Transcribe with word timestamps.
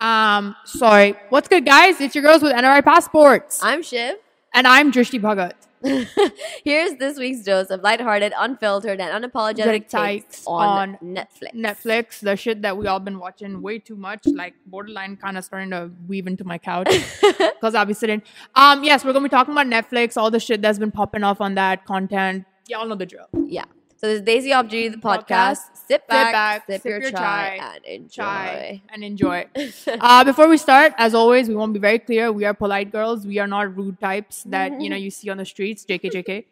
Um, 0.00 0.56
sorry. 0.64 1.14
What's 1.28 1.48
good, 1.48 1.66
guys? 1.66 2.00
It's 2.00 2.14
your 2.14 2.22
girls 2.24 2.42
with 2.42 2.52
NRI 2.52 2.82
passports, 2.82 3.60
I'm 3.62 3.82
Shiv. 3.82 4.16
and 4.54 4.66
I'm 4.66 4.90
Drishti 4.90 5.20
Bhagat. 5.20 5.52
Here's 6.64 6.94
this 6.96 7.18
week's 7.18 7.42
dose 7.42 7.70
of 7.70 7.80
lighthearted, 7.82 8.34
unfiltered, 8.36 9.00
and 9.00 9.24
unapologetic 9.24 9.88
Takes 9.88 9.92
takes 9.92 10.46
on, 10.46 10.90
on 10.90 10.98
Netflix. 11.02 11.54
Netflix, 11.54 12.20
the 12.20 12.36
shit 12.36 12.60
that 12.62 12.76
we 12.76 12.86
all 12.86 13.00
been 13.00 13.18
watching 13.18 13.62
way 13.62 13.78
too 13.78 13.96
much, 13.96 14.26
like 14.26 14.54
borderline 14.66 15.16
kind 15.16 15.38
of 15.38 15.44
starting 15.44 15.70
to 15.70 15.90
weave 16.06 16.26
into 16.26 16.44
my 16.44 16.58
couch 16.58 16.88
because 17.20 17.74
I'll 17.74 17.86
be 17.86 17.94
sitting. 17.94 18.22
Um, 18.54 18.84
yes, 18.84 19.04
we're 19.04 19.14
gonna 19.14 19.22
be 19.24 19.30
talking 19.30 19.52
about 19.52 19.66
Netflix, 19.66 20.18
all 20.18 20.30
the 20.30 20.40
shit 20.40 20.60
that's 20.60 20.78
been 20.78 20.90
popping 20.90 21.24
off 21.24 21.40
on 21.40 21.54
that 21.54 21.86
content. 21.86 22.44
Y'all 22.68 22.86
know 22.86 22.94
the 22.94 23.06
drill. 23.06 23.26
Yeah. 23.46 23.64
So 24.00 24.06
this 24.06 24.20
is 24.20 24.22
Daisy 24.22 24.48
Obji, 24.52 24.90
the 24.90 24.96
podcast. 24.96 25.58
Sit 25.74 26.08
back, 26.08 26.32
back, 26.32 26.66
sip, 26.66 26.80
sip 26.80 26.88
your, 26.88 27.02
your 27.02 27.10
chai, 27.10 27.58
chai, 27.58 27.70
and 27.74 27.84
enjoy. 27.84 28.24
Chai 28.24 28.82
and 28.94 29.04
enjoy. 29.04 29.46
uh, 30.00 30.24
before 30.24 30.48
we 30.48 30.56
start, 30.56 30.94
as 30.96 31.12
always, 31.12 31.50
we 31.50 31.54
want 31.54 31.74
to 31.74 31.78
be 31.78 31.82
very 31.82 31.98
clear. 31.98 32.32
We 32.32 32.46
are 32.46 32.54
polite 32.54 32.92
girls. 32.92 33.26
We 33.26 33.38
are 33.40 33.46
not 33.46 33.76
rude 33.76 34.00
types 34.00 34.42
that 34.44 34.80
you 34.80 34.88
know 34.88 34.96
you 34.96 35.10
see 35.10 35.28
on 35.28 35.36
the 35.36 35.44
streets. 35.44 35.84
JK, 35.84 36.12
JK. 36.12 36.44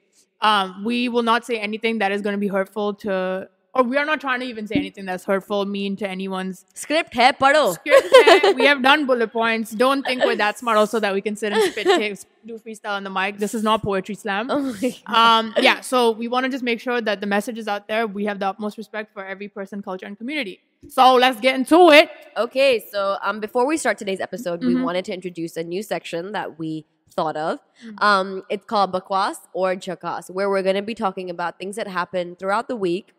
Um, 0.43 0.85
we 0.85 1.09
will 1.09 1.23
not 1.23 1.47
say 1.47 1.59
anything 1.59 2.01
that 2.01 2.13
is 2.13 2.21
going 2.21 2.35
to 2.35 2.39
be 2.39 2.49
hurtful 2.49 2.93
to, 2.97 3.49
or 3.79 3.85
we 3.85 3.97
are 3.97 4.05
not 4.05 4.21
trying 4.21 4.41
to 4.41 4.47
even 4.47 4.67
say 4.67 4.75
anything 4.75 5.05
that's 5.07 5.25
hurtful, 5.25 5.65
mean 5.65 5.97
to 5.97 6.09
anyone's 6.09 6.67
Script 6.75 7.15
hai 7.15 7.33
padho. 7.33 7.75
script. 7.75 8.09
hai. 8.13 8.53
we 8.53 8.67
have 8.67 8.83
done 8.83 9.07
bullet 9.07 9.33
points. 9.33 9.71
Don't 9.71 10.05
think 10.05 10.25
we're 10.25 10.37
that 10.37 10.59
smart 10.59 10.77
also 10.77 10.99
that 11.01 11.15
we 11.15 11.21
can 11.21 11.37
sit 11.37 11.53
and 11.53 11.63
spit 11.73 11.87
takes, 12.03 12.27
do 12.45 12.59
freestyle 12.59 12.97
on 12.97 13.05
the 13.05 13.11
mic. 13.11 13.39
This 13.39 13.55
is 13.55 13.63
not 13.63 13.83
poetry 13.83 14.15
slam. 14.17 14.49
Oh. 14.51 14.75
Um, 15.07 15.55
yeah, 15.59 15.81
so 15.81 16.11
we 16.11 16.29
want 16.29 16.45
to 16.45 16.51
just 16.51 16.65
make 16.65 16.81
sure 16.81 17.01
that 17.01 17.21
the 17.21 17.27
message 17.27 17.59
is 17.59 17.69
out 17.69 17.87
there. 17.89 18.07
We 18.07 18.25
have 18.27 18.39
the 18.41 18.49
utmost 18.49 18.77
respect 18.79 19.13
for 19.15 19.25
every 19.25 19.49
person, 19.49 19.81
culture, 19.83 20.07
and 20.07 20.19
community. 20.19 20.61
So 20.89 21.15
let's 21.15 21.41
get 21.41 21.55
into 21.55 21.91
it. 21.91 22.11
Okay, 22.37 22.85
so 22.93 23.17
um, 23.23 23.41
before 23.41 23.67
we 23.67 23.77
start 23.77 23.99
today's 23.99 24.21
episode, 24.21 24.65
we 24.65 24.75
Mhm. 24.75 24.85
wanted 24.85 25.05
to 25.07 25.13
introduce 25.15 25.57
a 25.57 25.65
new 25.65 25.83
section 25.83 26.33
that 26.33 26.59
we 26.59 26.85
thought 27.11 27.37
of. 27.37 27.59
Mm. 27.85 28.03
Um, 28.03 28.43
it's 28.49 28.65
called 28.65 28.93
Bakwas 28.93 29.37
or 29.53 29.75
Jakas, 29.75 30.31
where 30.31 30.49
we're 30.49 30.63
going 30.63 30.77
to 30.77 30.83
be 30.83 30.95
talking 30.95 31.31
about 31.31 31.59
things 31.59 31.75
that 31.77 31.89
happen 31.89 32.37
throughout 32.37 32.69
the 32.69 32.77
week, 32.77 33.13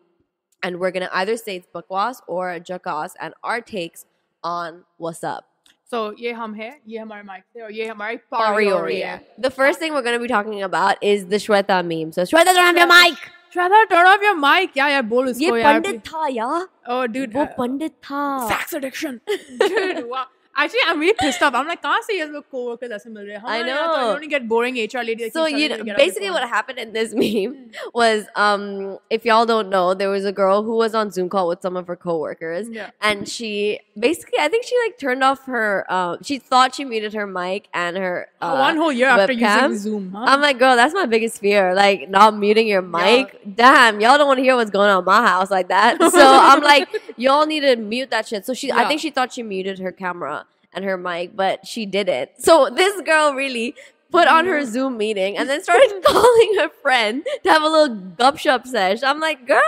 and 0.63 0.79
we're 0.79 0.91
going 0.91 1.05
to 1.07 1.15
either 1.17 1.37
say 1.37 1.57
it's 1.57 1.67
Bakwas 1.73 2.21
or 2.27 2.59
Jakas, 2.59 3.13
and 3.19 3.33
our 3.43 3.61
takes 3.61 4.05
on 4.43 4.83
what's 4.97 5.23
up. 5.23 5.45
So 5.87 6.11
ये 6.19 6.31
हम 6.33 6.53
है, 6.55 6.71
ये 6.87 6.99
हमारे 6.99 7.23
mic 7.25 7.43
थे 7.55 7.61
और 7.61 7.71
ये 7.71 7.87
हमारी 7.87 8.17
पारियोरी 8.33 8.99
है. 8.99 9.19
The 9.37 9.51
first 9.51 9.79
thing 9.79 9.93
we're 9.93 10.01
going 10.01 10.17
to 10.19 10.21
be 10.21 10.27
talking 10.27 10.61
about 10.63 10.97
is 11.03 11.27
the 11.27 11.35
Shweta 11.37 11.85
meme. 11.85 12.11
So 12.11 12.23
Shweta, 12.23 12.53
turn 12.53 12.57
off 12.57 12.75
your 12.75 12.87
mic. 12.87 13.17
Shraddha, 13.55 13.87
turn 13.89 14.05
off 14.05 14.21
your 14.21 14.35
mic. 14.35 14.71
Yeah, 14.75 14.89
yeah, 14.89 15.01
बोल 15.01 15.27
ये 15.27 15.31
उसको 15.31 15.57
यार. 15.57 15.81
पंडित 15.81 16.01
था 16.07 16.27
यार 16.27 16.67
Oh, 16.87 17.07
dude. 17.07 17.33
वो 17.33 17.43
uh, 17.45 17.55
पंडित 17.57 17.93
था 18.03 18.23
sex 18.49 18.73
addiction. 18.73 19.21
Dude, 19.59 20.03
wow. 20.09 20.25
Actually, 20.57 20.79
I'm 20.87 20.99
really 21.01 21.13
pissed 21.19 21.41
off. 21.43 21.53
I'm 21.53 21.67
like, 21.67 21.81
कहाँ 21.83 22.01
से 22.01 22.13
ये 22.17 22.25
लोग 22.31 22.43
co-workers 22.49 22.91
ऐसे 22.97 23.09
मिल 23.09 23.25
रहे 23.25 23.35
हैं? 23.35 23.41
I 23.43 23.59
हमारे 23.59 23.69
यहाँ 23.69 23.87
तो 23.93 24.01
know. 24.01 24.11
only 24.15 24.27
get 24.33 24.47
boring 24.47 24.77
HR 24.83 25.03
lady. 25.03 25.23
that 25.25 25.33
so 25.33 25.45
keeps 25.45 25.59
you 25.61 25.67
telling 25.67 25.69
know, 25.69 25.77
to 25.77 25.83
get 25.83 25.95
off 25.95 25.97
basically 25.97 26.27
the 26.27 26.33
what 26.33 26.43
phone. 26.43 26.49
happened 26.49 26.79
in 26.79 26.93
this 26.93 27.13
meme 27.13 27.57
was 27.93 28.23
um 28.43 28.97
if 29.09 29.25
y'all 29.25 29.45
don't 29.45 29.69
know 29.69 29.93
there 29.93 30.09
was 30.09 30.23
a 30.23 30.31
girl 30.31 30.63
who 30.63 30.77
was 30.77 30.95
on 30.95 31.11
zoom 31.11 31.27
call 31.33 31.49
with 31.49 31.61
some 31.61 31.75
of 31.81 31.87
her 31.87 31.97
coworkers 31.97 32.69
Yeah. 32.77 32.91
and 33.01 33.27
she 33.27 33.79
basically 34.05 34.39
i 34.39 34.47
think 34.47 34.63
she 34.69 34.77
like 34.85 34.97
turned 34.97 35.25
off 35.25 35.43
her 35.45 35.85
uh, 35.89 36.15
she 36.29 36.39
thought 36.39 36.73
she 36.79 36.85
muted 36.85 37.13
her 37.13 37.27
mic 37.27 37.67
and 37.73 37.97
her 37.97 38.29
uh, 38.41 38.55
One 38.61 38.77
whole 38.77 38.93
year 38.93 39.09
after 39.09 39.33
webcam. 39.33 39.67
using 39.71 39.77
Zoom, 39.83 40.11
huh? 40.15 40.23
I'm 40.25 40.39
like, 40.41 40.57
girl, 40.57 40.75
that's 40.77 40.93
my 40.93 41.05
biggest 41.05 41.39
fear. 41.41 41.73
Like, 41.75 42.09
not 42.09 42.37
muting 42.37 42.67
your 42.67 42.81
mic. 42.81 43.37
Damn, 43.55 43.99
y'all 43.99 44.17
don't 44.17 44.27
want 44.27 44.37
to 44.37 44.43
hear 44.43 44.55
what's 44.55 44.69
going 44.71 44.89
on 44.89 44.99
in 44.99 45.05
my 45.05 45.21
house 45.27 45.51
like 45.51 45.67
that. 45.69 46.01
So 46.11 46.25
I'm 46.49 46.61
like, 46.61 46.87
y'all 47.17 47.45
need 47.45 47.61
to 47.61 47.75
mute 47.75 48.11
that 48.11 48.27
shit. 48.27 48.45
So 48.45 48.53
she, 48.53 48.71
I 48.71 48.81
Yeah. 48.83 48.87
think 48.87 49.01
she 49.01 49.09
thought 49.11 49.33
she 49.33 49.43
muted 49.43 49.79
her 49.79 49.91
camera 49.91 50.45
and 50.72 50.84
her 50.84 50.96
mic, 50.96 51.36
but 51.36 51.66
she 51.66 51.86
did 51.86 52.08
it. 52.08 52.34
So 52.38 52.70
this 52.70 53.00
girl 53.02 53.34
really 53.34 53.74
put 54.10 54.28
on 54.28 54.46
her 54.46 54.60
mm-hmm. 54.60 54.70
Zoom 54.70 54.96
meeting 54.96 55.36
and 55.36 55.48
then 55.48 55.62
started 55.62 56.02
calling 56.04 56.54
her 56.58 56.68
friend 56.82 57.24
to 57.44 57.50
have 57.50 57.62
a 57.62 57.68
little 57.68 57.96
gupshup 57.96 58.66
sesh. 58.66 59.02
I'm 59.02 59.20
like, 59.20 59.46
girl, 59.46 59.62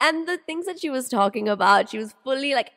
and 0.00 0.26
the 0.28 0.38
things 0.38 0.66
that 0.66 0.80
she 0.80 0.90
was 0.90 1.08
talking 1.08 1.48
about, 1.48 1.90
she 1.90 1.98
was 1.98 2.14
fully 2.24 2.54
like 2.54 2.70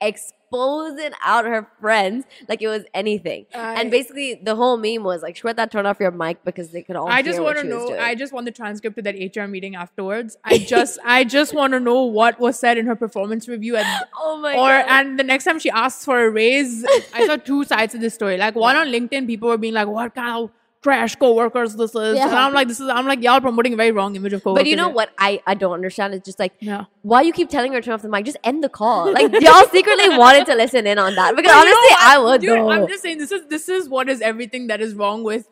exposing 0.52 1.12
out 1.24 1.46
her 1.46 1.68
friends 1.80 2.26
like 2.48 2.62
it 2.62 2.68
was 2.68 2.84
anything. 2.94 3.46
I- 3.54 3.80
and 3.82 3.92
basically, 3.92 4.36
the 4.36 4.56
whole 4.56 4.78
meme 4.78 5.04
was 5.04 5.22
like, 5.22 5.36
Shweta, 5.36 5.70
turn 5.70 5.86
off 5.86 6.00
your 6.00 6.12
mic 6.12 6.44
because 6.44 6.72
they 6.72 6.84
could 6.84 6.96
all 6.96 7.08
I 7.08 7.22
just 7.22 7.42
want 7.42 7.58
to 7.58 7.64
know. 7.64 7.98
I 7.98 8.16
just 8.16 8.34
want 8.34 8.46
the 8.46 8.52
transcript 8.52 8.98
of 8.98 9.04
that 9.06 9.16
HR 9.16 9.48
meeting 9.48 9.76
afterwards. 9.76 10.38
I 10.44 10.58
just, 10.58 11.00
I 11.06 11.24
just 11.24 11.54
want 11.54 11.74
to 11.74 11.80
know 11.80 12.04
what 12.04 12.40
was 12.40 12.60
said 12.60 12.78
in 12.78 12.86
her 12.86 12.96
performance 12.96 13.48
review, 13.48 13.78
and 13.78 13.88
oh 14.18 14.38
my 14.38 14.54
or 14.54 14.84
god. 14.84 14.86
and 14.90 15.20
the 15.20 15.24
next 15.24 15.46
time 15.46 15.60
she 15.60 15.70
asks 15.70 16.06
for 16.06 16.24
a 16.26 16.30
raise, 16.30 16.84
I 17.14 17.26
saw 17.26 17.38
two 17.38 17.64
sides 17.64 17.96
of 17.96 18.02
this 18.02 18.14
story. 18.14 18.38
Like 18.38 18.56
one 18.56 18.76
on 18.76 18.88
LinkedIn, 18.88 19.28
people 19.28 19.50
were 19.50 19.58
being 19.58 19.74
like, 19.74 19.88
"What 19.88 20.14
kind 20.16 20.44
of 20.44 20.52
trash 20.82 21.16
co-workers 21.16 21.76
this 21.76 21.94
is?" 21.96 22.16
Yeah. 22.18 22.28
And 22.28 22.36
I'm 22.38 22.54
like, 22.54 22.68
"This 22.68 22.80
is." 22.80 22.88
I'm 22.90 23.08
like, 23.08 23.22
y'all 23.24 23.40
promoting 23.42 23.74
a 23.74 23.76
very 23.76 23.92
wrong 23.92 24.16
image 24.16 24.34
of 24.34 24.44
co-workers. 24.44 24.64
but 24.64 24.70
you 24.70 24.76
know 24.76 24.88
here." 24.88 24.96
what 24.96 25.10
I, 25.18 25.42
I 25.46 25.54
don't 25.54 25.74
understand? 25.74 26.14
It's 26.14 26.26
just 26.26 26.40
like, 26.40 26.54
Yeah. 26.60 26.86
why 27.04 27.22
you 27.22 27.34
keep 27.34 27.50
telling 27.50 27.74
her 27.74 27.82
to 27.82 27.86
turn 27.86 27.94
off 27.94 28.02
the 28.02 28.10
mic? 28.10 28.26
Just 28.26 28.38
end 28.44 28.64
the 28.64 28.70
call. 28.70 29.12
Like, 29.20 29.32
y'all 29.42 29.68
secretly 29.68 30.10
wanted 30.18 30.46
to 30.48 30.56
listen 30.56 30.88
in 30.88 30.98
on 31.00 31.16
that. 31.16 31.36
Because 31.36 31.52
But 31.52 31.66
you 31.66 31.72
know 31.72 31.78
honestly. 31.78 31.96
I 32.00 32.18
would 32.20 32.42
Dude, 32.42 32.50
though. 32.52 32.70
I'm 32.72 32.88
just 32.88 33.04
saying 33.04 33.18
this 33.20 33.32
is 33.32 33.48
this 33.48 33.70
is 33.70 33.88
what 33.90 34.10
is 34.10 34.22
everything 34.22 34.68
that 34.68 34.82
is 34.82 34.94
wrong 34.96 35.24
with 35.24 35.48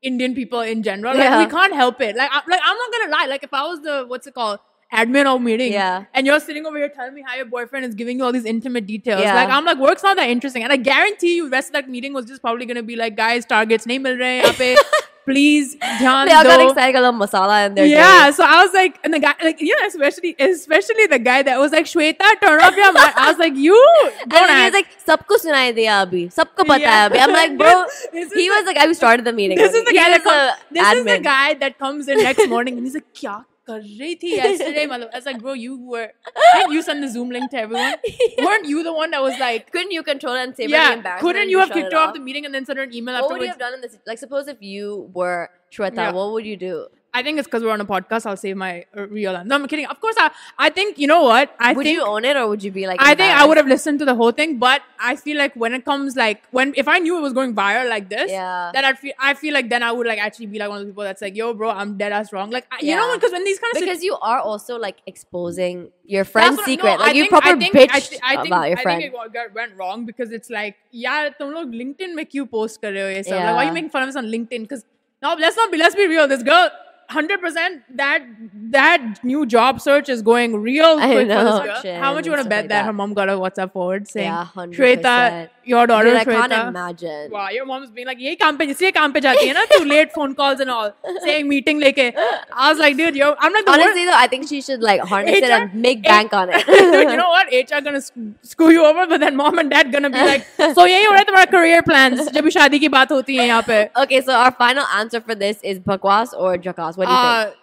Indian 0.00 0.34
people 0.34 0.60
in 0.60 0.82
general. 0.84 1.14
Like 1.14 1.24
Yeah. 1.24 1.38
we 1.44 1.50
can't 1.50 1.74
help 1.74 2.00
it. 2.00 2.14
Like 2.16 2.30
I, 2.32 2.40
like 2.48 2.60
I'm 2.64 2.76
not 2.76 2.92
gonna 2.92 3.12
lie. 3.12 3.26
Like 3.28 3.42
if 3.42 3.52
I 3.52 3.62
was 3.66 3.80
the 3.80 4.04
what's 4.06 4.26
it 4.28 4.34
called 4.34 4.60
admin 4.92 5.26
of 5.26 5.42
meeting. 5.42 5.72
Yeah. 5.72 6.04
And 6.14 6.26
you're 6.26 6.40
sitting 6.40 6.66
over 6.66 6.76
here 6.76 6.88
telling 6.88 7.14
me 7.14 7.22
how 7.26 7.36
your 7.36 7.44
boyfriend 7.44 7.84
is 7.84 7.94
giving 7.94 8.18
you 8.18 8.24
all 8.24 8.32
these 8.32 8.44
intimate 8.44 8.86
details. 8.86 9.20
Yeah. 9.22 9.34
Like 9.34 9.50
I'm 9.50 9.64
like, 9.64 9.78
work's 9.78 10.02
not 10.02 10.16
that 10.16 10.28
interesting. 10.28 10.62
And 10.62 10.72
I 10.72 10.76
guarantee 10.76 11.36
you 11.36 11.48
rest 11.48 11.68
of 11.68 11.72
that 11.74 11.88
meeting 11.88 12.12
was 12.12 12.26
just 12.26 12.40
probably 12.40 12.66
gonna 12.66 12.82
be 12.82 12.96
like, 12.96 13.16
guys, 13.16 13.44
targets 13.44 13.86
name 13.86 14.02
mil 14.02 14.16
rahe 14.16 14.76
please 15.28 15.76
John. 16.00 16.26
They 16.26 16.32
all 16.34 16.44
got 16.44 16.60
excited, 16.60 16.92
got 16.92 17.02
a 17.02 17.10
little 17.10 17.20
masala 17.20 17.66
in 17.66 17.74
there. 17.74 17.86
Yeah, 17.86 18.26
day. 18.26 18.32
so 18.32 18.44
I 18.44 18.64
was 18.64 18.72
like, 18.72 18.98
and 19.04 19.12
the 19.12 19.20
guy, 19.20 19.34
like, 19.42 19.60
you 19.60 19.76
know, 19.78 19.86
especially 19.86 20.34
especially 20.38 21.06
the 21.06 21.18
guy 21.18 21.42
that 21.42 21.58
was 21.58 21.72
like, 21.72 21.84
Shweta, 21.84 22.28
turn 22.40 22.60
off 22.62 22.76
your 22.76 22.92
mic. 22.92 23.16
I 23.16 23.28
was 23.28 23.38
like, 23.38 23.54
you. 23.54 23.76
Don't 24.28 24.50
act. 24.50 24.58
he 24.58 24.64
was 24.64 24.76
like, 24.80 24.90
sabko 25.08 25.36
sunai 25.44 25.66
diya 25.80 25.98
abhi, 26.04 26.22
sabko 26.38 26.66
pata 26.66 26.80
yeah. 26.80 27.08
abhi. 27.08 27.20
I'm 27.26 27.32
like, 27.32 27.58
bro, 27.62 27.84
he 28.12 28.50
was 28.54 28.64
the, 28.64 28.72
like, 28.72 28.78
I 28.78 28.90
started 28.92 29.26
the 29.26 29.32
meeting. 29.32 29.58
This 29.58 29.74
is 29.74 29.84
the 29.84 29.92
guy 29.92 30.08
that 30.16 30.24
comes, 30.24 30.52
This 30.70 30.92
is 30.96 31.04
the 31.04 31.18
guy 31.18 31.54
that 31.54 31.78
comes 31.78 32.08
in 32.08 32.18
next 32.18 32.48
morning 32.48 32.78
and 32.78 32.86
he's 32.86 32.94
like, 32.94 33.12
kya 33.12 33.44
कर 33.69 33.79
रही 33.81 34.15
थी 34.21 34.29
yesterday 34.37 34.85
मतलब 34.93 35.11
I 35.13 35.19
was 35.19 35.27
like 35.29 35.37
bro 35.43 35.53
you 35.65 35.75
were 35.91 36.05
didn't 36.37 36.73
you 36.77 36.81
send 36.87 37.03
the 37.05 37.09
zoom 37.13 37.29
link 37.35 37.51
to 37.53 37.59
everyone 37.61 37.93
weren't 38.47 38.65
you 38.71 38.81
the 38.87 38.93
one 38.97 39.15
that 39.17 39.21
was 39.27 39.37
like 39.43 39.69
couldn't 39.75 39.93
you 39.97 40.03
control 40.09 40.39
it 40.39 40.47
and 40.47 40.57
save 40.61 40.65
any 40.69 40.73
yeah 40.77 40.95
embarrassment 40.97 41.21
couldn't 41.27 41.41
and 41.43 41.53
you 41.55 41.61
just 41.61 41.69
have 41.69 41.75
shut 41.75 41.83
kicked 41.83 41.93
it 41.93 41.99
her 41.99 42.01
off 42.07 42.13
the 42.17 42.23
meeting 42.25 42.49
and 42.49 42.57
then 42.59 42.65
sent 42.71 42.81
her 42.83 42.87
an 42.89 42.97
email 43.01 43.19
what 43.21 43.31
would 43.35 43.45
you 43.45 43.51
afterwards 43.51 43.53
have 43.53 43.63
done 43.65 43.77
in 43.79 43.85
this 43.87 43.95
like 44.11 44.23
suppose 44.25 44.51
if 44.55 44.65
you 44.73 44.89
were 45.21 45.39
Shweta 45.77 46.03
Yeah. 46.05 46.11
what 46.19 46.33
would 46.37 46.49
you 46.51 46.57
do 46.65 46.75
I 47.17 47.21
think 47.25 47.37
it's 47.37 47.47
because 47.47 47.61
we're 47.65 47.71
on 47.73 47.81
a 47.81 47.85
podcast 47.85 48.25
I'll 48.25 48.37
save 48.41 48.55
my 48.57 48.85
uh, 48.97 49.03
real 49.07 49.33
no 49.49 49.55
I'm 49.55 49.65
kidding 49.71 49.85
of 49.85 49.97
course 50.03 50.15
I 50.21 50.31
I 50.67 50.69
think 50.77 50.97
you 51.01 51.05
know 51.09 51.21
what 51.23 51.51
I 51.59 51.73
would 51.73 51.83
think 51.87 51.97
you 51.97 52.05
own 52.11 52.25
it 52.29 52.35
or 52.35 52.47
would 52.51 52.63
you 52.67 52.71
be 52.77 52.85
like 52.91 52.99
I 52.99 53.09
think 53.09 53.19
I 53.21 53.25
embarrassed? 53.25 53.47
would 53.49 53.57
have 53.61 53.67
listened 53.73 53.99
to 54.03 54.05
the 54.09 54.15
whole 54.21 54.31
thing, 54.39 54.57
but 54.63 54.81
I 54.99 55.15
feel 55.15 55.37
like 55.41 55.53
when 55.63 55.75
it 55.77 55.85
comes 55.89 56.15
like 56.21 56.41
when 56.59 56.73
if 56.83 56.87
I 56.93 56.97
knew 57.03 57.17
it 57.19 57.21
was 57.27 57.33
going 57.39 57.53
viral 57.59 57.87
like 57.91 58.09
this, 58.13 58.31
Yeah. 58.31 58.71
then 58.73 58.83
I'd 58.89 58.97
feel 59.03 59.13
I 59.19 59.35
feel 59.43 59.53
like 59.53 59.69
then 59.75 59.83
I 59.83 59.91
would 59.91 60.07
like 60.13 60.17
actually 60.29 60.47
be 60.55 60.57
like 60.63 60.69
one 60.69 60.79
of 60.79 60.85
the 60.87 60.91
people 60.91 61.03
that's 61.09 61.21
like, 61.27 61.35
yo, 61.41 61.53
bro, 61.53 61.69
I'm 61.83 61.97
dead 61.97 62.11
ass 62.21 62.33
wrong. 62.33 62.49
Like 62.57 62.65
I- 62.71 62.79
you 62.89 62.95
know, 62.95 63.07
Yeah. 63.09 63.15
because 63.19 63.31
when 63.37 63.43
these 63.43 63.59
kind 63.59 63.75
of 63.75 63.81
because 63.83 64.03
you 64.09 64.17
are 64.31 64.39
also 64.39 64.79
like 64.87 65.03
exposing 65.05 65.91
your 66.05 66.23
That's 66.23 66.31
friend's 66.37 66.57
what- 66.57 66.67
no, 66.67 66.71
secret. 66.73 66.91
I 66.93 66.95
like 67.03 67.15
you 67.15 67.23
think- 67.25 67.29
proper 67.35 67.49
I 67.49 67.59
think, 67.59 67.73
bitched 67.75 67.93
I, 67.93 67.99
thi- 67.99 68.19
I 68.23 68.35
think, 68.37 68.47
about 68.47 68.69
your 68.69 68.79
I 68.79 68.81
friend. 68.87 69.01
think 69.01 69.13
it 69.13 69.17
got, 69.17 69.33
got- 69.37 69.53
went 69.53 69.77
wrong 69.83 70.07
because 70.07 70.31
it's 70.31 70.49
like, 70.49 70.77
yeah, 70.91 71.29
तुम 71.39 71.51
लोग 71.59 71.77
LinkedIn 71.83 72.15
में 72.15 72.25
क्यों 72.25 72.47
post 72.57 72.81
कर 72.81 72.91
रहे 72.93 73.03
हो 73.03 73.09
ये 73.17 73.23
सब? 73.23 73.31
Like, 73.31 73.43
why 73.43 73.51
are 73.51 73.61
Yeah. 73.61 73.67
you 73.69 73.73
making 73.79 73.91
fun 73.97 74.03
of 74.07 74.09
us 74.15 74.19
on 74.23 74.31
LinkedIn? 74.37 74.65
Because 74.67 74.83
no, 75.21 75.35
let's 75.45 75.55
not 75.63 75.71
be 75.71 75.77
let's 75.77 75.95
be 76.01 76.07
real. 76.15 76.27
This 76.27 76.41
girl. 76.49 76.71
Hundred 77.13 77.41
percent 77.41 77.81
that 77.97 78.23
that 78.71 79.19
new 79.23 79.45
job 79.45 79.79
search 79.81 80.07
is 80.09 80.21
going 80.27 80.55
real 80.61 80.97
I 80.99 81.07
quick 81.11 81.27
for 81.27 81.33
know. 81.33 81.59
this 81.63 81.83
girl. 81.83 81.95
How 82.03 82.13
much 82.13 82.25
you 82.25 82.31
want 82.31 82.39
to 82.39 82.43
Stuff 82.43 82.49
bet 82.49 82.63
like 82.63 82.69
that, 82.69 82.77
that. 82.77 82.85
her 82.85 82.93
mom 82.93 83.13
got 83.13 83.29
a 83.29 83.33
WhatsApp 83.33 83.73
forward 83.73 84.07
saying, 84.07 84.25
yeah, 84.29 84.45
hundred 84.45 84.79
Shweta, 84.79 85.49
your 85.63 85.85
daughter 85.85 86.07
Dude, 86.09 86.17
I 86.17 86.23
can't 86.25 86.51
Shweta. 86.53 86.69
imagine. 86.69 87.29
Wow, 87.31 87.49
your 87.49 87.65
mom's 87.65 87.91
being 87.91 88.07
like, 88.07 88.17
यही 88.19 88.35
काम 88.39 88.57
पे 88.57 88.65
इसलिए 88.71 88.91
काम 88.91 89.11
पे 89.13 89.21
जाती 89.25 89.45
है 89.47 89.53
ना 89.53 89.65
too 89.73 89.83
late 89.91 90.13
phone 90.15 90.33
calls 90.39 90.63
and 90.65 90.71
all 90.77 90.89
saying 91.27 91.47
meeting 91.51 91.79
लेके 91.83 92.07
I 92.15 92.71
was 92.71 92.79
like 92.79 92.97
dude 92.97 93.15
yo 93.21 93.29
I'm 93.37 93.53
like 93.53 93.65
the 93.65 93.73
Honestly, 93.73 94.05
though, 94.05 94.17
I 94.23 94.25
think 94.33 94.47
she 94.53 94.61
should 94.69 94.81
like 94.81 95.01
harness 95.13 95.37
it 95.37 95.49
HR 95.49 95.59
and 95.59 95.75
make 95.75 95.99
H- 95.99 96.05
bank 96.15 96.33
on 96.33 96.49
it. 96.49 96.65
dude 96.65 97.11
you 97.11 97.17
know 97.21 97.29
what 97.35 97.53
HR 97.61 97.83
gonna 97.89 98.01
sc- 98.01 98.25
screw 98.53 98.71
you 98.71 98.85
over 98.85 99.05
but 99.13 99.19
then 99.27 99.35
mom 99.43 99.59
and 99.59 99.69
dad 99.77 99.91
gonna 99.91 100.09
be 100.17 100.25
like 100.31 100.47
so 100.79 100.87
यही 100.87 101.03
हो 101.05 101.11
रहा 101.11 101.19
है 101.19 101.25
तुम्हारा 101.29 101.51
career 101.51 101.83
plans 101.91 102.31
जब 102.31 102.43
भी 102.49 102.51
शादी 102.57 102.79
की 102.79 102.89
बात 102.97 103.11
होती 103.11 103.37
है 103.37 103.47
यहाँ 103.47 103.61
पे 103.69 103.79
okay, 104.05 104.21
so 104.31 104.39
our 104.41 104.51
final 104.65 104.91
answer 105.03 105.21
for 105.29 105.35
this 105.45 105.61
is 105.75 105.79
bakwas 105.93 106.33
or 106.47 106.57
jakas. 106.67 106.96
What 106.98 107.06
do 107.06 107.12
you 107.12 107.18
think? 107.18 107.54
Uh, 107.54 107.56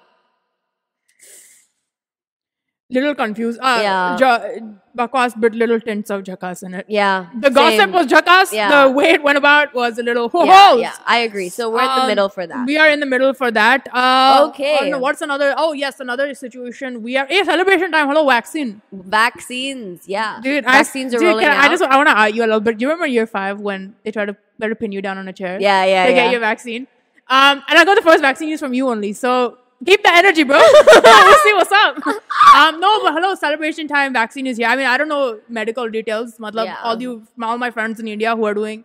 little 2.91 3.15
confused 3.15 3.59
uh, 3.61 3.79
Yeah. 3.81 4.15
jo- 4.17 4.77
bakwas 4.97 5.33
but 5.35 5.53
little 5.61 5.79
tints 5.81 6.09
of 6.09 6.21
jakas 6.23 6.61
in 6.63 6.73
it. 6.75 6.85
Yeah. 6.87 7.25
The 7.41 7.49
gossip 7.49 7.79
same. 7.79 7.91
was 7.91 8.05
jakas. 8.07 8.53
Yeah. 8.53 8.69
The 8.85 8.91
way 8.91 9.09
it 9.15 9.23
went 9.23 9.37
about 9.39 9.73
was 9.73 9.97
a 9.97 10.03
little 10.03 10.29
ho 10.29 10.43
yeah, 10.45 10.75
yeah, 10.75 10.93
I 11.05 11.17
agree. 11.29 11.49
So 11.49 11.69
we're 11.71 11.81
in 11.81 11.95
the 11.95 12.01
Um, 12.03 12.07
middle 12.07 12.29
for 12.29 12.45
that. 12.47 12.65
We 12.67 12.77
are 12.77 12.87
in 12.89 13.01
the 13.01 13.05
middle 13.15 13.33
for 13.33 13.49
that. 13.51 13.89
Uh, 13.91 14.45
Okay. 14.49 14.77
oh, 14.81 14.85
no, 14.93 14.99
what's 14.99 15.21
another? 15.21 15.53
Oh 15.57 15.73
yes, 15.73 15.99
another 15.99 16.33
situation. 16.35 17.01
We 17.03 17.17
are. 17.17 17.25
Hey, 17.25 17.43
celebration 17.43 17.91
time. 17.91 18.07
Hello, 18.07 18.25
vaccine. 18.29 18.81
Vaccines, 18.93 20.07
yeah. 20.07 20.39
Dude, 20.41 20.63
vaccines 20.63 21.13
I, 21.13 21.17
are 21.17 21.19
dude, 21.19 21.27
rolling 21.29 21.45
can 21.45 21.57
out. 21.57 21.65
I 21.65 21.67
just 21.75 21.83
I 21.83 21.97
want 21.97 22.07
to 22.09 22.15
argue 22.15 22.43
a 22.43 22.47
little 22.51 22.61
bit. 22.69 22.77
Do 22.77 22.83
you 22.83 22.89
remember 22.89 23.07
year 23.07 23.27
five 23.27 23.59
when 23.59 23.95
they 24.05 24.11
tried 24.11 24.27
to 24.31 24.38
to 24.61 24.75
pin 24.75 24.93
you 24.93 25.01
down 25.01 25.17
on 25.17 25.27
a 25.27 25.33
chair? 25.33 25.57
yeah, 25.59 25.83
yeah, 25.83 26.05
to 26.05 26.11
yeah. 26.11 26.23
get 26.23 26.31
your 26.31 26.39
vaccine. 26.39 26.88
Um, 27.27 27.63
and 27.68 27.80
I 27.80 27.86
got 27.86 27.95
the 27.95 28.01
first 28.01 28.22
vaccine 28.22 28.50
news 28.50 28.60
from 28.60 28.74
you 28.74 28.88
only. 28.89 29.13
So 29.13 29.57
keep 29.86 30.04
the 30.04 30.13
energy, 30.13 30.44
bro. 30.44 30.57
we'll 30.62 31.38
see 31.44 31.54
what's 31.54 31.72
up. 31.72 31.98
Um, 32.56 32.80
no, 32.80 33.01
but 33.04 33.13
hello, 33.13 33.36
celebration 33.36 33.88
time. 33.88 34.13
Vaccine 34.13 34.48
is 34.48 34.57
here. 34.57 34.68
I 34.68 34.75
mean, 34.75 34.86
I 34.86 34.98
don't 34.98 35.10
know 35.10 35.39
medical 35.50 35.89
details. 35.89 36.38
Matlab, 36.38 36.66
Yeah. 36.66 36.77
all 36.83 37.01
you, 37.01 37.24
all 37.42 37.57
my 37.57 37.72
friends 37.72 38.00
in 38.00 38.07
India 38.07 38.36
who 38.36 38.45
are 38.45 38.54
doing 38.54 38.83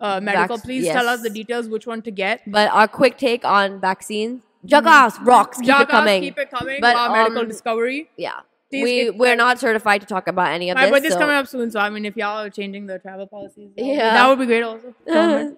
uh, 0.00 0.20
medical, 0.20 0.56
Vac- 0.58 0.64
please 0.64 0.86
tell 0.86 1.08
us 1.08 1.22
the 1.22 1.30
details, 1.30 1.68
which 1.68 1.86
one 1.86 2.02
to 2.02 2.10
get. 2.10 2.42
but 2.46 2.70
our 2.70 2.86
quick 2.86 3.16
take 3.18 3.44
on 3.44 3.80
vaccines, 3.80 4.42
jakas 4.66 5.18
rocks, 5.24 5.58
keep 5.58 5.70
it 5.80 5.88
coming. 5.88 6.22
Keep 6.22 6.38
it 6.38 6.50
coming. 6.50 6.78
But, 6.80 6.94
uh, 6.94 7.10
medical 7.12 7.40
um, 7.42 7.48
discovery. 7.48 8.10
yeah. 8.16 8.40
Please 8.70 8.84
we 8.84 9.04
get- 9.04 9.16
we're 9.16 9.34
not 9.36 9.58
certified 9.58 10.00
to 10.02 10.06
talk 10.06 10.28
about 10.28 10.48
any 10.52 10.68
of 10.70 10.74
My 10.76 10.82
this. 10.84 10.90
birthday's 10.92 11.12
so- 11.14 11.18
coming 11.18 11.36
up 11.36 11.46
soon, 11.46 11.70
so 11.70 11.80
I 11.80 11.88
mean, 11.90 12.04
if 12.04 12.16
y'all 12.16 12.44
are 12.44 12.50
changing 12.50 12.86
the 12.86 12.98
travel 12.98 13.26
policies, 13.26 13.70
that 13.76 13.82
would 13.82 13.90
be- 13.90 13.96
Yeah. 13.96 14.12
that 14.14 14.28
would 14.28 14.38
be 14.38 14.46
great. 14.46 14.62
Also. 14.62 14.92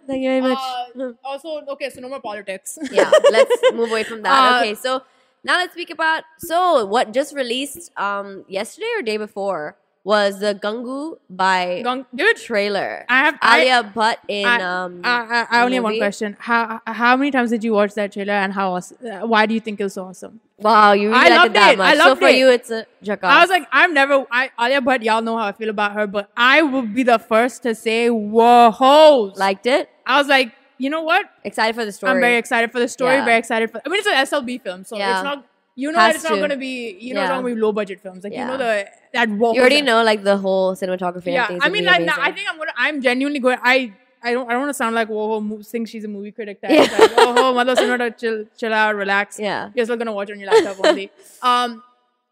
Thank 0.06 0.22
you 0.22 0.28
very 0.30 0.40
much. 0.40 0.58
Uh, 0.96 1.12
also, 1.24 1.60
okay, 1.70 1.90
so 1.90 2.00
no 2.00 2.08
more 2.08 2.20
politics. 2.20 2.78
yeah, 2.92 3.10
let's 3.30 3.60
move 3.72 3.90
away 3.90 4.04
from 4.04 4.22
that. 4.22 4.30
Uh, 4.54 4.60
okay, 4.60 4.74
so 4.74 5.02
now 5.42 5.56
let's 5.56 5.72
speak 5.72 5.90
about 5.90 6.22
so 6.38 6.84
what 6.86 7.12
just 7.12 7.34
released 7.34 7.90
um 7.96 8.44
yesterday 8.46 8.92
or 8.96 9.02
day 9.02 9.16
before 9.16 9.76
was 10.04 10.38
the 10.40 10.54
Gangu 10.54 11.18
by 11.28 11.82
dude, 12.14 12.36
trailer. 12.36 13.04
I 13.08 13.18
have 13.24 13.38
I, 13.42 13.60
Alia 13.60 13.92
Bhatt 13.94 14.16
in 14.28 14.46
I- 14.46 14.62
um 14.62 15.00
I, 15.04 15.46
I, 15.50 15.58
I 15.58 15.62
only 15.64 15.74
have 15.76 15.84
one 15.84 15.98
question. 15.98 16.36
How 16.38 16.80
how 16.86 17.16
many 17.16 17.30
times 17.30 17.50
did 17.50 17.64
you 17.64 17.72
watch 17.74 17.94
that 17.94 18.12
trailer, 18.12 18.32
and 18.34 18.52
how 18.52 18.78
why 19.26 19.46
do 19.46 19.52
you 19.54 19.60
think 19.60 19.80
it 19.80 19.84
was 19.84 19.94
so 19.94 20.04
awesome? 20.04 20.40
Wow, 20.60 20.92
you 20.92 21.08
really 21.08 21.20
I 21.20 21.28
liked 21.28 21.34
loved 21.36 21.50
it 21.50 21.54
that 21.54 21.72
it. 21.72 21.78
much. 21.78 21.94
I 21.96 21.98
so 21.98 22.16
for 22.16 22.28
it. 22.28 22.36
you 22.36 22.50
it's 22.50 22.70
a 22.70 22.86
jakas. 23.02 23.24
I 23.24 23.40
was 23.40 23.50
like, 23.50 23.66
I'm 23.72 23.94
never. 23.94 24.26
I 24.30 24.50
Alia 24.60 24.80
Bhatt, 24.80 25.02
y'all 25.02 25.22
know 25.22 25.36
how 25.36 25.46
I 25.46 25.52
feel 25.52 25.70
about 25.70 25.92
her, 25.92 26.06
but 26.06 26.30
I 26.36 26.62
will 26.62 26.82
be 26.82 27.02
the 27.02 27.18
first 27.18 27.62
to 27.64 27.74
say, 27.74 28.08
whoa, 28.10 29.32
liked 29.36 29.66
it. 29.66 29.88
I 30.06 30.18
was 30.18 30.28
like, 30.28 30.52
you 30.78 30.90
know 30.90 31.02
what? 31.02 31.26
Excited 31.44 31.74
for 31.74 31.84
the 31.84 31.92
story. 31.92 32.12
I'm 32.12 32.20
very 32.20 32.36
excited 32.36 32.72
for 32.72 32.78
the 32.80 32.88
story. 32.88 33.14
Yeah. 33.14 33.24
Very 33.24 33.38
excited 33.38 33.70
for. 33.70 33.80
I 33.84 33.88
mean, 33.88 33.98
it's 34.00 34.06
an 34.08 34.14
SLB 34.44 34.62
film, 34.62 34.84
so 34.84 34.96
Yeah. 34.96 35.16
it's 35.18 35.24
not. 35.24 35.46
You 35.76 35.92
know, 35.92 35.98
Has 35.98 36.14
that 36.14 36.14
it's 36.16 36.24
not 36.24 36.36
going 36.38 36.50
to 36.50 36.56
be. 36.58 36.96
You 37.00 37.14
know, 37.14 37.20
it's 37.22 37.28
Yeah. 37.28 37.34
not 37.36 37.42
going 37.42 37.54
to 37.54 37.56
be 37.56 37.60
low 37.62 37.72
budget 37.72 38.00
films. 38.02 38.24
Like 38.24 38.32
Yeah. 38.34 38.40
you 38.40 38.46
know 38.48 38.58
the 38.58 38.86
that. 39.14 39.28
Warhol- 39.28 39.54
you 39.54 39.60
already 39.60 39.82
know 39.82 40.02
like 40.02 40.22
the 40.24 40.36
whole 40.36 40.74
cinematography 40.74 41.32
Yeah. 41.32 41.58
I 41.60 41.68
mean, 41.70 41.84
like. 41.86 42.00
I 42.18 42.32
think 42.32 42.48
I'm 42.50 42.58
gonna. 42.58 42.72
I'm 42.76 43.00
genuinely 43.00 43.38
going. 43.38 43.58
I. 43.62 43.94
I 44.22 44.32
don't. 44.32 44.48
I 44.48 44.52
don't 44.52 44.60
want 44.62 44.70
to 44.70 44.74
sound 44.74 44.94
like 44.94 45.08
whoa, 45.08 45.38
whoa, 45.38 45.62
think 45.62 45.88
she's 45.88 46.04
a 46.04 46.08
movie 46.08 46.32
critic. 46.32 46.60
Type. 46.60 46.70
Yeah. 46.70 46.80
Like, 46.82 47.12
oh, 47.16 47.34
oh, 47.38 47.54
mother, 47.54 47.74
cinema, 47.76 48.10
chill, 48.10 48.44
chill 48.56 48.72
out, 48.72 48.94
relax. 48.94 49.38
Yeah. 49.38 49.70
You're 49.74 49.86
still 49.86 49.96
gonna 49.96 50.12
watch 50.12 50.28
it 50.30 50.34
on 50.34 50.40
your 50.40 50.50
laptop 50.52 50.84
only. 50.84 51.10
Um, 51.42 51.82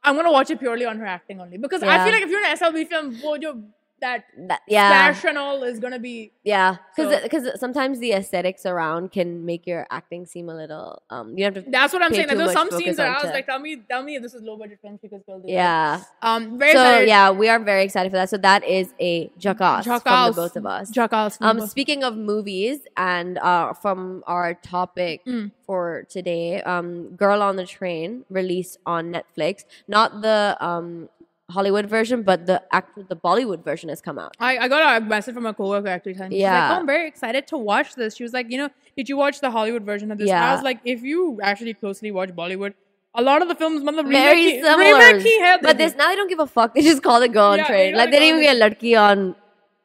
I'm 0.03 0.15
gonna 0.17 0.31
watch 0.31 0.51
it 0.51 0.59
purely 0.61 0.85
on 0.85 0.99
her 0.99 1.07
acting 1.07 1.41
only 1.41 1.59
because 1.59 1.83
I 1.83 2.05
feel 2.05 2.13
like 2.13 2.23
if 2.23 2.31
you're 2.31 2.45
an 2.45 2.57
SLB 2.57 2.89
film, 2.89 3.19
wo 3.23 3.37
jo- 3.37 3.63
that 4.01 4.25
That, 4.49 4.61
yeah. 4.69 5.13
splash 5.13 5.29
and 5.29 5.39
all 5.39 5.63
is 5.63 5.79
gonna 5.81 5.99
be. 5.99 6.33
Yeah, 6.45 6.77
So- 6.97 7.21
because 7.23 7.59
sometimes 7.61 7.99
the 7.99 8.13
aesthetics 8.13 8.65
around 8.65 9.13
can 9.13 9.45
make 9.45 9.67
your 9.67 9.87
acting 9.91 10.25
seem 10.27 10.49
a 10.49 10.55
little 10.55 11.03
um. 11.11 11.37
You 11.37 11.45
have 11.45 11.55
to 11.55 11.65
That's 11.67 11.93
what 11.93 12.03
I'm 12.03 12.13
saying. 12.15 12.29
There's 12.29 12.53
some 12.53 12.71
scenes 12.71 12.97
that 12.97 13.07
I 13.07 13.15
was 13.15 13.25
onto- 13.25 13.35
like, 13.35 13.47
tell 13.47 13.59
me, 13.59 13.77
tell 13.91 14.03
me 14.03 14.17
if 14.17 14.23
this 14.23 14.35
is 14.35 14.43
low 14.43 14.57
budget 14.57 14.79
film 14.81 14.99
because 15.03 15.23
yeah. 15.45 16.01
Um, 16.23 16.59
very 16.59 16.73
So 16.73 16.81
excited. 16.83 17.09
yeah, 17.09 17.31
we 17.31 17.49
are 17.49 17.59
very 17.59 17.83
excited 17.85 18.11
for 18.11 18.17
that. 18.17 18.31
So 18.31 18.39
that 18.39 18.65
is 18.65 18.93
a 19.01 19.29
jakas, 19.39 19.85
from 19.85 20.01
Jakas. 20.01 20.27
the 20.29 20.33
both 20.43 20.57
of 20.57 20.67
us. 20.67 20.91
Jakas. 20.91 21.39
Um, 21.41 21.67
speaking 21.67 22.03
of 22.05 22.17
movies 22.17 22.81
and 22.97 23.39
uh, 23.39 23.73
from 23.75 24.23
our 24.27 24.55
topic 24.55 25.25
Mm. 25.27 25.51
for 25.67 26.07
today, 26.09 26.63
um, 26.63 27.11
Girl 27.17 27.43
on 27.43 27.57
the 27.57 27.67
Train 27.67 28.25
released 28.31 28.79
on 28.87 29.13
Netflix. 29.13 29.65
Not 29.87 30.23
the 30.23 30.57
um 30.61 31.09
Hollywood 31.51 31.87
version, 31.87 32.23
but 32.23 32.45
the 32.47 32.63
actual 32.73 33.05
the 33.09 33.17
Bollywood 33.17 33.65
version 33.65 33.89
has 33.89 34.01
come 34.03 34.19
out. 34.19 34.37
I, 34.39 34.59
I 34.59 34.69
got 34.69 35.01
a 35.03 35.05
message 35.05 35.35
from 35.35 35.47
a 35.47 35.55
coworker 35.55 35.89
actually 35.89 36.15
telling 36.15 36.31
me, 36.31 36.37
she's 36.37 36.43
like, 36.45 36.53
Yeah. 36.53 36.73
oh, 36.75 36.81
I'm 36.81 36.87
very 36.87 37.09
excited 37.09 37.47
to 37.49 37.57
watch 37.57 37.95
this. 37.95 38.17
She 38.17 38.23
was 38.23 38.35
like, 38.35 38.51
you 38.51 38.59
know, 38.59 38.69
did 38.97 39.09
you 39.09 39.17
watch 39.17 39.41
the 39.41 39.51
Hollywood 39.51 39.83
version 39.85 40.11
of 40.13 40.19
this? 40.19 40.29
Yeah. 40.29 40.51
I 40.51 40.55
was 40.55 40.63
like, 40.63 40.81
if 40.85 41.03
you 41.03 41.41
actually 41.43 41.73
closely 41.75 42.11
watch 42.11 42.31
Bollywood, 42.31 42.75
a 43.15 43.23
lot 43.23 43.41
of 43.41 43.49
the 43.49 43.55
films, 43.55 43.83
matlab, 43.83 44.09
Very 44.11 44.61
similar, 44.61 45.59
but 45.63 45.79
this 45.79 45.95
now 45.95 46.09
they 46.11 46.17
don't 46.17 46.29
give 46.29 46.39
a 46.39 46.47
fuck. 46.47 46.75
They 46.75 46.83
just 46.83 47.03
call 47.03 47.23
it 47.23 47.33
Girl 47.33 47.47
on 47.53 47.59
Yeah, 47.59 47.67
Train. 47.67 47.91
you 47.91 47.97
Like 47.97 48.11
they 48.11 48.19
didn't 48.19 48.41
even 48.41 48.61
get 48.61 48.79
Ladki 48.81 49.01
on. 49.01 49.35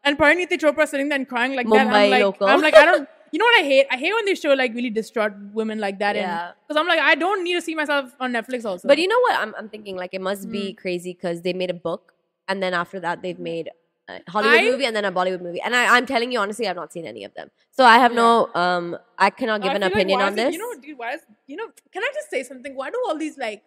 and 0.04 0.18
Parineeti 0.18 0.60
Chopra 0.60 0.86
sitting 0.88 1.07
there 1.10 1.15
and 1.18 1.27
crying 1.27 1.56
like 1.56 1.65
that. 1.68 1.88
Mumbai 1.88 2.04
I'm 2.04 2.10
like, 2.12 2.24
local. 2.24 2.48
I'm 2.48 2.62
like, 2.62 2.75
I 2.75 2.86
don't. 2.86 3.07
You 3.33 3.39
know 3.41 3.45
what 3.50 3.59
I 3.59 3.63
hate? 3.68 3.88
I 3.91 3.97
hate 3.97 4.13
when 4.13 4.25
they 4.25 4.35
show 4.35 4.53
like 4.53 4.74
really 4.80 4.89
distraught 4.97 5.33
women 5.59 5.80
like 5.83 6.00
that. 6.00 6.15
Yeah. 6.15 6.51
Because 6.68 6.80
I'm 6.80 6.88
like, 6.88 7.00
I 7.12 7.15
don't 7.15 7.44
need 7.44 7.56
to 7.56 7.62
see 7.68 7.74
myself 7.83 8.12
on 8.19 8.31
Netflix 8.33 8.63
also. 8.71 8.88
But 8.88 9.00
you 9.03 9.07
know 9.13 9.19
what? 9.27 9.39
I'm 9.44 9.53
I'm 9.62 9.69
thinking 9.69 9.95
like 10.01 10.13
it 10.19 10.21
must 10.27 10.50
be 10.57 10.65
Hmm. 10.71 10.81
crazy 10.83 11.13
because 11.13 11.41
they 11.47 11.53
made 11.62 11.71
a 11.71 11.80
book 11.88 12.13
and 12.47 12.62
then 12.65 12.75
after 12.81 13.00
that 13.06 13.24
they've 13.24 13.39
made 13.39 13.71
a 14.13 14.19
Hollywood 14.35 14.59
I- 14.59 14.69
movie 14.69 14.85
and 14.91 14.95
then 15.00 15.06
a 15.06 15.12
Bollywood 15.18 15.41
movie. 15.47 15.62
And 15.62 15.75
I, 15.81 15.95
I'm 15.97 16.06
telling 16.06 16.31
you 16.31 16.39
honestly, 16.45 16.68
I've 16.68 16.75
not 16.83 16.94
seen 16.97 17.07
any 17.07 17.24
of 17.24 17.33
them. 17.39 17.50
So 17.71 17.85
I 17.85 17.97
have 18.06 18.13
no 18.21 18.30
um 18.53 18.95
I 19.18 19.31
cannot 19.41 19.62
give 19.63 19.71
I 19.71 19.75
an 19.75 19.81
feel 19.81 19.89
like 19.89 19.95
opinion 19.95 20.21
on 20.21 20.33
is 20.33 20.39
it- 20.39 20.44
this. 20.45 20.53
You 20.56 20.62
know, 20.63 20.81
dude, 20.88 20.97
why 21.03 21.13
is 21.13 21.21
you 21.47 21.56
know? 21.62 21.68
Can 21.91 22.03
I 22.03 22.12
just 22.19 22.29
say 22.38 22.44
something? 22.51 22.75
Why 22.83 22.91
do 22.91 23.01
all 23.07 23.18
these 23.25 23.38
like 23.47 23.63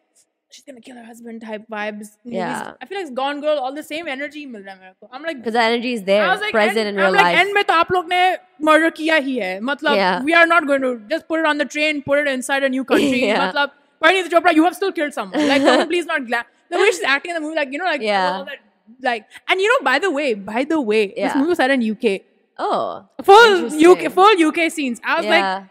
she's 0.50 0.66
gonna 0.66 0.82
kill 0.82 0.96
her 0.98 1.04
husband 1.04 1.42
type 1.42 1.66
vibes? 1.74 2.10
Movies? 2.26 2.40
Yeah. 2.40 2.74
I 2.82 2.86
feel 2.86 2.98
like 3.00 3.08
it's 3.08 3.16
Gone 3.20 3.42
Girl, 3.42 3.58
all 3.60 3.74
the 3.74 3.84
same 3.84 4.08
energy 4.08 4.46
मिल 4.46 4.64
रहा 4.64 4.76
है 4.76 4.80
मेरे 4.82 4.94
को. 5.04 5.10
I'm 5.14 5.24
like, 5.30 5.38
Because 5.42 5.54
the 5.54 5.62
energy 5.62 5.94
is 6.00 6.04
there, 6.04 6.24
I 6.26 6.32
was 6.34 6.42
like, 6.42 6.52
present 6.58 6.78
end, 6.78 6.90
in 6.90 6.96
real 6.98 7.08
I'm 7.08 7.14
like, 7.20 7.24
life. 7.24 7.40
end 7.44 7.54
में 7.56 7.64
तो 7.64 7.74
आप 7.74 7.92
लोग 7.92 8.10
ने 8.14 8.22
murder 8.70 8.92
किया 8.98 9.16
ही 9.28 9.38
है. 9.38 9.60
मतलब, 9.72 9.96
Yeah. 10.02 10.24
we 10.30 10.34
are 10.42 10.46
not 10.54 10.68
going 10.72 10.82
to 10.88 10.92
just 11.14 11.28
put 11.28 11.40
it 11.40 11.46
on 11.54 11.58
the 11.58 11.70
train, 11.78 12.02
put 12.10 12.20
it 12.24 12.28
inside 12.34 12.64
a 12.64 12.70
new 12.70 12.84
country. 12.94 13.22
Yeah. 13.28 13.48
मतलब, 13.48 13.72
Pariniti 14.04 14.30
Chopra, 14.36 14.54
you 14.58 14.64
have 14.64 14.76
still 14.76 14.92
killed 14.92 15.14
someone. 15.14 15.48
Like, 15.48 15.62
can 15.62 15.80
you 15.80 15.86
please 15.94 16.06
not 16.12 16.26
gla- 16.28 16.46
the 16.72 16.78
way 16.84 16.86
she's 16.92 17.04
acting 17.16 17.32
in 17.32 17.36
the 17.36 17.42
movie, 17.48 17.56
like 17.56 17.72
you 17.72 17.78
know, 17.78 17.86
like 17.86 18.02
Yeah. 18.02 18.32
all 18.32 18.46
that, 18.46 18.60
like, 19.08 19.26
and 19.48 19.62
you 19.62 19.68
know, 19.74 19.80
by 19.88 20.00
the 20.00 20.10
way, 20.20 20.34
by 20.34 20.64
the 20.64 20.82
way, 20.82 21.02
this 21.08 21.18
Yeah. 21.18 21.36
movie 21.38 21.50
was 21.56 21.58
set 21.66 21.70
in 21.80 21.82
UK. 21.90 22.14
oh, 22.58 23.06
Full 23.24 23.52
Interesting. 23.52 23.86
UK, 23.92 24.10
full 24.16 24.42
UK 24.48 24.70
scenes. 24.70 25.00
I 25.04 25.16
was 25.20 25.26
like, 25.26 25.44
yeah, 25.44 25.64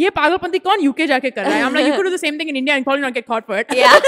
ये 0.00 0.10
पागलपंती 0.16 0.58
कौन 0.64 0.80
UK 0.80 1.06
जाके 1.06 1.30
कर 1.36 1.44
रहा 1.44 1.54
है 1.54 1.62
I'm 1.68 1.74
like 1.78 1.86
you 1.86 1.94
could 1.98 2.06
do 2.08 2.10
the 2.16 2.22
same 2.24 2.36
thing 2.40 2.48
in 2.54 2.56
India 2.60 2.74
and 2.74 2.84
probably 2.88 3.02
not 3.04 3.14
get 3.14 3.26
caught 3.30 3.46
for 3.46 3.56
it 3.62 3.72
yeah. 3.78 3.98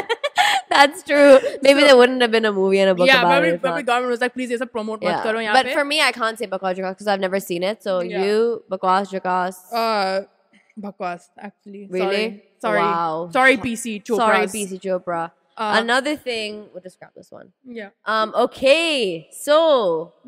That's 0.69 1.03
true. 1.03 1.39
Maybe 1.65 1.81
there 1.87 1.95
wouldn't 1.97 2.21
have 2.21 2.31
been 2.31 2.45
a 2.45 2.51
movie 2.51 2.79
and 2.83 2.89
a 2.91 2.95
book 2.95 3.07
yeah 3.07 3.19
about 3.19 3.31
probably, 3.31 3.49
it. 3.49 3.55
if 3.55 3.61
probably 3.61 3.83
not. 3.83 3.87
government 3.89 4.11
was 4.15 4.21
like 4.25 4.33
please 4.37 4.49
ये 4.51 4.57
सब 4.57 4.71
promote 4.77 5.03
मत 5.03 5.11
Yeah. 5.11 5.23
करो 5.25 5.39
यहाँ 5.41 5.53
But 5.57 5.65
पे 5.67 5.73
for 5.79 5.85
me, 5.91 5.99
I 6.01 6.11
can't 6.17 6.39
say 6.41 6.47
Bakwas 6.53 6.75
Jakas 6.79 6.95
because 6.97 7.07
I've 7.13 7.23
never 7.25 7.39
seen 7.47 7.63
it. 7.71 7.83
So 7.87 7.95
Yeah. 8.01 8.23
you, 8.25 8.63
Bakwas 8.75 9.13
Jakas, 9.15 9.59
uh 9.73 10.21
bakwas 10.85 11.27
actually 11.49 11.83
Really? 11.97 12.23
sorry 12.25 12.43
sorry 12.67 12.81
Wow. 12.85 13.29
sorry 13.37 13.57
PC 13.65 13.95
Chopra 14.09 14.21
sorry, 14.23 14.47
PC 14.55 14.79
Chopra. 14.85 15.21
uh, 15.57 15.71
Another 15.81 16.15
thing, 16.29 16.57
we'll 16.73 16.83
just 16.87 16.99
grab 16.99 17.11
this 17.21 17.31
one. 17.39 17.51
yeah 17.81 17.89
Um, 18.15 18.33
okay, 18.47 19.27
so 19.43 19.59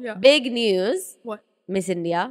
yeah 0.10 0.14
big 0.28 0.52
news, 0.60 1.08
what 1.24 1.42
Miss 1.78 1.90
India. 1.98 2.24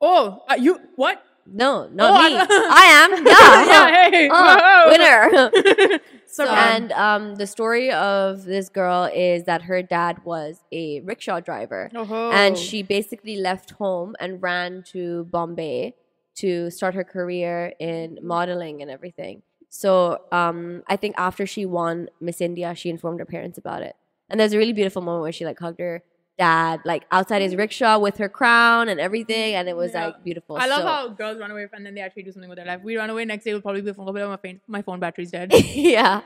oh 0.00 0.42
uh, 0.48 0.58
you 0.68 0.76
what 1.04 1.24
No, 1.53 1.87
not 1.91 2.11
Oh, 2.11 2.15
I 2.15 2.29
me. 2.29 2.37
thought- 2.37 2.47
I, 2.49 2.85
am. 3.01 3.25
Yeah. 3.27 3.65
yeah 3.65 4.09
hey 4.09 4.29
Oh, 4.31 4.89
winner. 4.91 5.99
so 6.27 6.47
and 6.47 6.91
um, 6.93 7.35
the 7.35 7.45
story 7.47 7.91
of 7.91 8.43
this 8.45 8.69
girl 8.69 9.09
is 9.13 9.43
that 9.45 9.63
her 9.63 9.81
dad 9.81 10.23
was 10.23 10.63
a 10.71 11.01
rickshaw 11.01 11.39
driver. 11.41 11.89
oh. 11.95 12.31
and 12.31 12.57
she 12.57 12.83
basically 12.83 13.35
left 13.35 13.71
home 13.71 14.15
and 14.19 14.41
ran 14.41 14.83
to 14.93 15.25
Bombay 15.25 15.95
to 16.35 16.69
start 16.71 16.95
her 16.95 17.03
career 17.03 17.73
in 17.79 18.17
modeling 18.23 18.81
and 18.81 18.89
everything. 18.89 19.41
So 19.69 20.21
um, 20.31 20.83
I 20.87 20.95
think 20.95 21.15
after 21.17 21.45
she 21.45 21.65
won 21.65 22.07
Miss 22.21 22.39
India, 22.41 22.73
she 22.75 22.89
informed 22.89 23.19
her 23.19 23.25
parents 23.25 23.57
about 23.57 23.81
it. 23.81 23.95
And 24.29 24.39
there's 24.39 24.53
a 24.53 24.57
really 24.57 24.73
beautiful 24.73 25.01
moment 25.01 25.23
where 25.23 25.31
she 25.33 25.45
like 25.45 25.59
hugged 25.59 25.79
her 25.81 26.03
dad 26.45 26.75
like 26.91 27.03
outside 27.17 27.41
his 27.47 27.53
rickshaw 27.63 27.95
with 28.05 28.17
her 28.23 28.29
crown 28.39 28.83
and 28.91 28.99
everything, 29.07 29.49
and 29.57 29.65
it 29.71 29.75
was 29.83 29.91
Yeah. 29.93 30.05
like 30.05 30.23
beautiful. 30.27 30.53
I 30.57 30.67
love 30.73 30.81
So- 30.81 30.87
how 30.93 31.01
girls 31.21 31.37
run 31.43 31.51
away 31.51 31.65
and 31.77 31.85
then 31.85 31.93
they 31.95 32.01
actually 32.07 32.23
do 32.27 32.31
something 32.35 32.49
with 32.49 32.59
their 32.61 32.69
life. 32.71 32.81
We 32.89 32.97
run 33.01 33.09
away 33.15 33.23
next 33.25 33.43
day, 33.45 33.51
we'll 33.53 33.61
probably 33.67 33.81
be 33.81 33.93
phone 33.93 34.05
my 34.35 34.37
phone, 34.43 34.59
my 34.67 34.81
phone 34.87 34.99
battery's 35.05 35.31
dead. 35.37 35.53
yeah. 35.97 36.21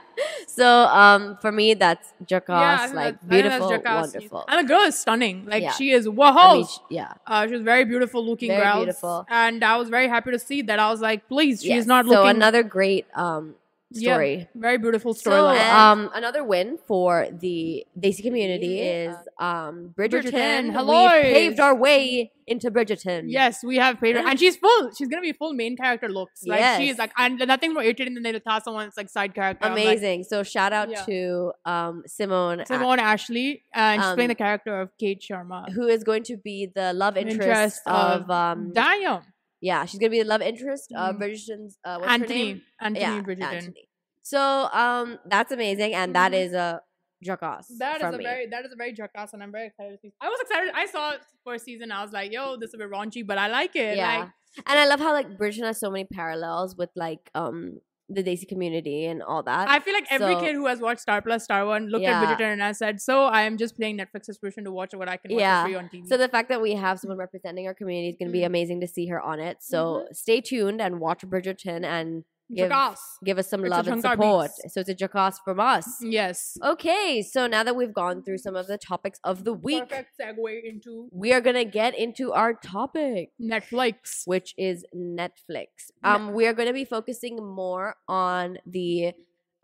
So 0.47 0.67
um, 1.01 1.37
for 1.43 1.51
me, 1.59 1.67
that's 1.83 2.13
I 2.21 2.23
Jakas, 2.29 2.93
like 3.01 3.15
that's- 3.21 3.23
I 3.23 3.27
beautiful, 3.27 3.69
wonderful. 4.01 4.45
And 4.47 4.57
the 4.63 4.67
girl 4.73 4.81
is 4.91 4.97
stunning. 5.05 5.45
Like 5.53 5.63
Yeah. 5.63 5.71
she 5.79 5.91
is 5.91 6.07
wow. 6.07 6.33
I 6.37 6.53
mean, 6.53 6.65
sh- 6.65 6.77
yeah. 6.89 7.13
Uh, 7.27 7.45
she 7.47 7.53
was 7.57 7.61
very 7.73 7.83
beautiful 7.93 8.25
looking 8.25 8.49
Very 8.49 8.63
girl. 8.63 8.77
beautiful. 8.83 9.25
And 9.29 9.63
I 9.63 9.75
was 9.81 9.89
very 9.89 10.07
happy 10.07 10.31
to 10.31 10.39
see 10.39 10.61
that. 10.69 10.79
I 10.79 10.89
was 10.89 11.01
like, 11.01 11.27
please, 11.27 11.55
she's 11.61 11.69
Yes. 11.83 11.85
not 11.93 12.05
so 12.05 12.11
looking. 12.11 12.29
another 12.37 12.63
great 12.63 13.05
um 13.25 13.55
Yeah, 13.95 14.13
story. 14.13 14.47
very 14.55 14.77
beautiful 14.77 15.13
So, 15.13 15.47
um, 15.47 16.09
another 16.13 16.43
win 16.43 16.77
for 16.87 17.27
the 17.31 17.85
Desi 17.99 18.21
community 18.23 18.81
is 18.81 19.15
um, 19.39 19.93
Bridgerton. 19.97 20.23
Bridgerton, 20.31 20.63
We 20.67 20.69
hello. 20.73 21.07
paved 21.09 21.59
our 21.59 21.75
way 21.75 22.31
into 22.47 22.69
Bridgerton. 22.69 23.23
Yes, 23.27 23.63
we 23.63 23.77
have 23.77 23.99
paid 23.99 24.15
her, 24.15 24.21
and 24.27 24.39
she's 24.39 24.55
full. 24.55 24.91
She's 24.95 25.07
gonna 25.07 25.21
be 25.21 25.33
full 25.33 25.53
main 25.53 25.75
character 25.77 26.07
looks. 26.09 26.43
Like 26.45 26.59
Yes. 26.59 26.79
she's 26.79 26.97
like, 26.97 27.11
and 27.17 27.39
nothing 27.47 27.73
more 27.73 27.83
irritating 27.83 28.13
than 28.13 28.23
they 28.23 28.37
toss 28.39 28.63
someone 28.65 28.85
that's 28.85 28.97
like 28.97 29.09
side 29.09 29.33
character. 29.33 29.65
I'm 29.65 29.73
like, 29.73 29.83
amazing. 29.85 30.25
so 30.25 30.43
shout 30.43 30.71
out 30.73 30.89
Yeah. 30.89 31.03
to 31.05 31.51
um, 31.65 32.03
Simone, 32.05 32.63
Simone 32.67 32.99
Ashley, 32.99 33.63
and 33.73 34.01
she's 34.01 34.13
playing 34.13 34.29
Um, 34.29 34.35
the 34.35 34.35
character 34.35 34.79
of 34.81 34.89
Kate 34.99 35.21
Sharma. 35.21 35.69
who 35.71 35.87
is 35.87 36.03
going 36.03 36.23
to 36.23 36.37
be 36.37 36.67
the 36.73 36.93
love 36.93 37.17
interest, 37.17 37.41
Interest 37.41 37.81
of, 37.87 38.21
of 38.23 38.31
um, 38.31 38.71
Damn, 38.73 39.21
yeah, 39.61 39.85
she's 39.85 39.99
gonna 39.99 40.11
be 40.11 40.21
the 40.21 40.27
love 40.27 40.41
interest 40.43 40.91
of 40.95 41.15
Mhm. 41.15 41.19
Bridgerton's 41.21 41.77
uh, 41.83 41.97
what's 41.97 42.11
her 42.11 42.17
name? 42.19 42.21
Anthony, 42.21 42.61
Anthony 42.79 42.99
yeah, 42.99 43.21
Bridgerton. 43.23 43.53
Anthony. 43.55 43.84
So 44.31 44.39
um, 44.73 45.19
that's 45.33 45.51
amazing, 45.51 45.93
and 45.93 46.15
that 46.15 46.31
Mhm. 46.31 46.45
is 46.45 46.53
a 46.53 46.81
jakas. 47.23 47.65
That 47.77 48.01
is 48.01 48.13
a 48.13 48.17
me. 48.17 48.23
very 48.23 48.47
that 48.47 48.65
is 48.65 48.71
a 48.73 48.75
very 48.75 48.93
jakas, 48.99 49.33
and 49.33 49.43
I'm 49.43 49.51
very 49.51 49.67
excited 49.67 49.91
to 49.91 49.99
see. 50.01 50.13
I 50.19 50.29
was 50.29 50.39
excited. 50.41 50.71
I 50.73 50.85
saw 50.87 51.11
it 51.11 51.19
first 51.43 51.63
season. 51.65 51.91
I 51.91 52.01
was 52.03 52.11
like, 52.11 52.31
"Yo, 52.31 52.57
this 52.57 52.69
is 52.69 52.73
a 52.73 52.77
bit 52.79 52.89
raunchy," 52.89 53.25
but 53.25 53.37
I 53.37 53.47
like 53.47 53.75
it. 53.75 53.97
yeah, 53.97 54.19
Like, 54.21 54.29
and 54.69 54.79
I 54.79 54.85
love 54.87 54.99
how 54.99 55.13
like 55.13 55.29
Bridgerton 55.37 55.65
has 55.71 55.79
so 55.79 55.91
many 55.91 56.05
parallels 56.05 56.75
with 56.75 56.89
like 56.95 57.29
um 57.35 57.81
the 58.07 58.23
Desi 58.23 58.47
community 58.47 59.05
and 59.11 59.21
all 59.23 59.41
that. 59.43 59.67
I 59.67 59.79
feel 59.79 59.93
like 59.99 60.05
every 60.11 60.33
So- 60.35 60.39
kid 60.41 60.53
who 60.55 60.65
has 60.67 60.79
watched 60.79 61.01
Star 61.01 61.21
Plus, 61.23 61.43
Star 61.43 61.65
One, 61.65 61.87
looked 61.87 62.03
Yeah. 62.03 62.21
at 62.21 62.27
Bridgerton 62.27 62.53
and 62.53 62.61
has 62.61 62.77
said, 62.79 63.01
"So 63.01 63.25
I 63.25 63.41
am 63.43 63.57
just 63.57 63.75
playing 63.75 63.97
Netflix 63.97 64.25
subscription 64.25 64.63
to 64.65 64.71
watch 64.71 64.93
what 64.95 65.07
I 65.09 65.17
can 65.17 65.31
watch 65.31 65.39
Yeah. 65.41 65.63
for 65.63 65.69
free 65.69 65.75
on 65.75 65.89
TV." 65.89 66.07
so 66.07 66.17
the 66.17 66.27
fact 66.29 66.49
that 66.49 66.61
we 66.61 66.73
have 66.73 66.99
someone 66.99 67.17
representing 67.19 67.65
our 67.67 67.73
community 67.75 68.09
is 68.09 68.15
going 68.17 68.29
to 68.29 68.33
be 68.41 68.41
Mm. 68.41 68.47
amazing 68.53 68.81
to 68.81 68.87
see 68.87 69.05
her 69.07 69.19
on 69.21 69.39
it. 69.39 69.61
So 69.63 69.77
Mm-hmm. 69.85 70.13
stay 70.13 70.41
tuned 70.41 70.81
and 70.81 70.99
watch 70.99 71.21
Bridgerton 71.25 71.83
and 71.83 72.25
give 72.53 72.69
Jakas. 72.69 72.97
give 73.23 73.37
us 73.37 73.49
some 73.49 73.61
It's 73.63 73.71
love 73.71 73.87
and 73.87 74.01
support. 74.01 74.51
Beats. 74.61 74.73
So 74.73 74.81
it's 74.81 74.89
a 74.89 74.95
jakas 74.95 75.35
from 75.43 75.59
us. 75.59 75.87
Yes. 76.01 76.57
Okay, 76.63 77.21
so 77.21 77.47
now 77.47 77.63
that 77.63 77.75
we've 77.75 77.93
gone 77.93 78.23
through 78.23 78.37
some 78.39 78.55
of 78.55 78.67
the 78.67 78.77
topics 78.77 79.19
of 79.23 79.43
the 79.43 79.53
week, 79.53 79.87
Perfect 79.89 80.11
segue 80.21 80.63
into 80.63 81.09
we 81.11 81.33
are 81.33 81.41
gonna 81.41 81.65
get 81.65 81.97
into 81.97 82.33
our 82.33 82.53
topic, 82.53 83.31
Netflix. 83.41 84.23
which 84.25 84.53
is 84.57 84.85
Netflix. 84.95 85.67
Um, 86.03 86.33
we 86.33 86.45
are 86.47 86.53
gonna 86.53 86.73
be 86.73 86.85
focusing 86.85 87.37
more 87.37 87.95
on 88.07 88.57
the 88.65 89.13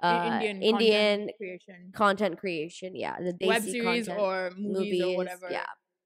uh, 0.04 0.32
Indian 0.34 0.64
Indian, 0.64 1.20
content 1.20 1.38
creation, 1.38 1.92
content 1.94 2.40
creation. 2.40 2.96
Yeah, 2.96 3.18
the 3.20 3.36
web 3.48 3.62
series 3.62 4.08
content, 4.08 4.20
or 4.20 4.52
movies, 4.58 5.04
or 5.04 5.16
whatever. 5.18 5.48
Yeah, 5.52 5.66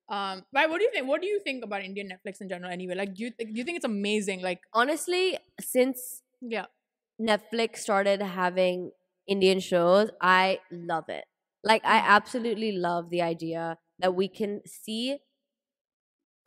Um, 0.10 0.44
right. 0.54 0.70
What 0.70 0.80
do 0.80 0.84
you 0.84 0.92
think? 0.92 1.08
What 1.08 1.22
do 1.22 1.28
you 1.28 1.40
think 1.44 1.64
about 1.64 1.82
Indian 1.82 2.10
Netflix 2.10 2.42
in 2.42 2.50
general? 2.50 2.72
Anyway, 2.72 2.96
like, 2.96 3.14
do 3.16 3.24
you 3.24 3.30
do 3.32 3.46
you 3.54 3.64
think 3.64 3.78
it's 3.78 3.86
amazing? 3.86 4.42
Like, 4.42 4.60
honestly, 4.74 5.38
since 5.62 6.22
yeah, 6.50 6.66
Netflix 7.22 7.78
started 7.78 8.22
having 8.22 8.92
Indian 9.28 9.60
shows, 9.60 10.10
I 10.22 10.60
love 10.72 11.10
it. 11.10 11.26
Like 11.64 11.84
I 11.86 12.00
Mm. 12.00 12.08
absolutely 12.18 12.72
love 12.74 13.10
the 13.10 13.22
idea 13.22 13.78
that 14.00 14.14
we 14.16 14.28
can 14.28 14.62
see 14.66 15.20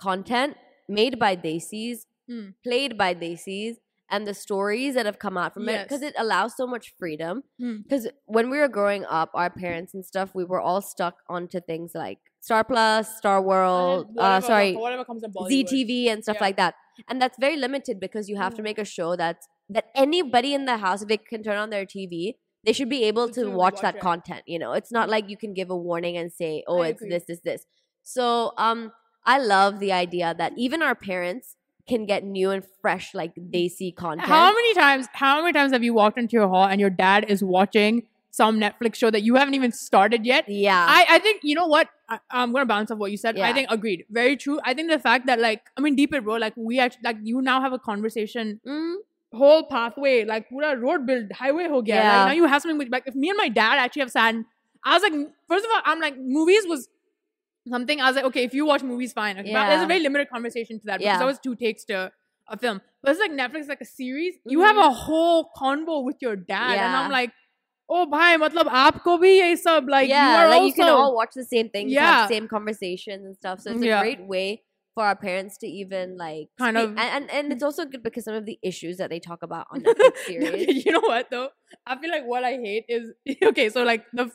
content 0.01 0.57
made 0.89 1.19
by 1.19 1.37
Desis, 1.37 2.07
Mm. 2.31 2.55
played 2.63 2.97
by 2.99 3.15
Desis, 3.15 3.77
and 4.11 4.27
the 4.27 4.35
stories 4.35 4.95
that 4.95 5.07
have 5.07 5.19
come 5.19 5.37
out 5.37 5.53
from 5.55 5.69
it 5.69 5.83
because 5.83 6.03
it 6.03 6.15
allows 6.17 6.57
so 6.57 6.67
much 6.67 6.95
freedom. 6.99 7.43
Mm. 7.61 7.83
Because 7.83 8.07
when 8.27 8.49
we 8.51 8.59
were 8.59 8.69
growing 8.69 9.05
up, 9.07 9.31
our 9.35 9.51
parents 9.51 9.93
and 9.95 10.05
stuff, 10.05 10.35
we 10.35 10.45
were 10.45 10.61
all 10.61 10.81
stuck 10.81 11.17
onto 11.29 11.61
things 11.61 11.93
like 11.95 12.19
Star 12.41 12.65
Plus, 12.65 13.17
Star 13.19 13.43
World, 13.43 14.07
uh, 14.19 14.41
sorry, 14.41 14.75
whatever 14.75 15.05
comes 15.05 15.23
in 15.25 15.33
Bollywood. 15.33 15.49
Zee 15.49 15.65
TV 15.65 16.09
and 16.11 16.23
stuff 16.23 16.37
Yeah. 16.37 16.45
like 16.45 16.57
that. 16.57 16.75
And 17.09 17.21
that's 17.21 17.37
very 17.39 17.57
limited 17.57 17.99
because 18.01 18.29
you 18.29 18.37
have 18.37 18.55
to 18.55 18.63
Mm. 18.63 18.65
make 18.65 18.79
a 18.79 18.85
show 18.85 19.17
that's 19.17 19.47
that 19.71 19.87
anybody 19.95 20.55
in 20.55 20.65
the 20.65 20.79
house, 20.79 21.03
if 21.03 21.09
they 21.09 21.17
can 21.19 21.43
turn 21.43 21.57
on 21.57 21.71
their 21.71 21.85
TV, 21.85 22.37
they 22.65 22.73
should 22.73 22.89
be 22.89 23.05
able 23.05 23.29
to 23.29 23.43
To 23.43 23.51
watch, 23.51 23.75
watch 23.75 23.83
that 23.83 23.97
it. 23.97 24.01
content. 24.01 24.43
You 24.47 24.59
know, 24.59 24.73
it's 24.73 24.91
not 24.93 25.09
like 25.09 25.29
you 25.29 25.37
can 25.37 25.55
give 25.55 25.71
a 25.71 25.77
warning 25.77 26.17
and 26.17 26.33
say, 26.33 26.65
"Oh, 26.67 26.81
I 26.81 26.89
it's 26.89 27.01
agree. 27.03 27.11
this, 27.11 27.25
this, 27.25 27.41
this." 27.41 27.67
So, 28.03 28.53
um, 28.57 28.93
I 29.25 29.39
love 29.39 29.79
the 29.81 29.93
idea 29.93 30.35
that 30.37 30.53
even 30.57 30.83
our 30.83 30.95
parents 30.95 31.57
can 31.89 32.05
get 32.07 32.25
new 32.25 32.51
and 32.51 32.65
fresh, 32.81 33.15
like 33.15 33.33
they 33.37 33.69
see 33.69 33.93
content. 33.93 34.27
How 34.29 34.53
many 34.53 34.75
times? 34.75 35.07
How 35.15 35.41
many 35.41 35.53
times 35.53 35.73
have 35.73 35.83
you 35.83 35.95
walked 35.95 36.19
into 36.19 36.33
your 36.33 36.49
hall 36.49 36.65
and 36.67 36.81
your 36.81 36.91
dad 36.91 37.27
is 37.29 37.43
watching 37.43 38.03
some 38.31 38.59
Netflix 38.61 38.97
show 38.97 39.11
that 39.11 39.23
you 39.23 39.37
haven't 39.37 39.55
even 39.55 39.73
started 39.73 40.25
yet? 40.27 40.45
yeah, 40.49 40.85
I, 40.89 41.07
I 41.11 41.19
think 41.19 41.41
you 41.45 41.55
know 41.55 41.67
what 41.67 41.89
I, 42.09 42.19
I'm 42.31 42.53
gonna 42.53 42.67
bounce 42.67 42.91
off 42.91 42.99
what 42.99 43.11
you 43.11 43.17
said. 43.17 43.39
I 43.39 43.53
think 43.53 43.69
agreed, 43.71 44.05
very 44.11 44.37
true. 44.37 44.59
I 44.65 44.75
think 44.75 44.91
the 44.91 44.99
fact 44.99 45.27
that 45.27 45.39
like 45.41 45.63
I 45.77 45.81
mean, 45.81 45.95
deep 45.97 46.13
it, 46.15 46.25
bro. 46.25 46.37
Like 46.37 46.55
we 46.57 46.79
actually 46.79 47.03
like 47.05 47.17
you 47.23 47.41
now 47.43 47.61
have 47.61 47.73
a 47.73 47.79
conversation, 47.79 48.61
Mm, 48.67 48.97
whole 49.33 49.65
pathway, 49.65 50.25
like 50.25 50.49
pura 50.49 50.77
road 50.77 51.07
build 51.07 51.33
highway 51.33 51.69
ho 51.69 51.83
gaya. 51.83 51.97
Yeah. 51.97 52.19
Like 52.19 52.27
now 52.29 52.33
you 52.35 52.47
have 52.47 52.63
something 52.63 52.79
with 52.79 52.91
like 52.91 53.05
if 53.07 53.15
me 53.15 53.29
and 53.31 53.37
my 53.37 53.49
dad 53.49 53.79
actually 53.79 54.01
have 54.01 54.11
sat. 54.11 54.35
and- 54.35 54.45
I 54.85 54.95
was 54.95 55.03
like, 55.03 55.13
first 55.49 55.65
of 55.65 55.71
all, 55.75 55.83
I'm 55.85 56.01
like 56.01 56.17
movies 56.19 56.65
was 56.67 56.89
something. 57.69 58.01
I 58.01 58.07
was 58.07 58.17
like, 58.17 58.25
okay, 58.27 58.45
if 58.45 58.55
you 58.55 58.65
watch 58.65 58.83
movies, 58.83 59.13
fine. 59.13 59.39
Okay, 59.39 59.53
But 59.53 59.69
there's 59.69 59.83
a 59.83 59.87
very 59.87 60.01
limited 60.01 60.31
conversation 60.31 60.79
to 60.81 60.87
that 60.87 60.99
because 60.99 61.13
Yeah. 61.15 61.19
that 61.19 61.27
was 61.27 61.39
two 61.39 61.55
takes 61.57 61.85
to 61.87 62.13
a 62.49 62.57
film. 62.57 62.81
But 63.03 63.11
it's 63.11 63.21
like 63.21 63.33
Netflix, 63.33 63.69
like 63.69 63.81
a 63.81 63.85
series. 63.85 64.35
You 64.47 64.63
have 64.63 64.77
a 64.77 64.91
whole 64.91 65.51
convo 65.57 66.05
with 66.05 66.17
your 66.21 66.37
dad, 66.37 66.73
and 66.73 66.81
Mm-hmm. 66.81 67.05
I'm 67.05 67.11
like. 67.11 67.33
Oh, 67.91 68.05
bhai, 68.05 68.37
matlab 68.37 68.67
aapko 68.79 69.13
bhi 69.21 69.29
ye 69.39 69.57
sab 69.57 69.89
like 69.89 70.11
yeah, 70.11 70.25
you 70.31 70.39
are 70.39 70.49
like 70.51 70.57
also 70.61 70.67
you 70.67 70.73
can 70.75 70.89
all 70.91 71.15
watch 71.17 71.31
the 71.35 71.43
same 71.43 71.71
things, 71.71 71.91
have 71.95 72.03
Yeah. 72.03 72.27
the 72.27 72.35
same 72.35 72.47
conversations 72.47 73.25
and 73.25 73.35
stuff. 73.35 73.61
So 73.61 73.71
it's 73.71 73.81
a 73.81 73.87
Yeah. 73.87 74.03
great 74.03 74.21
way 74.33 74.63
for 74.99 75.05
our 75.05 75.15
parents 75.15 75.59
to 75.59 75.67
even 75.69 76.17
like 76.17 76.49
Kind 76.59 76.77
speak- 76.77 76.89
of- 76.91 76.99
and, 76.99 77.09
and 77.17 77.31
and 77.31 77.53
it's 77.53 77.63
mm. 77.63 77.67
also 77.67 77.85
good 77.85 78.03
because 78.03 78.25
some 78.25 78.35
of 78.35 78.47
the 78.47 78.59
issues 78.71 78.97
that 78.97 79.11
they 79.11 79.21
talk 79.21 79.45
about 79.45 79.69
on 79.71 79.81
Netflix 79.87 80.17
series. 80.27 80.85
you 80.85 80.91
know 80.91 81.01
what 81.13 81.31
though? 81.31 81.51
I 81.87 81.97
feel 82.01 82.11
like 82.11 82.25
what 82.27 82.43
I 82.43 82.55
hate 82.67 82.87
is 82.89 83.13
okay. 83.51 83.69
So 83.69 83.85
like 83.85 84.07
the 84.13 84.31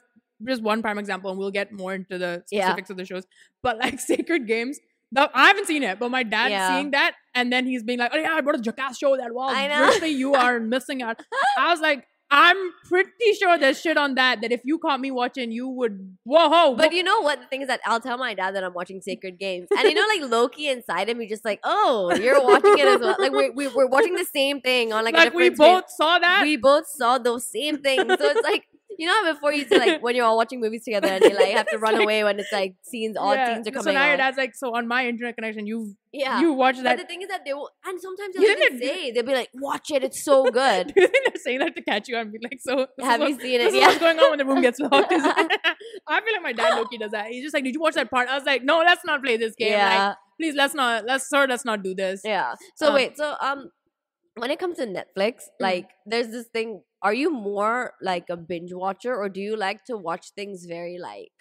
just 0.48 0.62
one 0.64 0.82
prime 0.82 0.98
example, 0.98 1.30
and 1.32 1.38
we'll 1.40 1.52
get 1.52 1.74
more 1.74 1.94
into 1.94 2.18
the 2.18 2.32
Yeah. 2.50 2.64
specifics 2.68 2.90
of 2.92 2.98
the 2.98 3.06
shows. 3.06 3.26
But 3.62 3.78
like 3.78 4.00
Sacred 4.12 4.48
Games, 4.48 4.80
the, 5.12 5.30
I 5.34 5.48
haven't 5.48 5.68
seen 5.68 5.84
it, 5.84 6.00
but 6.00 6.10
my 6.12 6.24
dad 6.24 6.52
Yeah. 6.52 6.70
seeing 6.78 6.92
that, 6.92 7.16
and 7.36 7.52
then 7.52 7.66
he's 7.66 7.84
being 7.84 8.00
like, 8.00 8.12
"Oh 8.14 8.18
yeah, 8.18 8.34
I 8.34 8.42
brought 8.42 8.56
a 8.56 8.64
Jakas 8.72 8.98
show 8.98 9.18
that 9.18 9.34
was 9.34 9.54
I 9.54 9.68
know. 9.68 10.06
you 10.06 10.34
are 10.34 10.60
missing 10.62 11.02
out." 11.04 11.20
I 11.58 11.72
was 11.72 11.82
like. 11.82 12.08
I'm 12.36 12.58
pretty 12.86 13.34
sure 13.40 13.60
there's 13.60 13.80
shit 13.80 13.96
on 13.96 14.16
that. 14.16 14.42
That 14.42 14.52
if 14.52 14.62
you 14.64 14.80
caught 14.80 15.00
me 15.00 15.12
watching, 15.12 15.52
you 15.52 15.68
would 15.68 16.18
whoa. 16.24 16.50
whoa. 16.50 16.76
But 16.76 16.92
you 16.92 17.04
know 17.04 17.22
what? 17.22 17.40
The 17.40 17.46
thing 17.46 17.62
is 17.62 17.68
that 17.68 17.80
I'll 17.86 18.00
tell 18.00 18.18
my 18.18 18.34
dad 18.34 18.56
that 18.56 18.64
I'm 18.64 18.74
watching 18.74 19.02
Sacred 19.10 19.38
Games, 19.38 19.68
and 19.70 19.84
you 19.84 19.94
know, 19.94 20.06
like 20.08 20.32
Loki 20.32 20.68
inside 20.68 21.10
him, 21.10 21.20
he's 21.20 21.30
just 21.30 21.46
like, 21.46 21.60
"Oh, 21.64 22.12
you're 22.16 22.44
watching 22.44 22.80
it 22.80 22.88
as 22.88 23.02
well." 23.02 23.16
Like 23.20 23.32
we're 23.32 23.52
we, 23.52 23.68
we're 23.68 23.86
watching 23.86 24.16
the 24.16 24.26
same 24.26 24.62
thing 24.62 24.92
on 24.92 25.06
like, 25.06 25.14
like, 25.14 25.32
a 25.32 25.36
we 25.36 25.54
screen. 25.54 25.58
both 25.58 25.92
saw 25.92 26.18
that. 26.18 26.42
we 26.42 26.58
both 26.58 26.88
saw 26.88 27.20
those 27.20 27.46
same 27.46 27.78
things. 27.84 28.08
So 28.08 28.18
it's 28.20 28.44
like 28.44 28.66
you 29.00 29.08
know 29.08 29.14
how 29.24 29.34
before 29.34 29.52
you 29.54 29.66
like 29.72 30.02
when 30.04 30.16
you're 30.16 30.26
all 30.26 30.38
watching 30.38 30.60
movies 30.62 30.84
together 30.84 31.08
and 31.08 31.24
you 31.24 31.34
like 31.36 31.54
have 31.54 31.68
to 31.68 31.78
run 31.86 31.94
like- 31.94 32.04
away 32.04 32.24
when 32.24 32.40
it's 32.40 32.52
like 32.52 32.76
scenes, 32.84 33.16
odd 33.18 33.34
yeah. 33.38 33.54
scenes 33.56 33.68
are 33.68 33.72
coming. 33.72 33.84
so 33.86 33.92
now 33.94 34.04
your 34.04 34.14
on. 34.14 34.18
dad's 34.20 34.38
like, 34.38 34.56
so 34.56 34.76
on 34.76 34.88
my 34.88 35.08
internet 35.08 35.36
connection, 35.36 35.66
you 35.68 35.96
yeah. 36.12 36.40
you 36.42 36.54
watch 36.54 36.76
but 36.76 36.84
that. 36.84 36.98
the 37.00 37.06
thing 37.06 37.22
is 37.22 37.28
that 37.30 37.42
they 37.46 37.54
will, 37.54 37.70
and 37.86 38.00
sometimes 38.00 38.36
they'll 38.36 38.44
even 38.44 38.80
say 38.80 39.12
they'll 39.12 39.24
be 39.24 39.34
like, 39.34 39.50
"Watch 39.56 39.90
it, 39.92 40.04
it's 40.04 40.24
so 40.24 40.44
good." 40.46 40.88
Do 40.96 41.02
you 41.02 41.08
think 41.08 41.26
they're 41.34 41.42
saying 41.42 41.60
that 41.60 41.76
to 41.76 41.82
catch 41.82 42.08
you 42.08 42.18
and 42.18 42.32
be 42.32 42.40
like, 42.44 42.60
so 42.62 42.88
Have 43.00 43.22
you 43.22 43.32
what, 43.32 43.42
seen 43.42 43.62
it? 43.62 43.74
Yeah. 43.74 43.88
what's 43.88 43.98
going 44.00 44.20
on 44.20 44.30
when 44.30 44.40
the 44.40 44.46
room 44.46 44.62
gets 44.62 44.80
locked. 44.80 45.12
I 45.12 46.22
feel 46.22 46.34
like 46.34 46.44
my 46.44 46.54
dad 46.54 46.76
Loki 46.78 46.98
does 46.98 47.12
that. 47.12 47.28
He's 47.28 47.44
just 47.44 47.54
like, 47.54 47.64
did 47.64 47.74
you 47.74 47.82
watch 47.82 47.96
that 47.96 48.12
part? 48.12 48.30
I 48.30 48.36
was 48.36 48.46
like, 48.46 48.64
no, 48.64 48.80
let's 48.80 49.04
not 49.06 49.24
play 49.24 49.38
this 49.38 49.56
game. 49.56 49.72
yeah, 49.72 50.08
Like, 50.10 50.18
please, 50.40 50.56
let's 50.56 50.74
not. 50.76 51.06
Let's 51.06 51.30
sir, 51.30 51.46
let's 51.48 51.66
not 51.66 51.84
do 51.84 51.96
this. 51.96 52.22
yeah. 52.24 52.54
So 52.76 52.90
Um, 52.90 52.94
wait, 52.96 53.18
so 53.18 53.36
um, 53.42 53.72
when 54.36 54.52
it 54.52 54.60
comes 54.60 54.78
to 54.78 54.86
Netflix, 54.86 55.44
like, 55.60 55.90
there's 56.06 56.28
this 56.28 56.48
thing. 56.48 56.82
Are 57.04 57.14
you 57.14 57.30
more 57.30 57.94
like 58.02 58.30
a 58.30 58.38
binge 58.38 58.74
watcher, 58.74 59.14
or 59.16 59.30
do 59.30 59.42
you 59.42 59.56
like 59.58 59.84
to 59.86 59.98
watch 59.98 60.32
things 60.36 60.66
very 60.66 60.98
like 60.98 61.32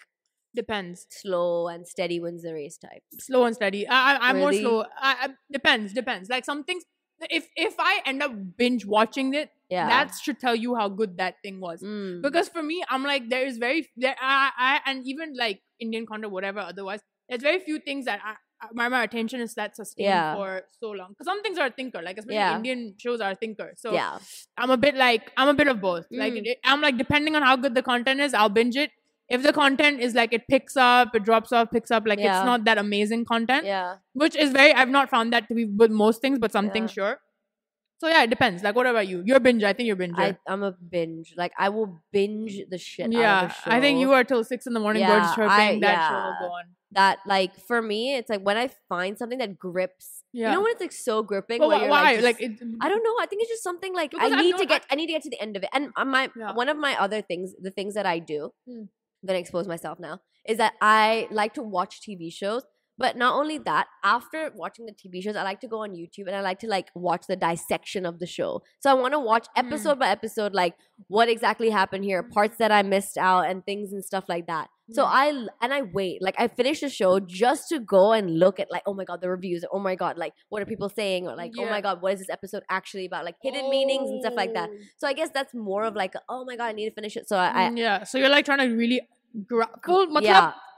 Depends. 0.55 1.07
slow 1.09 1.67
and 1.67 1.87
steady 1.87 2.19
wins 2.19 2.43
the 2.43 2.53
race 2.53 2.77
type? 2.77 3.01
Slow 3.19 3.45
and 3.45 3.55
steady. 3.55 3.87
I, 3.87 4.15
I, 4.15 4.29
I'm 4.29 4.35
Really? 4.35 4.61
more 4.61 4.71
slow. 4.71 4.81
I, 4.99 5.15
I, 5.21 5.27
depends. 5.51 5.93
Depends. 5.93 6.29
Like 6.29 6.45
some 6.45 6.63
things. 6.63 6.83
If 7.29 7.47
if 7.55 7.75
I 7.79 8.01
end 8.05 8.21
up 8.21 8.33
binge 8.57 8.85
watching 8.85 9.33
it, 9.33 9.49
Yeah, 9.69 9.87
that 9.87 10.11
should 10.21 10.39
tell 10.39 10.55
you 10.55 10.75
how 10.75 10.89
good 10.89 11.17
that 11.17 11.35
thing 11.41 11.59
was. 11.61 11.81
Mm. 11.81 12.21
because 12.21 12.49
for 12.49 12.61
me 12.61 12.83
i'm 12.89 13.03
like 13.03 13.29
there 13.29 13.45
is 13.47 13.57
very 13.57 13.87
there 13.95 14.15
I, 14.21 14.51
I 14.69 14.79
and 14.91 15.07
even 15.07 15.33
like 15.43 15.61
indian 15.79 16.05
content 16.05 16.31
whatever 16.33 16.59
otherwise 16.59 16.99
there's 17.29 17.41
very 17.41 17.59
few 17.59 17.79
things 17.79 18.05
that 18.05 18.19
I- 18.31 18.41
my, 18.73 18.87
my 18.89 19.03
attention 19.03 19.39
is 19.41 19.53
that 19.55 19.75
sustained 19.75 20.07
Yeah. 20.07 20.35
for 20.35 20.61
so 20.79 20.91
long 20.91 21.09
because 21.09 21.25
some 21.25 21.41
things 21.43 21.57
are 21.57 21.67
a 21.67 21.71
thinker 21.71 22.01
like 22.01 22.17
especially 22.17 22.35
Yeah. 22.35 22.55
indian 22.55 22.95
shows 22.97 23.21
are 23.21 23.31
a 23.31 23.35
thinker 23.35 23.73
so 23.75 23.93
yeah, 23.93 24.17
i'm 24.57 24.69
a 24.69 24.77
bit 24.77 24.95
like 24.95 25.31
i'm 25.37 25.47
a 25.49 25.53
bit 25.53 25.67
of 25.67 25.81
both 25.81 26.05
like 26.11 26.33
Mm. 26.33 26.45
it, 26.45 26.57
i'm 26.63 26.81
like 26.81 26.97
depending 26.97 27.35
on 27.35 27.41
how 27.41 27.55
good 27.55 27.75
the 27.75 27.83
content 27.83 28.19
is 28.19 28.33
i'll 28.33 28.49
binge 28.59 28.75
it 28.75 28.91
if 29.29 29.41
the 29.43 29.53
content 29.53 29.99
is 30.01 30.13
like 30.15 30.33
it 30.33 30.47
picks 30.47 30.75
up 30.77 31.15
it 31.15 31.23
drops 31.23 31.51
off 31.51 31.69
picks 31.71 31.91
up 31.91 32.03
like 32.05 32.19
Yeah. 32.19 32.37
it's 32.39 32.45
not 32.45 32.65
that 32.65 32.77
amazing 32.77 33.25
content 33.25 33.65
yeah. 33.65 33.95
which 34.13 34.35
is 34.35 34.51
very 34.51 34.73
i've 34.73 34.89
not 34.89 35.09
found 35.09 35.33
that 35.33 35.47
to 35.49 35.55
be 35.55 35.65
with 35.65 35.91
most 35.91 36.21
things 36.21 36.39
but 36.39 36.51
some 36.51 36.69
things 36.71 36.91
sure 36.91 37.19
so 37.99 38.09
yeah 38.09 38.23
it 38.23 38.29
depends 38.29 38.63
like 38.63 38.75
what 38.75 38.85
about 38.85 39.07
you 39.07 39.21
you're 39.25 39.39
binge 39.39 39.63
i 39.63 39.71
think 39.73 39.87
you're 39.87 39.95
binge 39.95 40.17
I'm 40.45 40.63
a 40.63 40.71
binge. 40.71 41.33
Like 41.37 41.53
I 41.57 41.69
will 41.69 42.01
binge 42.11 42.57
the 42.69 42.77
shit. 42.77 43.05
out 43.07 43.13
yeah, 43.13 43.45
of 43.45 43.51
a 43.51 43.53
show. 43.53 43.71
I 43.71 43.79
think 43.79 43.99
you 44.01 44.11
are 44.11 44.23
till 44.25 44.43
six 44.43 44.67
in 44.67 44.73
the 44.73 44.79
morning 44.79 45.01
Yeah, 45.03 45.33
chirping. 45.35 45.49
I- 45.49 45.79
that 45.79 46.09
show 46.09 46.15
will 46.25 46.47
go 46.47 46.53
on. 46.55 46.65
That 46.93 47.19
like 47.25 47.59
for 47.59 47.81
me, 47.81 48.15
it's 48.15 48.29
like 48.29 48.41
when 48.41 48.57
I 48.57 48.69
find 48.89 49.17
something 49.17 49.39
that 49.39 49.57
grips. 49.59 50.23
Yeah. 50.31 50.49
You 50.49 50.55
know 50.55 50.61
when 50.61 50.71
it's 50.71 50.81
like 50.81 50.91
so 50.91 51.21
gripping. 51.23 51.59
But 51.59 51.67
why? 51.69 51.79
you're, 51.81 51.89
why? 51.89 52.13
Like, 52.15 52.23
Like, 52.23 52.41
it, 52.41 52.51
I 52.81 52.89
don't 52.89 53.03
know. 53.03 53.15
I 53.19 53.25
think 53.27 53.41
it's 53.43 53.51
just 53.51 53.63
something 53.63 53.93
like 53.93 54.13
I 54.17 54.29
need 54.41 54.57
to 54.57 54.65
get. 54.65 54.85
I 54.91 54.95
need 54.95 55.07
to 55.07 55.13
get 55.13 55.23
to 55.23 55.29
the 55.29 55.41
end 55.41 55.55
of 55.57 55.63
it. 55.63 55.69
And 55.73 55.91
my 56.09 56.29
Yeah. 56.35 56.53
one 56.53 56.69
of 56.69 56.77
my 56.77 56.99
other 56.99 57.21
things, 57.21 57.53
the 57.61 57.71
things 57.71 57.93
that 57.95 58.05
I 58.05 58.19
do, 58.19 58.53
Hmm. 58.67 58.83
I'm 59.21 59.27
gonna 59.27 59.39
expose 59.39 59.67
myself 59.67 59.99
now, 59.99 60.19
is 60.45 60.57
that 60.57 60.73
I 60.81 61.27
like 61.31 61.53
to 61.53 61.63
watch 61.63 62.01
TV 62.01 62.29
shows. 62.31 62.63
But 62.95 63.17
not 63.17 63.33
only 63.33 63.57
that, 63.57 63.87
after 64.03 64.51
watching 64.53 64.85
the 64.85 64.91
TV 64.93 65.19
shows, 65.23 65.35
I 65.35 65.41
like 65.41 65.59
to 65.61 65.67
go 65.67 65.79
on 65.79 65.93
YouTube 65.95 66.27
and 66.27 66.35
I 66.35 66.41
like 66.41 66.59
to 66.59 66.67
like 66.67 66.89
watch 66.93 67.25
the 67.27 67.35
dissection 67.35 68.05
of 68.05 68.19
the 68.19 68.27
show. 68.27 68.61
So 68.81 68.91
I 68.91 68.93
want 68.93 69.13
to 69.13 69.19
watch 69.19 69.47
Hmm. 69.55 69.65
episode 69.65 69.97
by 69.97 70.09
episode, 70.09 70.53
like 70.53 70.75
what 71.07 71.27
exactly 71.27 71.71
happened 71.71 72.03
here, 72.03 72.21
parts 72.21 72.57
that 72.57 72.71
I 72.71 72.83
missed 72.83 73.17
out, 73.17 73.47
and 73.49 73.65
things 73.65 73.93
and 73.93 74.05
stuff 74.05 74.25
like 74.29 74.45
that. 74.45 74.69
So 74.91 75.05
I 75.05 75.27
and 75.61 75.73
I 75.73 75.81
wait, 75.81 76.21
like 76.21 76.35
I 76.37 76.47
finish 76.47 76.81
the 76.81 76.89
show 76.89 77.19
just 77.19 77.69
to 77.69 77.79
go 77.79 78.11
and 78.11 78.37
look 78.37 78.59
at 78.59 78.69
like, 78.69 78.83
oh 78.85 78.93
my 78.93 79.05
god, 79.05 79.21
the 79.21 79.29
reviews. 79.29 79.63
Oh 79.71 79.79
my 79.79 79.95
god, 79.95 80.17
like 80.17 80.33
what 80.49 80.61
are 80.61 80.65
people 80.65 80.89
saying? 80.89 81.27
Or 81.27 81.35
like, 81.35 81.53
oh 81.57 81.65
my 81.69 81.79
god, 81.81 82.01
what 82.01 82.13
is 82.13 82.19
this 82.19 82.29
episode 82.29 82.63
actually 82.69 83.05
about? 83.05 83.23
Like 83.23 83.35
hidden 83.41 83.69
meanings 83.69 84.09
and 84.09 84.21
stuff 84.21 84.33
like 84.35 84.53
that. 84.53 84.69
Oh. 84.71 84.77
So 84.97 85.07
I 85.07 85.13
guess 85.13 85.29
that's 85.33 85.53
more 85.53 85.83
of 85.83 85.95
like, 85.95 86.13
oh 86.27 86.43
my 86.45 86.57
god, 86.57 86.65
I 86.65 86.71
need 86.73 86.89
to 86.89 86.95
finish 86.95 87.15
it. 87.15 87.29
So 87.29 87.37
I, 87.37 87.67
I 87.67 87.69
Mm, 87.69 87.77
yeah. 87.77 88.03
So 88.03 88.17
you're 88.17 88.29
like 88.29 88.45
trying 88.45 88.59
to 88.59 88.75
really 88.75 89.01
gra- 89.47 89.69
full, 89.85 90.07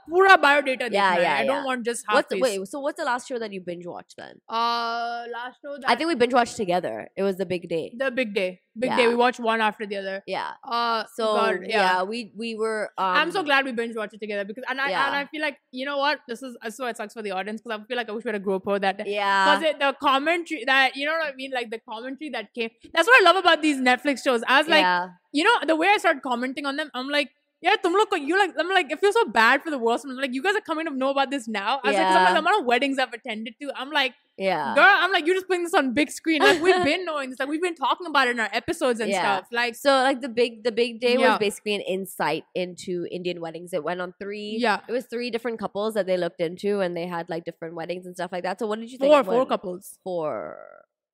pura 0.08 0.38
bio 0.38 0.60
data 0.60 0.88
yeah, 0.90 1.18
yeah, 1.18 1.34
I 1.36 1.46
don't 1.46 1.64
want 1.64 1.84
just 1.84 2.04
half 2.08 2.16
what's, 2.16 2.28
the, 2.28 2.40
Wait, 2.40 2.66
so 2.68 2.80
what's 2.80 2.98
the 2.98 3.04
last 3.04 3.28
show 3.28 3.38
that 3.38 3.52
you 3.52 3.60
binge 3.60 3.86
watched 3.86 4.16
then? 4.16 4.40
Uh, 4.48 5.24
last 5.32 5.58
show 5.62 5.76
I 5.86 5.94
think 5.94 6.08
we 6.08 6.14
binge 6.14 6.34
watched 6.34 6.56
together. 6.56 7.08
It 7.16 7.22
was 7.22 7.36
The 7.36 7.46
Big 7.46 7.68
Day. 7.68 7.92
The 7.96 8.10
Big 8.10 8.34
Day. 8.34 8.60
Big 8.78 8.90
yeah. 8.90 8.96
Day. 8.96 9.08
We 9.08 9.14
watched 9.14 9.40
one 9.40 9.60
after 9.60 9.86
the 9.86 9.96
other. 9.96 10.22
Yeah. 10.26 10.52
Uh, 10.62 11.04
so 11.14 11.24
God, 11.24 11.60
yeah. 11.62 11.68
yeah. 11.68 12.02
we 12.02 12.32
we 12.36 12.54
were. 12.54 12.90
Um, 12.98 13.06
I'm 13.06 13.30
so 13.32 13.40
um, 13.40 13.46
glad 13.46 13.64
we 13.64 13.72
binge 13.72 13.96
watched 13.96 14.14
it 14.14 14.20
together 14.20 14.44
because 14.44 14.64
and 14.68 14.80
I 14.80 14.90
yeah. 14.90 15.06
and 15.06 15.16
I 15.16 15.26
feel 15.26 15.40
like 15.40 15.56
you 15.72 15.86
know 15.86 15.96
what 15.96 16.20
this 16.28 16.42
is. 16.42 16.56
So 16.70 16.86
it 16.86 16.96
sucks 16.96 17.14
for 17.14 17.22
the 17.22 17.30
audience 17.30 17.62
because 17.62 17.80
I 17.80 17.84
feel 17.86 17.96
like 17.96 18.08
I 18.08 18.12
wish 18.12 18.24
we 18.24 18.28
had 18.28 18.40
a 18.40 18.44
GoPro 18.44 18.80
that 18.80 18.98
day. 18.98 19.04
Yeah. 19.06 19.58
Because 19.58 19.74
the 19.78 19.96
commentary 19.98 20.64
that 20.66 20.94
you 20.94 21.06
know 21.06 21.12
what 21.12 21.32
I 21.32 21.34
mean, 21.34 21.52
like 21.52 21.70
the 21.70 21.80
commentary 21.88 22.30
that 22.30 22.52
came. 22.52 22.70
That's 22.92 23.08
what 23.08 23.20
I 23.20 23.24
love 23.24 23.36
about 23.36 23.62
these 23.62 23.78
Netflix 23.78 24.22
shows. 24.22 24.42
I 24.46 24.58
was 24.58 24.68
like, 24.68 25.10
you 25.32 25.44
know, 25.44 25.56
the 25.66 25.76
way 25.76 25.88
I 25.88 25.96
started 25.96 26.22
commenting 26.22 26.66
on 26.66 26.76
them, 26.76 26.90
I'm 26.92 27.08
like, 27.08 27.30
yeah, 27.62 27.74
log 27.84 28.10
ko- 28.10 28.16
you 28.16 28.38
like, 28.38 28.52
I'm 28.58 28.68
like, 28.68 28.90
it 28.92 29.00
feels 29.00 29.14
so 29.14 29.24
bad 29.26 29.62
for 29.62 29.70
the 29.70 29.78
world. 29.78 30.00
So 30.00 30.08
I'm 30.10 30.16
like, 30.16 30.34
you 30.34 30.42
guys 30.42 30.54
are 30.54 30.60
coming 30.60 30.86
to 30.86 30.92
know 30.94 31.10
about 31.10 31.30
this 31.30 31.48
now. 31.48 31.80
I 31.82 31.88
was 31.88 31.94
like, 31.96 32.06
'cause 32.06 32.16
I'm 32.16 32.22
like, 32.22 32.28
Yeah. 32.28 32.32
the 32.34 32.38
amount 32.40 32.60
of 32.60 32.66
weddings 32.66 32.98
I've 32.98 33.12
attended 33.12 33.54
to, 33.62 33.72
I'm 33.74 33.90
like, 33.90 34.12
Yeah. 34.36 34.74
girl, 34.74 34.84
I'm 34.86 35.10
like, 35.10 35.26
you're 35.26 35.34
just 35.36 35.46
putting 35.48 35.64
this 35.64 35.72
on 35.72 35.94
big 35.94 36.10
screen. 36.10 36.42
Like 36.42 36.60
we've 36.62 36.84
been 36.92 37.04
knowing 37.06 37.30
this, 37.30 37.38
like 37.40 37.48
we've 37.48 37.62
been 37.62 37.74
talking 37.74 38.06
about 38.06 38.28
it 38.28 38.32
in 38.32 38.40
our 38.40 38.50
episodes 38.52 39.00
and 39.00 39.10
Yeah. 39.10 39.22
stuff. 39.22 39.48
Like, 39.50 39.74
So 39.74 39.90
like 39.90 40.20
the 40.20 40.28
big 40.28 40.62
the 40.64 40.72
big 40.72 41.00
day 41.00 41.14
Yeah. 41.18 41.30
was 41.30 41.38
basically 41.38 41.74
an 41.74 41.80
insight 41.80 42.44
into 42.54 43.06
Indian 43.10 43.40
weddings. 43.40 43.72
It 43.72 43.82
went 43.82 44.00
on 44.02 44.12
three. 44.20 44.56
yeah, 44.60 44.80
It 44.88 44.92
was 44.92 45.06
three 45.06 45.30
different 45.30 45.58
couples 45.58 45.94
that 45.94 46.06
they 46.06 46.18
looked 46.18 46.40
into, 46.42 46.80
and 46.80 46.94
they 46.96 47.06
had 47.06 47.30
like 47.30 47.44
different 47.44 47.74
weddings 47.74 48.04
and 48.06 48.14
stuff 48.14 48.30
like 48.32 48.42
that. 48.44 48.58
So 48.60 48.66
what 48.66 48.78
did 48.80 48.90
you 48.92 48.98
think? 48.98 49.10
four, 49.10 49.20
of 49.20 49.26
four 49.26 49.46
couples, 49.46 49.98
Four. 50.04 50.58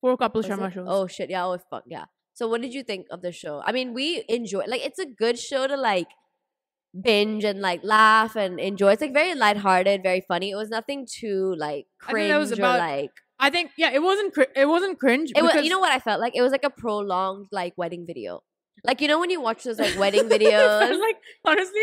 four 0.00 0.16
couples 0.16 0.46
Sharma 0.46 0.72
shows. 0.72 0.86
Oh 0.88 1.06
shit! 1.06 1.30
Yeah. 1.30 1.46
Oh 1.46 1.56
fuck 1.70 1.84
yeah. 1.86 2.06
So 2.34 2.48
what 2.48 2.60
did 2.62 2.72
you 2.74 2.82
think 2.82 3.06
of 3.10 3.20
the 3.22 3.30
show? 3.30 3.62
I 3.64 3.70
mean, 3.72 3.92
we 3.94 4.24
enjoy 4.28 4.64
like 4.66 4.84
it's 4.84 4.98
a 4.98 5.06
good 5.06 5.38
show 5.38 5.66
to 5.68 5.76
like 5.76 6.08
binge 7.00 7.44
and 7.44 7.60
like 7.60 7.80
laugh 7.82 8.36
and 8.36 8.60
enjoy. 8.60 8.92
It's 8.92 9.02
like 9.02 9.12
very 9.12 9.34
lighthearted, 9.34 10.02
very 10.02 10.22
funny. 10.26 10.50
It 10.50 10.56
was 10.56 10.68
nothing 10.70 11.06
too 11.10 11.54
like 11.58 11.86
I 12.06 12.12
cringe 12.12 12.28
that 12.30 12.38
was 12.38 12.52
or 12.52 12.62
like 12.62 13.10
I 13.38 13.50
think 13.50 13.72
yeah, 13.76 13.90
it 13.90 14.02
wasn't 14.02 14.34
cr- 14.34 14.54
it 14.54 14.66
wasn't 14.66 14.98
cringe. 14.98 15.32
it 15.34 15.42
was. 15.42 15.54
You 15.64 15.70
know 15.70 15.80
what 15.80 15.92
I 15.92 15.98
felt 15.98 16.20
like? 16.20 16.36
It 16.36 16.42
was 16.42 16.52
like 16.52 16.64
a 16.64 16.70
prolonged 16.70 17.46
like 17.50 17.74
wedding 17.76 18.06
video. 18.06 18.42
Like 18.84 19.00
you 19.00 19.08
know 19.08 19.18
when 19.18 19.30
you 19.30 19.40
watch 19.40 19.64
those 19.64 19.78
like 19.78 19.98
wedding 19.98 20.28
videos. 20.28 21.00
like 21.00 21.16
honestly, 21.44 21.82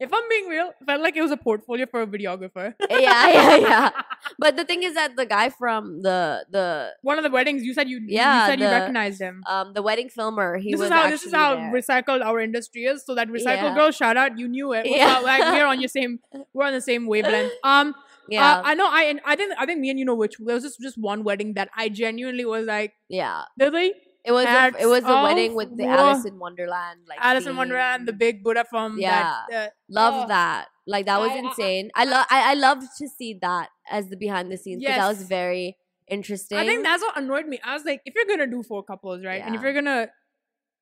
if 0.00 0.12
I'm 0.14 0.28
being 0.28 0.46
real, 0.48 0.72
felt 0.86 1.00
like 1.02 1.16
it 1.16 1.22
was 1.22 1.30
a 1.30 1.36
portfolio 1.36 1.86
for 1.90 2.02
a 2.02 2.06
videographer. 2.06 2.74
yeah, 2.90 3.28
yeah, 3.28 3.56
yeah. 3.68 3.90
But 4.38 4.56
the 4.56 4.64
thing 4.64 4.82
is 4.82 4.94
that 4.94 5.16
the 5.16 5.26
guy 5.26 5.48
from 5.50 6.02
the 6.02 6.44
the 6.50 6.92
One 7.02 7.18
of 7.18 7.24
the 7.24 7.30
weddings, 7.30 7.62
you 7.64 7.74
said 7.74 7.88
you 7.88 8.00
Yeah, 8.06 8.40
you 8.40 8.46
said 8.50 8.60
you 8.60 8.66
recognized 8.66 9.20
him. 9.20 9.42
um 9.48 9.72
the 9.74 9.82
wedding 9.82 10.08
filmer, 10.08 10.56
he 10.58 10.70
this 10.72 10.80
was 10.80 10.86
is 10.90 10.92
how 10.94 11.10
this 11.10 11.24
is 11.24 11.32
how 11.34 11.54
there. 11.56 11.72
recycled 11.72 12.24
our 12.24 12.40
industry 12.40 12.84
is. 12.84 13.04
So 13.04 13.14
that 13.14 13.28
recycle 13.28 13.68
Yeah. 13.70 13.74
girl, 13.74 13.90
shout 13.90 14.16
out, 14.16 14.38
you 14.38 14.48
knew 14.48 14.72
it. 14.72 14.84
What's 14.86 14.96
Yeah. 14.96 15.18
Like 15.18 15.42
we're 15.52 15.66
on 15.66 15.80
your 15.80 15.88
same, 15.88 16.20
we're 16.52 16.66
on 16.66 16.72
the 16.72 16.80
same 16.80 17.06
wavelength. 17.06 17.52
Um, 17.64 17.94
yeah, 18.28 18.58
uh, 18.58 18.62
I 18.64 18.74
know. 18.74 18.86
I 18.90 19.02
and 19.04 19.20
I 19.24 19.36
think 19.36 19.52
I 19.58 19.64
think 19.64 19.80
me 19.80 19.88
and 19.90 19.98
you 19.98 20.04
know 20.04 20.14
which. 20.14 20.36
There 20.38 20.54
was 20.54 20.62
just 20.62 20.78
just 20.80 20.98
one 20.98 21.24
wedding 21.24 21.54
that 21.54 21.70
I 21.74 21.88
genuinely 21.88 22.44
was 22.44 22.66
like, 22.66 22.92
yeah. 23.08 23.44
really, 23.58 23.94
It 24.28 24.32
was 24.38 24.46
a, 24.46 24.64
it 24.84 24.88
was 24.94 25.04
a 25.14 25.16
wedding 25.26 25.54
with 25.60 25.70
the. 25.80 25.86
Alice 25.86 26.24
in 26.30 26.38
Wonderland 26.38 27.00
like 27.08 27.18
Alice 27.28 27.44
in 27.44 27.50
theme. 27.52 27.56
Wonderland, 27.62 28.06
the 28.10 28.12
big 28.24 28.42
Buddha 28.44 28.64
from 28.72 28.98
Yeah. 28.98 29.20
that. 29.50 29.56
Uh, 29.66 29.70
Love 29.88 30.14
Oh. 30.24 30.28
that. 30.28 30.66
Like 30.94 31.06
that 31.10 31.20
was 31.24 31.30
I- 31.32 31.36
I- 31.36 31.38
insane. 31.44 31.90
I 31.94 32.04
love 32.12 32.26
I, 32.36 32.40
I 32.52 32.54
loved 32.54 32.86
to 32.98 33.08
see 33.18 33.30
that 33.42 33.68
as 33.98 34.08
the 34.12 34.16
behind 34.16 34.52
the 34.52 34.58
scenes 34.64 34.80
because 34.82 34.96
that 35.02 35.08
was 35.08 35.22
very 35.38 35.76
interesting. 36.18 36.58
I 36.58 36.66
think 36.66 36.84
that's 36.84 37.02
what 37.02 37.16
annoyed 37.22 37.46
me. 37.46 37.58
I 37.64 37.74
was 37.74 37.84
like, 37.90 38.00
if 38.04 38.14
you're 38.14 38.26
gonna 38.32 38.50
do 38.56 38.62
four 38.62 38.82
couples, 38.92 39.24
right, 39.24 39.42
and 39.44 39.54
if 39.54 39.60
Yeah. 39.60 39.66
you're 39.68 39.74
gonna 39.80 40.08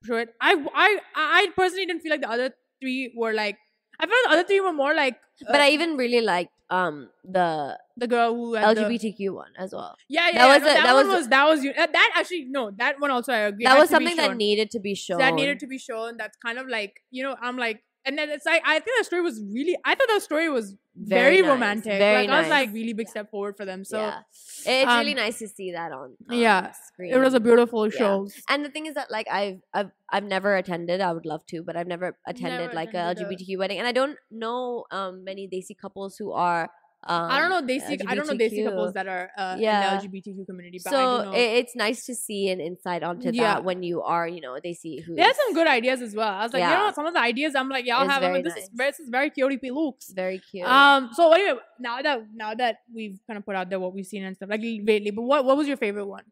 show 0.04 0.16
it, 0.24 0.30
I 0.40 0.52
I 0.86 0.88
I 1.14 1.46
personally 1.56 1.86
didn't 1.86 2.02
feel 2.02 2.10
like 2.16 2.22
the 2.28 2.30
other 2.38 2.50
three 2.80 3.12
were 3.16 3.32
like. 3.32 3.58
I 3.98 4.06
felt 4.06 4.24
the 4.26 4.32
other 4.36 4.44
three 4.44 4.60
were 4.60 4.72
more 4.84 4.94
like. 4.94 5.16
but 5.52 5.60
uh, 5.60 5.64
I 5.64 5.68
even 5.70 5.96
really 5.96 6.20
liked 6.20 6.52
um 6.68 7.08
the 7.25 7.78
the 7.96 8.06
girl 8.08 8.35
who 8.35 8.54
had 8.54 8.76
the- 8.76 8.82
LGBTQ 8.82 9.32
one 9.35 9.52
as 9.58 9.73
well. 9.73 9.96
yeah, 10.08 10.26
yeah, 10.26 10.32
that 10.32 10.35
yeah, 10.46 10.54
was 10.54 10.62
no, 10.62 10.68
a- 10.70 10.75
that, 10.75 10.85
that 10.85 10.94
was- 10.94 11.06
was 11.06 11.28
that 11.28 11.44
was 11.49 11.61
uh, 11.61 11.87
that 11.92 12.12
actually 12.16 12.44
no 12.50 12.70
that 12.73 12.99
one 13.00 13.10
also 13.10 13.32
I 13.32 13.38
agree 13.50 13.64
that 13.64 13.78
was 13.78 13.88
something 13.90 14.17
that 14.17 14.36
needed 14.36 14.71
to 14.73 14.80
be 14.80 14.95
shown. 14.95 15.19
that 15.19 15.34
needed 15.34 15.60
to 15.60 15.67
be 15.67 15.78
shown. 15.78 16.17
That's 16.17 16.36
kind 16.38 16.58
of 16.58 16.67
like 16.69 17.02
you 17.10 17.23
know 17.23 17.36
I'm 17.40 17.56
like 17.56 17.82
and 18.06 18.16
then 18.16 18.30
it's 18.30 18.47
like 18.47 18.62
I 18.64 18.78
think 18.78 18.99
the 18.99 19.04
story 19.04 19.23
was 19.23 19.42
really 19.52 19.76
I 19.84 19.95
thought 19.95 20.08
that 20.08 20.23
story 20.23 20.49
was 20.49 20.76
very, 20.97 21.42
nice, 21.42 21.49
romantic. 21.49 21.99
Very 21.99 22.26
like 22.26 22.30
I 22.30 22.38
was 22.40 22.49
nice. 22.49 22.66
like 22.66 22.75
really 22.75 22.92
big 22.92 23.08
step 23.08 23.30
forward 23.30 23.56
for 23.56 23.64
them. 23.66 23.84
So 23.84 23.99
yeah. 23.99 24.21
it's 24.64 24.66
really 24.66 25.10
um, 25.10 25.16
nice 25.16 25.38
to 25.40 25.49
see 25.49 25.73
that 25.73 25.92
on, 25.92 26.16
on 26.30 26.38
yeah, 26.38 26.73
screen. 26.73 27.12
it 27.12 27.19
was 27.19 27.34
a 27.34 27.40
beautiful 27.40 27.86
Yeah. 27.88 27.99
show. 27.99 28.28
And 28.49 28.64
the 28.64 28.71
thing 28.71 28.86
is 28.86 28.95
that 28.95 29.10
like 29.10 29.26
I've 29.30 29.60
I've 29.75 29.90
I've 30.10 30.25
never 30.25 30.56
attended. 30.56 31.00
I 31.00 31.12
would 31.12 31.26
love 31.26 31.45
to, 31.47 31.62
but 31.62 31.76
I've 31.76 31.88
never 31.88 32.16
attended 32.26 32.60
Never 32.60 32.75
like 32.75 32.90
attended 32.90 33.19
a 33.19 33.26
a- 33.28 33.34
LGBTQ 33.36 33.58
wedding, 33.58 33.78
and 33.78 33.86
I 33.86 33.92
don't 33.92 34.16
know 34.30 34.84
um 34.90 35.25
many 35.25 35.49
Desi 35.49 35.76
couples 35.76 36.16
who 36.16 36.32
are. 36.32 36.71
Um, 37.08 37.30
I 37.30 37.38
don't 37.40 37.50
know 37.50 37.62
Desi. 37.75 38.02
I 38.06 38.14
don't 38.14 38.26
know 38.26 38.34
Desi 38.34 38.58
LGBTQ. 38.58 38.64
couples 38.69 38.92
that 38.95 39.06
are 39.06 39.30
uh, 39.38 39.56
Yeah. 39.58 39.95
in 39.95 40.00
the 40.00 40.08
LGBTQ 40.08 40.47
community. 40.47 40.80
But 40.82 40.90
So 40.90 41.32
it, 41.32 41.38
it's 41.60 41.75
nice 41.76 42.04
to 42.06 42.14
see 42.14 42.49
an 42.50 42.60
insight 42.60 43.02
onto 43.02 43.30
Yeah. 43.32 43.42
that 43.54 43.64
when 43.64 43.82
you 43.82 44.02
are, 44.02 44.26
you 44.26 44.40
know, 44.40 44.54
Desi 44.64 45.02
who 45.04 45.14
they 45.14 45.23
had 45.23 45.36
some 45.36 45.54
good 45.54 45.66
ideas 45.66 46.00
as 46.02 46.14
well. 46.14 46.28
I 46.28 46.42
was 46.42 46.52
like, 46.52 46.62
you 46.62 46.69
know, 46.69 46.90
some 46.95 47.06
of 47.06 47.14
the 47.14 47.21
ideas 47.21 47.54
I'm 47.54 47.69
like, 47.69 47.86
y'all 47.86 48.02
It's 48.02 48.10
have. 48.12 48.23
Very 48.23 48.42
this 48.42 48.54
is 48.56 48.62
nice. 48.62 48.71
very, 48.75 48.90
this 48.90 49.00
is 49.00 49.08
very 49.08 49.30
cutie 49.30 49.71
looks. 49.71 50.10
very 50.10 50.40
cute. 50.50 50.66
Um. 50.66 51.10
So 51.14 51.32
anyway, 51.32 51.58
now 51.78 52.02
that 52.02 52.19
now 52.34 52.54
that 52.54 52.76
we've 52.95 53.19
kind 53.26 53.38
of 53.38 53.45
put 53.47 53.54
out 53.56 53.71
there 53.71 53.78
what 53.80 53.92
we've 53.95 54.06
seen 54.06 54.25
and 54.25 54.34
stuff, 54.36 54.49
like 54.50 54.60
lately, 54.62 55.10
but 55.12 55.23
what 55.23 55.45
what 55.45 55.56
was 55.56 55.69
your 55.69 55.76
favorite 55.76 56.06
one? 56.06 56.25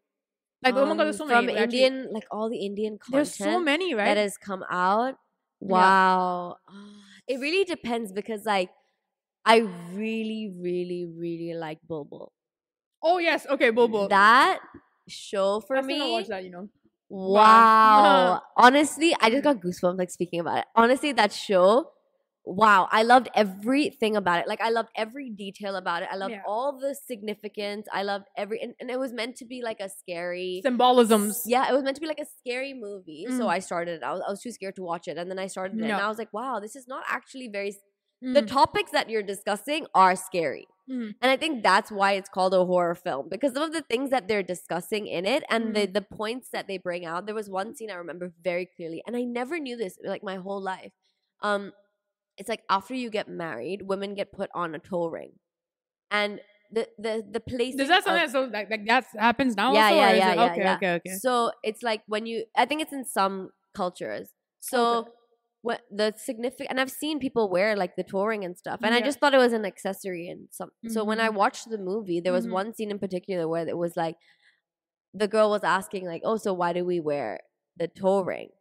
Like 0.63 0.73
oh 0.75 0.85
my 0.85 0.95
god, 0.95 1.03
there's 1.05 1.17
so 1.17 1.25
Um, 1.25 1.29
many. 1.45 1.53
from 1.53 1.63
actually. 1.63 1.83
Indian, 1.83 2.07
like 2.11 2.25
all 2.31 2.49
the 2.49 2.57
Indian 2.65 2.93
content 2.97 3.11
There's 3.13 3.35
so 3.35 3.59
many, 3.59 3.93
right? 3.93 4.05
that 4.05 4.17
has 4.17 4.35
come 4.37 4.63
out. 4.69 5.15
Wow, 5.59 6.57
Ah, 6.67 6.73
it 7.27 7.39
really 7.39 7.63
depends 7.65 8.11
because 8.11 8.45
like 8.45 8.69
I 9.45 9.57
really, 9.93 10.51
really, 10.59 11.05
really 11.05 11.53
like 11.53 11.79
Bulbul. 11.87 12.31
oh 13.03 13.19
yes, 13.19 13.45
okay, 13.49 13.69
Bobo. 13.69 14.07
That 14.07 14.59
show 15.07 15.59
for 15.61 15.81
me. 15.83 15.95
I 15.95 15.97
still 15.97 16.11
not 16.11 16.17
me, 16.21 16.27
that, 16.29 16.43
you 16.43 16.49
know. 16.51 16.69
wow. 17.09 18.41
Honestly, 18.57 19.15
I 19.21 19.29
just 19.29 19.43
got 19.43 19.61
goosebumps 19.61 19.97
like 19.97 20.09
speaking 20.09 20.39
about 20.39 20.59
it. 20.59 20.65
Honestly, 20.75 21.11
that 21.13 21.31
show. 21.31 21.91
Wow, 22.47 22.87
I 22.91 23.01
loved 23.01 23.27
everything 23.33 24.15
about 24.15 24.39
it. 24.41 24.47
Like 24.47 24.61
I 24.61 24.69
loved 24.69 24.89
every 24.95 25.31
detail 25.31 25.75
about 25.77 26.03
it. 26.03 26.09
I 26.11 26.15
loved 26.15 26.33
Yeah. 26.33 26.43
all 26.45 26.77
the 26.77 26.93
significance. 26.93 27.87
I 27.91 28.03
loved 28.03 28.25
every 28.37 28.61
and, 28.61 28.75
and 28.79 28.91
it 28.91 28.99
was 28.99 29.11
meant 29.13 29.35
to 29.37 29.45
be 29.45 29.63
like 29.63 29.79
a 29.79 29.89
scary 29.89 30.61
Symbolisms. 30.63 31.41
yeah, 31.47 31.67
it 31.67 31.73
was 31.73 31.81
meant 31.83 31.95
to 31.95 32.01
be 32.01 32.07
like 32.07 32.19
a 32.19 32.27
scary 32.39 32.75
movie. 32.75 33.25
So 33.29 33.45
Mm. 33.45 33.49
I 33.49 33.59
started 33.59 33.95
it. 33.95 34.03
I 34.03 34.11
was, 34.13 34.21
I 34.27 34.29
was 34.29 34.41
too 34.41 34.51
scared 34.51 34.75
to 34.75 34.83
watch 34.83 35.07
it. 35.07 35.17
And 35.17 35.29
then 35.29 35.39
I 35.39 35.47
started 35.47 35.79
it. 35.79 35.87
Yeah. 35.87 35.95
And 35.97 36.05
I 36.05 36.07
was 36.07 36.19
like, 36.19 36.31
wow, 36.33 36.59
this 36.59 36.75
is 36.75 36.87
not 36.87 37.03
actually 37.09 37.47
very. 37.47 37.73
S- 38.23 38.33
The 38.33 38.41
Mm, 38.41 38.47
topics 38.47 38.91
that 38.91 39.09
you're 39.09 39.23
discussing 39.23 39.87
are 39.93 40.15
scary. 40.15 40.67
mm. 40.89 41.15
And 41.21 41.31
I 41.31 41.37
think 41.37 41.63
that's 41.63 41.91
why 41.91 42.13
it's 42.13 42.29
called 42.29 42.53
a 42.53 42.65
horror 42.65 42.95
film 42.95 43.29
because 43.29 43.53
some 43.53 43.63
of 43.63 43.73
the 43.73 43.81
things 43.81 44.09
that 44.11 44.27
they're 44.27 44.43
discussing 44.43 45.07
in 45.07 45.25
it 45.25 45.43
and 45.49 45.75
the, 45.75 45.85
the 45.87 46.01
points 46.01 46.49
that 46.51 46.67
they 46.67 46.77
bring 46.77 47.05
out. 47.05 47.25
There 47.25 47.35
was 47.35 47.49
one 47.49 47.75
scene 47.75 47.89
I 47.91 47.95
remember 47.95 48.33
very 48.43 48.65
clearly. 48.65 49.01
And 49.07 49.15
I 49.15 49.23
never 49.23 49.59
knew 49.59 49.77
this 49.77 49.97
like 50.03 50.23
my 50.23 50.35
whole 50.37 50.61
life. 50.61 50.91
Um, 51.41 51.73
It's 52.37 52.49
like 52.49 52.63
after 52.69 52.93
you 52.93 53.09
get 53.09 53.27
married, 53.29 53.81
women 53.83 54.15
get 54.15 54.31
put 54.33 54.49
on 54.53 54.75
a 54.75 54.79
toe 54.79 55.07
ring. 55.07 55.33
And 56.11 56.41
the, 56.71 56.87
the, 56.97 57.23
the 57.31 57.39
place. 57.39 57.75
Is 57.75 57.87
that 57.89 58.03
something 58.03 58.21
that's 58.21 58.31
so 58.33 58.43
like, 58.45 58.69
like 58.69 58.85
that 58.87 59.05
happens 59.17 59.55
now? 59.55 59.73
Yeah, 59.73 59.89
also, 59.89 59.95
yeah, 59.97 60.11
yeah, 60.13 60.33
it- 60.33 60.37
yeah, 60.37 60.51
Okay, 60.51 60.61
yeah. 60.61 60.75
okay, 60.75 60.91
okay. 60.93 61.17
So 61.19 61.51
it's 61.63 61.83
like 61.83 62.01
when 62.07 62.25
you, 62.25 62.45
I 62.55 62.65
think 62.65 62.81
it's 62.81 62.93
in 62.93 63.05
some 63.05 63.51
cultures. 63.73 64.29
So 64.61 64.99
Okay. 64.99 65.11
What 65.65 65.81
the 65.91 66.13
significant, 66.17 66.69
and 66.71 66.79
I've 66.79 66.91
seen 66.91 67.19
people 67.19 67.49
wear 67.49 67.75
like 67.75 67.95
the 67.97 68.03
toe 68.03 68.25
ring 68.25 68.45
and 68.45 68.57
stuff, 68.57 68.81
and 68.83 68.93
I 68.93 69.01
just 69.01 69.19
thought 69.19 69.33
it 69.33 69.39
was 69.39 69.53
an 69.53 69.65
accessory 69.65 70.29
and 70.29 70.47
some. 70.51 70.71
So 70.87 71.03
when 71.03 71.19
I 71.19 71.29
Mhm. 71.29 71.35
watched 71.41 71.69
the 71.69 71.77
movie, 71.79 72.19
there 72.21 72.33
was 72.33 72.47
Mhm. 72.47 72.59
one 72.59 72.73
scene 72.73 72.91
in 72.91 72.99
particular 72.99 73.47
where 73.47 73.67
it 73.67 73.77
was 73.77 73.97
like, 73.97 74.17
the 75.13 75.27
girl 75.27 75.49
was 75.49 75.63
asking 75.63 76.05
like, 76.05 76.21
"Oh, 76.25 76.37
so 76.37 76.53
why 76.53 76.73
do 76.73 76.85
we 76.85 76.99
wear 76.99 77.41
the 77.77 77.87
toe 77.87 78.21
ring?" 78.23 78.51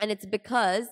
And 0.00 0.10
it's 0.12 0.26
because 0.26 0.88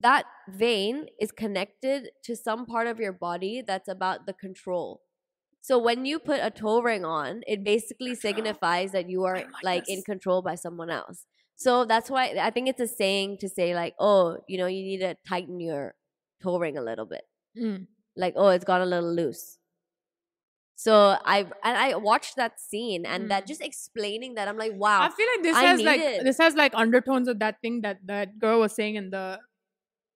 that 0.00 0.26
vein 0.48 1.08
is 1.20 1.32
connected 1.32 2.10
to 2.24 2.36
some 2.36 2.66
part 2.66 2.86
of 2.86 2.98
your 3.00 3.12
body 3.12 3.62
that's 3.62 3.88
about 3.88 4.26
the 4.26 4.32
control. 4.34 5.02
So 5.62 5.78
when 5.78 6.06
you 6.06 6.18
put 6.20 6.40
a 6.42 6.50
toe 6.50 6.82
ring 6.82 7.04
on, 7.04 7.42
it 7.46 7.64
basically 7.64 8.14
signifies 8.16 8.92
that 8.92 9.10
you 9.10 9.24
are 9.24 9.44
like 9.62 9.62
like 9.62 9.84
in 9.88 10.02
control 10.02 10.42
by 10.42 10.56
someone 10.56 10.90
else. 10.90 11.26
So 11.60 11.84
that's 11.84 12.08
why 12.08 12.34
I 12.40 12.48
think 12.48 12.68
it's 12.72 12.80
a 12.80 12.86
saying 12.88 13.36
to 13.44 13.48
say 13.48 13.74
like, 13.74 13.94
oh, 14.00 14.38
you 14.48 14.56
know, 14.56 14.64
you 14.64 14.82
need 14.82 15.00
to 15.00 15.14
tighten 15.28 15.60
your 15.60 15.92
toe 16.42 16.58
ring 16.58 16.78
a 16.78 16.82
little 16.82 17.04
bit. 17.04 17.20
Mm. 17.54 17.86
Like, 18.16 18.32
oh, 18.34 18.48
it's 18.48 18.64
got 18.64 18.80
a 18.80 18.86
little 18.86 19.12
loose. 19.14 19.58
So 20.76 21.18
I 21.22 21.40
and 21.62 21.76
I 21.76 21.96
watched 21.96 22.36
that 22.36 22.58
scene 22.58 23.04
and 23.04 23.30
that 23.30 23.44
Mm. 23.44 23.48
just 23.48 23.60
explaining 23.60 24.36
that 24.36 24.48
I'm 24.48 24.56
like, 24.56 24.72
wow, 24.74 25.02
I 25.02 25.10
feel 25.10 25.26
like 25.36 25.42
this 25.42 25.56
I 25.56 25.64
has 25.64 25.82
like 25.82 26.00
it. 26.00 26.24
this 26.24 26.38
has 26.38 26.54
like 26.54 26.72
undertones 26.74 27.28
of 27.28 27.38
that 27.40 27.60
thing 27.60 27.82
that 27.82 27.98
that 28.06 28.38
girl 28.38 28.60
was 28.60 28.72
saying 28.72 28.94
in 28.94 29.10
the 29.10 29.38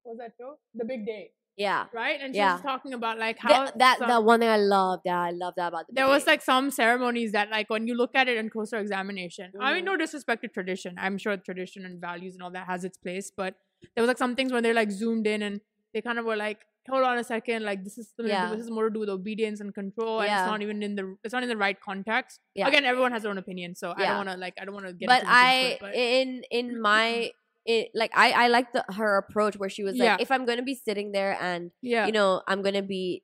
was 0.04 0.16
that 0.16 0.32
show? 0.40 0.56
The 0.72 0.86
Big 0.86 1.04
Day, 1.04 1.32
yeah. 1.56 1.86
right? 1.92 2.18
And 2.20 2.34
she 2.34 2.38
Yeah. 2.38 2.54
was 2.54 2.62
talking 2.62 2.92
about 2.94 3.18
like 3.18 3.38
how 3.38 3.48
That 3.48 3.78
that, 3.78 3.98
some- 3.98 4.08
that 4.08 4.24
one 4.24 4.40
thing 4.40 4.48
I 4.48 4.56
love 4.56 5.00
Yeah, 5.04 5.20
I 5.20 5.30
love 5.30 5.54
that 5.56 5.68
about 5.68 5.86
the 5.88 5.94
there 5.94 6.06
was 6.08 6.26
like 6.26 6.42
some 6.42 6.70
ceremonies 6.70 7.32
that 7.32 7.50
like 7.50 7.70
when 7.70 7.86
you 7.86 7.94
look 7.94 8.10
at 8.14 8.28
it 8.28 8.36
in 8.36 8.50
closer 8.50 8.78
examination 8.78 9.52
i 9.60 9.72
mean 9.72 9.82
Mhm. 9.82 9.86
no 9.86 9.96
disrespect 9.96 10.42
to 10.42 10.48
tradition 10.48 10.94
i'm 10.98 11.16
sure 11.18 11.36
tradition 11.36 11.84
and 11.84 12.00
values 12.00 12.34
and 12.34 12.42
all 12.42 12.50
that 12.50 12.66
has 12.66 12.84
its 12.84 12.96
place 12.98 13.30
but 13.36 13.54
there 13.94 14.02
was 14.02 14.08
like 14.08 14.18
some 14.18 14.34
things 14.36 14.52
when 14.52 14.62
they're 14.62 14.74
like 14.82 14.90
zoomed 14.90 15.26
in 15.26 15.42
and 15.42 15.60
they 15.92 16.00
kind 16.02 16.18
of 16.18 16.24
were 16.24 16.36
like 16.36 16.60
hold 16.90 17.02
on 17.04 17.16
a 17.18 17.24
second 17.24 17.62
like 17.64 17.82
this 17.84 17.96
is 17.98 18.08
something 18.08 18.26
to 18.26 18.32
do- 18.32 18.42
Yeah. 18.42 18.50
this 18.54 18.64
is 18.64 18.70
more 18.70 18.88
to 18.88 18.92
do 18.94 19.00
with 19.00 19.08
obedience 19.08 19.60
and 19.60 19.74
control 19.74 20.20
and 20.20 20.28
Yeah. 20.28 20.42
it's 20.42 20.50
not 20.50 20.60
even 20.66 20.82
in 20.82 20.96
the 20.96 21.16
it's 21.24 21.32
not 21.32 21.42
in 21.42 21.48
the 21.48 21.56
right 21.56 21.78
context 21.80 22.40
Yeah. 22.54 22.68
again 22.68 22.84
everyone 22.84 23.12
has 23.12 23.22
their 23.22 23.30
own 23.30 23.38
opinion 23.38 23.74
so 23.74 23.94
i 23.96 24.04
don't 24.06 24.16
want 24.16 24.28
to 24.30 24.36
like 24.36 24.54
i 24.60 24.64
don't 24.66 24.74
want 24.74 24.86
to 24.86 24.92
get 24.92 25.06
but 25.08 25.20
into 25.20 25.32
I 25.32 25.52
it, 25.54 25.78
but 25.80 25.94
in 25.94 26.42
in 26.50 26.80
my 26.90 27.30
it, 27.66 27.90
like 27.94 28.10
I 28.14 28.30
I 28.32 28.48
like 28.48 28.72
the 28.72 28.84
her 28.94 29.16
approach 29.16 29.56
where 29.56 29.68
she 29.70 29.82
was 29.84 29.94
like 29.96 30.06
Yeah. 30.06 30.16
if 30.20 30.30
I'm 30.30 30.44
going 30.44 30.58
to 30.58 30.64
be 30.64 30.74
sitting 30.74 31.12
there 31.12 31.36
and 31.40 31.70
yeah 31.82 32.06
you 32.06 32.12
know 32.12 32.42
I'm 32.46 32.62
going 32.62 32.74
to 32.74 32.82
be 32.82 33.22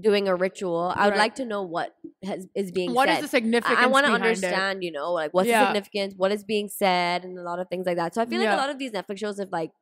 doing 0.00 0.28
a 0.28 0.34
ritual 0.34 0.92
I 0.94 1.06
would 1.06 1.10
Right. 1.12 1.18
like 1.18 1.34
to 1.36 1.44
know 1.44 1.62
what 1.62 1.94
has 2.24 2.46
is 2.54 2.70
being 2.70 2.90
said. 2.90 2.94
what 2.96 3.08
is 3.08 3.20
the 3.20 3.28
significance 3.28 3.78
I, 3.78 3.86
want 3.86 4.06
to 4.06 4.12
behind 4.12 4.24
it? 4.24 4.28
understand 4.28 4.84
you 4.84 4.92
know 4.92 5.12
like 5.12 5.32
what's 5.34 5.48
the 5.48 5.64
significance 5.66 6.14
what 6.16 6.32
is 6.32 6.44
being 6.44 6.68
said 6.68 7.24
and 7.24 7.38
a 7.38 7.42
lot 7.42 7.58
of 7.58 7.68
things 7.68 7.86
like 7.86 7.96
that 7.96 8.14
so 8.14 8.22
I 8.22 8.26
feel 8.26 8.38
like 8.38 8.46
Yeah. 8.46 8.56
a 8.56 8.62
lot 8.64 8.70
of 8.70 8.78
these 8.78 8.92
Netflix 8.92 9.18
shows 9.18 9.38
have 9.38 9.50
like 9.52 9.72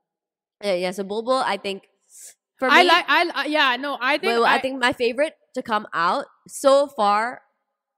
uh, 0.65 0.71
yeah 0.73 0.91
so 0.91 1.05
Bulbul 1.05 1.43
I 1.45 1.57
think 1.57 1.83
for 2.59 2.69
i 2.69 2.83
me 2.83 2.89
like 2.89 3.05
i 3.09 3.31
I- 3.35 3.47
yeah 3.47 3.77
no 3.77 3.97
i 4.01 4.19
think 4.19 4.33
well, 4.33 4.45
I, 4.45 4.57
I, 4.57 4.61
think 4.61 4.81
my 4.81 4.93
favorite 4.93 5.35
to 5.55 5.63
come 5.63 5.87
out 5.95 6.27
so 6.49 6.89
far 6.89 7.43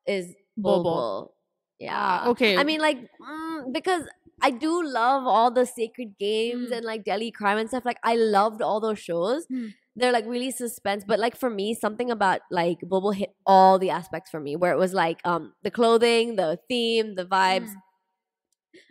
is 0.07 0.35
Bulbul. 0.59 0.85
Bulbul. 0.85 1.35
Yeah. 1.79 1.95
Ah, 1.97 2.29
okay 2.29 2.59
I 2.59 2.65
mean, 2.65 2.81
like, 2.83 2.99
mm, 2.99 3.73
because 3.73 4.03
I 4.43 4.51
do 4.51 4.83
love 4.83 5.27
all 5.27 5.51
the 5.51 5.67
sacred 5.67 6.17
games 6.19 6.71
Mm. 6.71 6.77
and 6.79 6.85
like 6.87 7.05
Delhi 7.05 7.31
crime 7.31 7.59
and 7.59 7.69
stuff. 7.69 7.85
Like, 7.85 7.99
I 8.03 8.17
loved 8.17 8.63
all 8.63 8.81
those 8.81 8.99
shows. 8.99 9.47
Mm. 9.53 9.75
They're 9.97 10.13
like 10.13 10.25
really 10.27 10.51
suspense, 10.51 11.05
but 11.07 11.19
like 11.19 11.37
for 11.37 11.51
me, 11.51 11.75
something 11.75 12.11
about 12.11 12.41
like 12.51 12.79
Bulbul 12.81 13.15
hit 13.15 13.31
all 13.45 13.79
the 13.79 13.91
aspects 13.91 14.31
for 14.31 14.41
me, 14.41 14.57
where 14.57 14.73
it 14.73 14.79
was 14.79 14.95
like 14.95 15.21
um 15.25 15.53
the 15.63 15.71
clothing, 15.71 16.37
the 16.37 16.59
theme, 16.69 17.15
the 17.17 17.27
vibes, 17.27 17.71
Mm. 17.71 17.83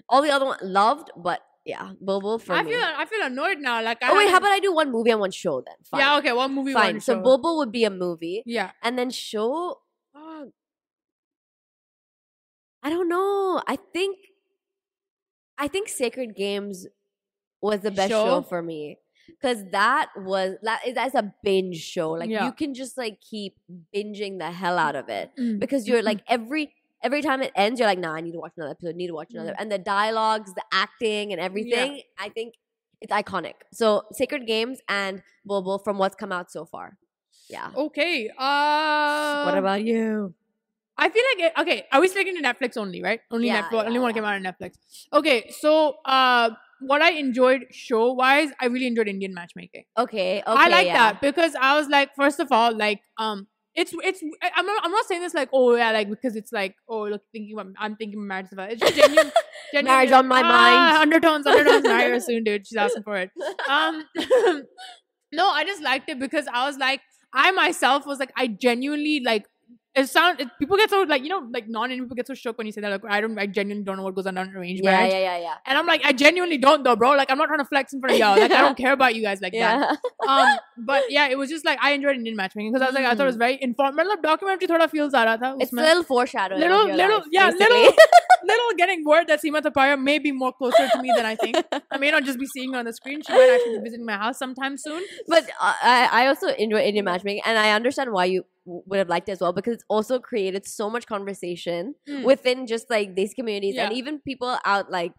all 0.09 0.21
the 0.21 0.29
other 0.31 0.45
one 0.45 0.59
loved, 0.61 1.09
but 1.17 1.41
yeah, 1.65 1.93
Bulbul 2.03 2.39
for 2.41 2.53
i 2.53 2.63
me. 2.63 2.71
feel 2.71 2.81
i 2.83 3.05
feel 3.05 3.21
annoyed 3.25 3.59
now 3.59 3.81
like 3.83 4.01
I 4.03 4.11
oh 4.11 4.17
wait, 4.17 4.29
how 4.29 4.37
about 4.37 4.51
I 4.51 4.59
do 4.59 4.73
one 4.73 4.91
movie 4.91 5.11
and 5.11 5.19
one 5.19 5.31
show 5.31 5.61
then? 5.61 5.75
Fine. 5.89 5.99
yeah 6.01 6.17
okay 6.17 6.31
one 6.33 6.53
movie 6.55 6.73
Fine. 6.73 6.95
one 6.95 7.01
So. 7.01 7.21
Bulbul 7.21 7.57
would 7.59 7.71
be 7.71 7.83
a 7.85 7.89
movie, 7.91 8.41
yeah 8.45 8.71
and 8.83 8.97
then 8.97 9.09
show. 9.11 9.79
uh, 10.15 10.45
I 12.83 12.89
don't 12.89 13.09
know. 13.09 13.61
I 13.67 13.75
think. 13.93 14.17
I 15.59 15.67
think 15.67 15.89
Sacred 15.89 16.35
Games 16.35 16.87
was 17.61 17.81
the 17.81 17.91
best 17.91 18.09
show, 18.09 18.25
Show? 18.25 18.41
for 18.43 18.61
me 18.61 18.97
because 19.27 19.63
that 19.71 20.09
was 20.17 20.55
that 20.63 20.79
is 20.87 20.95
that's 20.95 21.13
a 21.15 21.33
binge 21.43 21.77
show. 21.77 22.11
Like 22.11 22.29
Yeah. 22.29 22.45
you 22.45 22.51
can 22.53 22.73
just 22.73 22.97
like 22.97 23.19
keep 23.21 23.57
binging 23.93 24.39
the 24.39 24.49
hell 24.51 24.77
out 24.77 24.95
of 24.95 25.09
it 25.09 25.31
Mm. 25.37 25.59
because 25.59 25.87
you're 25.87 26.01
like 26.01 26.21
every 26.27 26.73
every 27.03 27.21
time 27.21 27.41
it 27.41 27.51
ends, 27.55 27.79
you're 27.79 27.87
like, 27.87 27.99
nah, 27.99 28.13
I 28.13 28.21
need 28.21 28.31
to 28.33 28.39
watch 28.39 28.53
another 28.57 28.71
episode. 28.71 28.95
Need 28.95 29.07
to 29.07 29.13
watch 29.13 29.33
another. 29.33 29.51
Mm. 29.51 29.55
And 29.59 29.71
the 29.71 29.77
dialogues, 29.77 30.53
the 30.53 30.63
acting, 30.71 31.31
and 31.33 31.39
everything. 31.41 32.01
I 32.17 32.29
think 32.29 32.55
it's 33.01 33.11
iconic. 33.13 33.53
So 33.71 34.03
Sacred 34.13 34.47
Games 34.47 34.79
and 34.89 35.21
Bulbul 35.45 35.79
from 35.83 35.97
what's 35.97 36.15
come 36.15 36.31
out 36.31 36.51
so 36.51 36.65
far. 36.65 36.97
Yeah. 37.49 37.71
Okay. 37.75 38.29
Uh 38.37 39.43
what 39.45 39.57
about 39.57 39.83
you? 39.83 40.33
I 40.99 41.09
feel 41.09 41.23
like 41.33 41.45
it, 41.45 41.61
okay. 41.61 41.87
Are 41.91 42.01
we 42.01 42.07
sticking 42.07 42.35
to 42.35 42.41
Netflix 42.41 42.77
only, 42.77 43.01
right? 43.01 43.21
Only 43.31 43.47
Yeah, 43.47 43.63
Netflix. 43.63 43.71
yeah, 43.73 43.83
only 43.83 43.99
one 43.99 44.09
yeah. 44.09 44.13
came 44.15 44.25
out 44.25 44.35
on 44.35 44.43
Netflix. 44.43 44.73
Okay, 45.13 45.49
so 45.49 45.95
uh, 46.05 46.49
what 46.81 47.01
I 47.01 47.11
enjoyed 47.11 47.67
show 47.71 48.11
wise, 48.13 48.49
I 48.59 48.65
really 48.65 48.87
enjoyed 48.87 49.07
Indian 49.07 49.33
matchmaking. 49.33 49.85
Okay. 49.97 50.39
Okay. 50.39 50.43
I 50.45 50.67
like 50.67 50.87
that 50.87 51.21
because 51.21 51.55
I 51.55 51.77
was 51.77 51.87
like, 51.87 52.15
first 52.15 52.39
of 52.39 52.51
all, 52.51 52.75
like 52.75 53.01
um. 53.17 53.47
It's 53.75 53.93
it's 54.03 54.21
I- 54.41 54.51
I'm 54.55 54.65
not, 54.65 54.83
I'm 54.83 54.91
not 54.91 55.05
saying 55.05 55.21
this 55.21 55.35
like 55.35 55.49
oh 55.53 55.75
yeah 55.75 55.91
like 55.91 56.09
because 56.09 56.35
it's 56.35 56.51
like 56.51 56.75
oh 56.89 57.03
look 57.03 57.21
thinking 57.31 57.53
about, 57.53 57.71
I'm 57.77 57.95
thinking 57.95 58.25
marriage 58.27 58.47
stuff. 58.47 58.67
It's 58.71 58.81
just 58.81 58.95
genuine, 58.95 59.31
genuine 59.71 59.95
Marriage 59.95 60.11
on 60.11 60.27
my 60.27 60.41
ah, 60.43 60.49
mind. 60.49 60.97
Undertones 61.03 61.45
undertones 61.45 61.83
marry 61.83 62.11
her 62.11 62.19
soon, 62.29 62.43
dude. 62.43 62.67
She's 62.67 62.75
asking 62.77 63.03
for 63.03 63.15
it. 63.15 63.29
Um, 63.69 64.03
no, 65.31 65.47
I 65.47 65.63
just 65.65 65.83
liked 65.83 66.09
it 66.09 66.19
because 66.19 66.45
I 66.51 66.65
was 66.65 66.77
like, 66.77 66.99
I 67.31 67.51
myself 67.51 68.05
was 68.07 68.19
like, 68.19 68.33
I 68.35 68.47
genuinely 68.47 69.21
like 69.23 69.45
it 69.99 70.09
sound 70.09 70.39
it, 70.39 70.47
people 70.59 70.77
get 70.77 70.89
so 70.89 71.01
like 71.03 71.23
you 71.23 71.29
know 71.29 71.47
like 71.51 71.67
non-Indian 71.67 72.05
people 72.05 72.15
get 72.15 72.27
so 72.27 72.33
shook 72.33 72.57
when 72.57 72.67
you 72.67 72.73
say 72.73 72.81
that 72.81 72.91
like 72.91 73.05
I 73.09 73.21
don't 73.21 73.37
I 73.37 73.45
genuinely 73.45 73.83
don't 73.83 73.97
know 73.97 74.03
what 74.03 74.15
goes 74.15 74.27
on 74.27 74.37
in 74.37 74.51
the 74.53 74.59
yeah, 74.59 74.91
marriage. 74.91 75.13
Yeah, 75.13 75.19
yeah, 75.19 75.37
yeah. 75.37 75.55
And 75.65 75.77
I'm 75.77 75.85
like 75.85 76.05
I 76.05 76.13
genuinely 76.13 76.57
don't 76.57 76.83
though, 76.83 76.95
bro. 76.95 77.11
Like 77.11 77.31
I'm 77.31 77.37
not 77.37 77.47
trying 77.47 77.59
to 77.59 77.65
flex 77.65 77.93
in 77.93 77.99
front 77.99 78.13
of 78.13 78.19
y'all. 78.19 78.39
Like 78.39 78.51
I 78.51 78.61
don't 78.61 78.77
care 78.83 78.93
about 78.93 79.15
you 79.15 79.21
guys 79.21 79.41
like 79.41 79.53
yeah. 79.53 79.79
that. 79.79 79.97
Um, 80.29 80.57
but 80.77 81.03
yeah, 81.09 81.27
it 81.27 81.37
was 81.37 81.49
just 81.49 81.65
like 81.65 81.79
I 81.81 81.91
enjoyed 81.91 82.15
Indian 82.15 82.35
matchmaking 82.35 82.71
because 82.71 82.83
I 82.83 82.87
was 82.87 82.93
like 82.93 83.03
mm. 83.03 83.07
I 83.07 83.15
thought 83.15 83.23
it 83.23 83.33
was 83.33 83.35
hmm. 83.35 83.39
very 83.39 83.57
informative. 83.61 84.21
documentary 84.21 84.67
documentary 84.67 84.83
of 84.85 84.91
feels 84.91 85.13
uh 85.13 85.55
It's 85.59 85.71
a 85.71 85.75
little 85.75 86.03
foreshadowing. 86.03 86.61
Little, 86.61 86.85
little, 86.85 87.17
life, 87.17 87.25
yeah, 87.31 87.49
basically. 87.49 87.75
little, 87.77 87.93
little 88.43 88.71
getting 88.77 89.03
word 89.05 89.27
that 89.27 89.41
Sima 89.41 89.61
Taparia 89.61 89.99
may 89.99 90.19
be 90.19 90.31
more 90.31 90.53
closer 90.53 90.87
to 90.87 91.01
me 91.01 91.11
than 91.15 91.25
I 91.25 91.35
think. 91.35 91.57
I 91.91 91.97
may 91.97 92.11
not 92.11 92.23
just 92.23 92.39
be 92.39 92.45
seeing 92.45 92.73
her 92.73 92.79
on 92.79 92.85
the 92.85 92.93
screen. 92.93 93.21
She 93.25 93.33
might 93.33 93.49
actually 93.55 93.77
be 93.77 93.83
visiting 93.83 94.05
my 94.05 94.17
house 94.17 94.37
sometime 94.37 94.77
soon. 94.77 95.03
But 95.27 95.45
uh, 95.59 95.73
I 95.81 96.09
I 96.11 96.27
also 96.27 96.47
enjoy 96.47 96.81
Indian 96.81 97.05
matchmaking, 97.05 97.43
and 97.45 97.57
I 97.57 97.71
understand 97.71 98.11
why 98.11 98.25
you 98.25 98.45
would 98.85 98.99
have 98.99 99.09
liked 99.09 99.29
as 99.29 99.39
well 99.41 99.53
because 99.53 99.73
it's 99.75 99.83
also 99.89 100.19
created 100.19 100.65
so 100.65 100.89
much 100.89 101.05
conversation 101.07 101.95
Mm. 102.07 102.23
within 102.23 102.67
just 102.67 102.89
like 102.89 103.15
these 103.15 103.33
communities, 103.33 103.75
and 103.77 103.93
even 103.93 104.19
people 104.19 104.57
out 104.65 104.91
like 104.91 105.13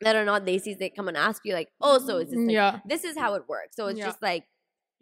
that 0.00 0.16
are 0.16 0.24
not 0.24 0.44
Desis, 0.46 0.78
they 0.78 0.90
come 0.90 1.08
and 1.08 1.16
ask 1.16 1.42
you 1.44 1.54
like, 1.54 1.68
"Oh, 1.80 1.98
so 1.98 2.18
is 2.18 2.30
this 2.30 2.38
like, 2.38 2.50
yeah 2.60 2.80
this 2.92 3.04
is 3.04 3.16
how 3.16 3.34
it 3.34 3.44
works?" 3.48 3.76
So 3.76 3.86
it's 3.88 3.98
Yeah. 3.98 4.06
just 4.06 4.22
like. 4.22 4.44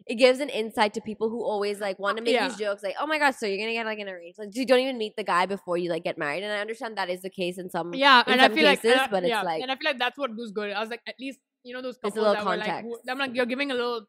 It 0.07 0.15
gives 0.15 0.39
an 0.39 0.49
insight 0.49 0.95
to 0.95 1.01
people 1.01 1.29
who 1.29 1.43
always 1.43 1.79
like 1.79 1.99
want 1.99 2.17
to 2.17 2.23
make 2.23 2.33
Yeah. 2.33 2.47
these 2.47 2.57
jokes, 2.57 2.81
like, 2.81 2.95
"Oh 2.99 3.05
my 3.05 3.19
god, 3.19 3.35
so 3.35 3.45
you're 3.45 3.59
gonna 3.63 3.71
get 3.79 3.85
like 3.85 3.99
an 3.99 4.09
arranged, 4.09 4.39
like 4.39 4.49
you 4.53 4.65
don't 4.65 4.79
even 4.79 4.97
meet 4.97 5.13
the 5.15 5.23
guy 5.23 5.45
before 5.45 5.77
you 5.77 5.91
like 5.91 6.03
get 6.03 6.17
married." 6.17 6.41
And 6.43 6.51
I 6.51 6.59
understand 6.59 6.97
that 6.97 7.07
is 7.15 7.21
the 7.21 7.29
case 7.29 7.59
in 7.59 7.69
some 7.69 7.93
yeah 7.93 8.23
in 8.25 8.31
and 8.33 8.41
I 8.41 8.45
some 8.47 8.55
feel 8.55 8.65
like 8.65 8.81
cases, 8.81 8.93
and 8.97 9.01
I- 9.01 9.11
but 9.13 9.23
it's 9.23 9.43
like- 9.49 9.61
and 9.61 9.71
I 9.71 9.75
feel 9.75 9.89
like 9.91 9.99
that's 9.99 10.17
what 10.17 10.31
was 10.35 10.51
good 10.51 10.71
I 10.71 10.79
was 10.79 10.89
like 10.89 11.03
at 11.07 11.19
least 11.19 11.39
you 11.63 11.75
know 11.75 11.83
those 11.83 11.97
It's 11.97 11.99
a 11.99 12.01
couples 12.07 12.15
little 12.23 12.33
that 12.33 12.45
were 12.45 12.57
like 12.57 12.65
context. 12.81 13.09
I'm 13.09 13.19
like 13.19 13.35
you're 13.35 13.45
giving 13.53 13.69
a 13.69 13.75
little 13.75 14.07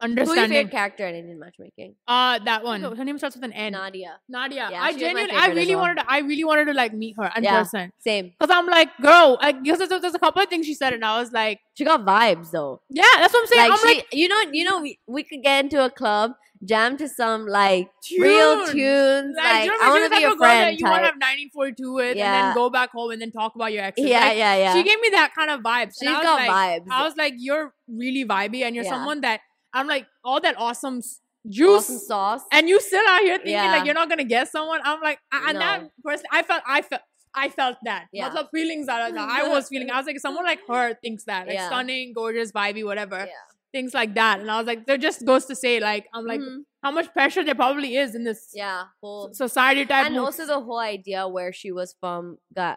who 0.00 0.08
your 0.14 0.26
favorite 0.48 0.70
character 0.70 1.06
in 1.06 1.14
Indian 1.14 1.38
matchmaking? 1.38 1.94
uh 2.08 2.38
that 2.44 2.64
one 2.64 2.82
her 2.82 3.04
name 3.04 3.18
starts 3.18 3.36
with 3.36 3.44
an 3.44 3.52
N 3.52 3.72
Nadia. 3.72 4.18
Nadia. 4.28 4.68
Yeah, 4.70 4.82
I 4.82 4.88
she 4.92 4.94
was 4.94 5.02
my 5.02 5.08
genuinely, 5.26 5.36
I 5.36 5.46
really 5.48 5.74
well. 5.74 5.84
wanted 5.84 6.02
to, 6.02 6.10
I 6.10 6.18
really 6.18 6.44
wanted 6.44 6.64
to 6.66 6.72
like 6.74 6.92
meet 6.92 7.14
her 7.18 7.30
in 7.36 7.44
Yeah. 7.44 7.58
person. 7.60 7.90
Same. 7.98 8.32
Cause 8.40 8.50
I'm 8.50 8.66
like, 8.66 8.88
girl, 9.00 9.38
like, 9.40 9.62
because 9.62 9.78
there's, 9.88 10.00
there's 10.02 10.14
a 10.14 10.18
couple 10.18 10.42
of 10.42 10.48
things 10.48 10.66
she 10.66 10.74
said, 10.74 10.92
and 10.92 11.04
I 11.04 11.18
was 11.20 11.32
like, 11.32 11.60
She 11.74 11.84
got 11.84 12.04
vibes 12.04 12.50
though. 12.50 12.80
yeah, 12.90 13.04
that's 13.16 13.32
what 13.32 13.40
I'm 13.42 13.46
saying. 13.46 13.70
like 13.70 13.72
I'm 13.80 13.88
she, 13.88 13.94
like, 13.96 14.06
you 14.12 14.28
know, 14.28 14.40
you 14.52 14.64
know, 14.64 14.80
we, 14.82 14.98
we 15.06 15.22
could 15.22 15.42
get 15.42 15.64
into 15.64 15.82
a 15.84 15.90
club, 15.90 16.32
jam 16.64 16.96
to 16.96 17.08
some 17.08 17.46
like 17.46 17.88
real 18.18 18.56
tunes. 18.66 18.72
tunes. 18.72 19.36
Like, 19.36 19.44
Like, 19.52 19.64
you 19.64 19.70
know, 19.70 19.76
I 19.82 19.88
want 19.90 20.04
to 20.04 20.10
be 20.10 20.14
like 20.16 20.24
a 20.24 20.26
a 20.26 20.30
girl 20.30 20.38
that 20.38 20.60
friend 20.62 20.80
you 20.80 20.86
want 20.86 21.00
to 21.02 21.06
have 21.06 21.14
1942 21.16 21.94
with, 21.94 22.16
and 22.16 22.34
then 22.34 22.54
go 22.54 22.68
back 22.70 22.90
home 22.90 23.10
and 23.10 23.20
then 23.22 23.30
talk 23.32 23.54
about 23.54 23.72
your 23.72 23.84
exes. 23.84 24.04
Yeah, 24.06 24.20
Like, 24.20 24.38
yeah, 24.38 24.56
yeah. 24.56 24.74
She 24.74 24.82
gave 24.82 25.00
me 25.00 25.08
that 25.10 25.32
kind 25.34 25.50
of 25.50 25.60
vibes. 25.60 25.94
She's 25.98 26.08
and 26.08 26.22
got 26.22 26.36
like, 26.36 26.50
vibes. 26.50 26.86
I 26.90 27.02
was 27.04 27.16
like, 27.16 27.34
you're 27.38 27.72
really 27.88 28.24
vibey, 28.24 28.62
and 28.62 28.74
you're 28.74 28.84
Yeah. 28.84 28.90
someone 28.90 29.20
that 29.22 29.40
I'm 29.74 29.86
like, 29.86 30.06
all 30.24 30.40
that 30.40 30.54
awesome 30.58 31.00
juice. 31.48 31.84
awesome 31.84 31.98
sauce. 31.98 32.40
and 32.52 32.68
you 32.68 32.80
still 32.80 33.04
out 33.06 33.20
here 33.20 33.36
thinking 33.36 33.52
Yeah. 33.52 33.70
like 33.72 33.84
you're 33.84 33.94
not 33.94 34.08
gonna 34.08 34.24
get 34.24 34.48
someone. 34.48 34.80
I'm 34.84 35.00
like, 35.02 35.18
a- 35.32 35.48
and 35.48 35.58
that 35.60 35.90
person, 36.02 36.24
I 36.32 36.42
felt, 36.42 36.62
I 36.66 36.80
felt, 36.82 37.02
I 37.34 37.48
felt 37.48 37.76
that. 37.84 38.06
Yeah. 38.12 38.30
Matlab 38.30 38.48
feelings 38.54 38.88
are 38.88 39.10
that. 39.12 39.28
I 39.28 39.48
was 39.48 39.68
feeling. 39.68 39.90
I 39.90 39.98
was 39.98 40.06
like, 40.06 40.20
someone 40.20 40.44
like 40.44 40.60
her 40.68 40.94
thinks 41.02 41.24
that, 41.24 41.46
like 41.48 41.56
Yeah. 41.56 41.66
stunning, 41.66 42.12
gorgeous, 42.14 42.52
vibey, 42.52 42.84
whatever, 42.84 43.18
yeah. 43.18 43.32
things 43.72 43.92
like 43.92 44.14
that. 44.14 44.38
And 44.40 44.48
I 44.50 44.56
was 44.58 44.66
like, 44.68 44.86
that 44.86 45.00
just 45.00 45.26
goes 45.26 45.46
to 45.46 45.56
say, 45.56 45.80
like, 45.80 46.06
I'm 46.14 46.24
like, 46.24 46.40
Mhm. 46.40 46.60
how 46.84 46.92
much 46.92 47.12
pressure 47.12 47.42
there 47.44 47.56
probably 47.56 47.96
is 47.96 48.14
in 48.14 48.22
this 48.24 48.52
yeah. 48.54 48.84
Whole, 49.02 49.34
society 49.34 49.84
type. 49.84 50.06
and 50.06 50.14
move. 50.14 50.24
also 50.26 50.46
the 50.46 50.60
whole 50.60 50.78
idea 50.78 51.26
where 51.26 51.52
she 51.52 51.72
was 51.72 51.94
from 51.98 52.38
Ga- 52.54 52.76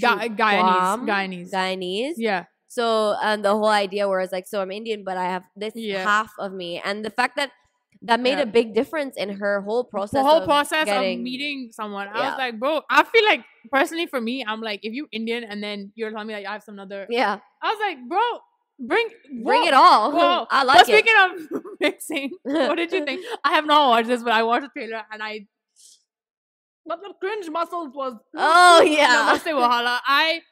Ga- 0.00 0.28
Guyanese, 0.28 1.06
Guyanese. 1.06 1.50
Guyanese. 1.52 2.14
yeah, 2.16 2.44
So 2.74 3.14
and 3.22 3.44
the 3.44 3.50
whole 3.54 3.70
idea 3.86 4.08
where 4.08 4.20
it's 4.20 4.32
like, 4.32 4.46
so 4.46 4.60
I'm 4.62 4.72
Indian, 4.72 5.04
but 5.04 5.16
I 5.16 5.26
have 5.34 5.44
this 5.54 5.74
Yeah. 5.76 6.02
half 6.02 6.30
of 6.38 6.50
me, 6.52 6.80
and 6.84 7.04
the 7.04 7.10
fact 7.10 7.36
that 7.36 7.50
that 8.08 8.20
made 8.20 8.36
Yeah. 8.36 8.48
a 8.50 8.50
big 8.58 8.74
difference 8.74 9.14
in 9.16 9.28
her 9.42 9.62
whole 9.62 9.84
process. 9.84 10.18
the 10.20 10.24
whole 10.28 10.42
of 10.42 10.44
process 10.44 10.84
getting- 10.84 11.20
of 11.20 11.22
meeting 11.24 11.58
someone. 11.72 12.06
I 12.08 12.18
Yeah. 12.18 12.28
was 12.30 12.38
like, 12.44 12.54
bro, 12.60 12.82
I 12.90 13.00
feel 13.12 13.24
like 13.24 13.42
personally 13.72 14.06
for 14.06 14.20
me, 14.20 14.44
I'm 14.46 14.60
like, 14.60 14.80
if 14.82 14.92
you 14.92 15.08
Indian 15.10 15.42
and 15.44 15.62
then 15.64 15.92
you're 15.94 16.10
telling 16.10 16.26
me 16.28 16.34
like 16.34 16.44
I 16.50 16.52
have 16.58 16.62
some 16.68 16.78
other, 16.78 17.06
Yeah, 17.08 17.38
I 17.62 17.66
was 17.72 17.80
like, 17.80 17.98
bro, 18.08 18.20
Bring 18.76 19.06
Bring 19.46 19.64
it 19.70 19.72
all. 19.72 20.10
whoa. 20.10 20.46
I 20.50 20.60
But 20.60 20.66
like 20.66 20.80
it. 20.80 20.86
speaking 20.92 21.14
of 21.24 21.30
mixing, 21.80 22.30
what 22.42 22.74
did 22.74 22.90
you 22.92 23.04
think? 23.06 23.24
I 23.46 23.50
have 23.54 23.66
not 23.66 23.88
watched 23.88 24.08
this, 24.08 24.22
but 24.26 24.32
I 24.34 24.42
watched 24.42 24.66
the 24.66 24.72
trailer 24.76 25.00
and 25.12 25.22
I. 25.22 25.46
But 26.84 26.98
the 27.00 27.14
cringe 27.20 27.48
muscles 27.48 27.90
was. 27.94 28.14
Oh, 28.36 28.82
yeah. 28.82 29.30
Namaste 29.32 29.52
Wahala. 29.54 30.00
I. 30.06 30.42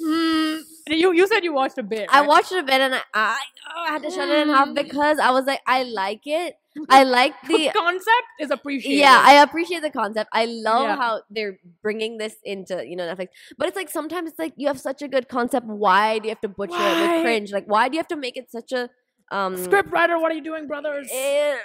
Mm, 0.00 0.60
you 0.88 1.12
you 1.12 1.26
said 1.26 1.44
you 1.44 1.52
watched 1.52 1.78
a 1.78 1.82
bit. 1.82 2.08
I 2.12 2.20
watched 2.22 2.52
a 2.52 2.62
bit 2.62 2.80
and 2.80 2.94
I, 2.94 3.00
I, 3.14 3.38
oh, 3.76 3.84
I 3.88 3.92
had 3.92 4.02
to 4.02 4.10
shut 4.10 4.28
it 4.28 4.38
in 4.42 4.48
half 4.48 4.68
Mm. 4.68 4.74
because 4.74 5.18
I 5.18 5.30
was 5.30 5.46
like, 5.46 5.60
I 5.66 5.84
like 5.84 6.22
it. 6.26 6.56
I 6.88 7.04
like 7.04 7.34
the 7.46 7.56
the 7.56 7.70
concept 7.72 8.28
is 8.40 8.50
appreciated. 8.50 8.98
yeah, 8.98 9.20
I 9.24 9.34
appreciate 9.42 9.80
the 9.82 9.90
concept. 9.90 10.28
I 10.32 10.46
love 10.46 10.82
Yeah. 10.88 10.96
how 10.96 11.22
they're 11.30 11.58
bringing 11.82 12.18
this 12.18 12.34
into 12.44 12.84
you 12.86 12.96
know 12.96 13.04
Netflix. 13.04 13.28
But 13.56 13.68
it's 13.68 13.76
like 13.76 13.88
sometimes 13.90 14.30
it's 14.30 14.38
like 14.38 14.54
you 14.56 14.66
have 14.66 14.80
such 14.80 15.00
a 15.00 15.08
good 15.08 15.28
concept. 15.28 15.66
Why 15.66 16.18
do 16.18 16.26
you 16.28 16.30
have 16.30 16.40
to 16.40 16.48
butcher 16.48 16.74
it 16.76 16.98
with 17.00 17.22
cringe? 17.22 17.52
Like 17.52 17.66
why 17.66 17.88
do 17.88 17.94
you 17.94 18.00
have 18.00 18.08
to 18.08 18.16
make 18.16 18.36
it 18.36 18.50
such 18.50 18.72
a 18.72 18.90
um 19.30 19.56
Script 19.56 19.90
writer, 19.92 20.18
what 20.18 20.32
are 20.32 20.34
you 20.34 20.42
doing, 20.44 20.66
brothers? 20.66 21.08
eh, 21.12 21.56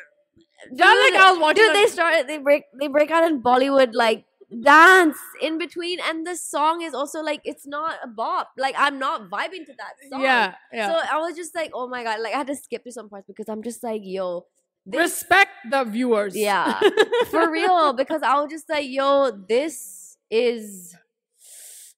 Not 0.72 0.96
like 1.14 1.20
I 1.22 1.32
was 1.32 1.40
watching. 1.40 1.64
Dude, 1.66 1.76
they 1.76 1.88
start 1.88 2.28
they 2.28 2.38
break 2.38 2.64
they 2.80 2.88
break 2.88 3.10
out 3.12 3.24
in 3.30 3.42
Bollywood 3.42 3.90
like 3.94 4.26
dance 4.64 5.18
in 5.42 5.58
between, 5.58 6.00
and 6.00 6.26
the 6.26 6.36
song 6.36 6.82
is 6.82 6.94
also 6.94 7.22
like 7.22 7.42
it's 7.44 7.68
not 7.68 7.96
a 8.04 8.08
bop. 8.08 8.52
Like 8.58 8.76
I'm 8.78 9.00
not 9.00 9.30
vibing 9.30 9.66
to 9.66 9.74
that 9.78 9.94
song. 10.10 10.22
yeah, 10.22 10.56
yeah. 10.74 10.88
So 10.88 11.08
I 11.12 11.20
was 11.20 11.36
just 11.36 11.56
like, 11.56 11.72
oh 11.74 11.88
my 11.88 12.04
god, 12.04 12.20
like 12.22 12.34
I 12.34 12.38
had 12.38 12.48
to 12.48 12.56
skip 12.56 12.84
through 12.84 12.94
some 12.94 13.10
parts 13.10 13.28
because 13.28 13.48
I'm 13.50 13.64
just 13.64 13.84
like, 13.84 14.02
yo, 14.04 14.46
this 14.86 15.02
Respect 15.02 15.52
the 15.70 15.84
viewers. 15.84 16.36
Yeah. 16.36 16.80
for 17.30 17.52
real. 17.52 17.94
Because 17.94 18.22
I 18.24 18.40
was 18.42 18.50
just 18.50 18.70
like, 18.70 18.86
yo, 18.88 19.32
this 19.48 20.18
is 20.32 20.96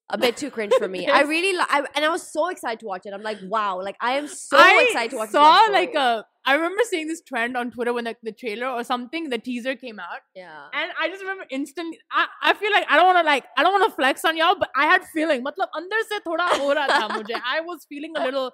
a 0.10 0.18
bit 0.18 0.36
too 0.36 0.52
cringe 0.52 0.74
for 0.78 0.88
me. 0.88 1.08
I 1.08 1.22
really 1.22 1.54
li- 1.58 1.66
I, 1.70 1.86
and 1.96 2.04
I 2.04 2.10
was 2.10 2.30
so 2.32 2.50
excited 2.50 2.82
to 2.82 2.86
watch 2.86 3.06
it. 3.06 3.14
I'm 3.14 3.24
like, 3.24 3.38
wow, 3.44 3.82
like 3.82 3.96
I 4.02 4.14
am 4.18 4.28
so 4.28 4.58
I 4.58 4.88
excited 4.90 5.12
to 5.12 5.18
watch. 5.18 5.28
this 5.28 5.34
saw 5.34 5.68
like 5.72 5.96
a. 5.96 6.26
I 6.45 6.55
remember 6.55 6.83
seeing 6.89 7.09
this 7.09 7.21
trend 7.29 7.57
on 7.57 7.71
Twitter 7.71 7.93
when 7.93 8.05
like 8.05 8.19
the 8.23 8.33
trailer 8.33 8.69
or 8.69 8.83
something, 8.85 9.29
the 9.31 9.39
teaser 9.39 9.75
came 9.75 9.99
out, 9.99 10.21
yeah. 10.35 10.67
and 10.73 10.91
I 11.01 11.09
just 11.09 11.23
remember 11.23 11.45
instantly. 11.51 11.99
I, 12.11 12.27
I 12.51 12.55
feel 12.55 12.71
like 12.73 12.87
I 12.89 12.97
don't 12.97 13.07
want 13.07 13.19
to 13.19 13.25
like 13.25 13.45
I 13.57 13.63
don't 13.65 13.73
want 13.79 13.91
to 13.91 13.95
flex 13.97 14.25
on 14.25 14.37
y'all, 14.37 14.57
but 14.65 14.71
I 14.77 14.87
had 14.87 15.05
feeling. 15.15 15.43
मतलब 15.45 15.79
अंदर 15.81 16.03
से 16.13 16.19
थोड़ा 16.27 16.47
हो 16.59 16.73
रहा 16.81 16.87
था 16.89 17.09
मुझे. 17.15 17.41
I 17.55 17.61
was 17.71 17.87
feeling 17.95 18.17
a 18.17 18.25
little 18.25 18.51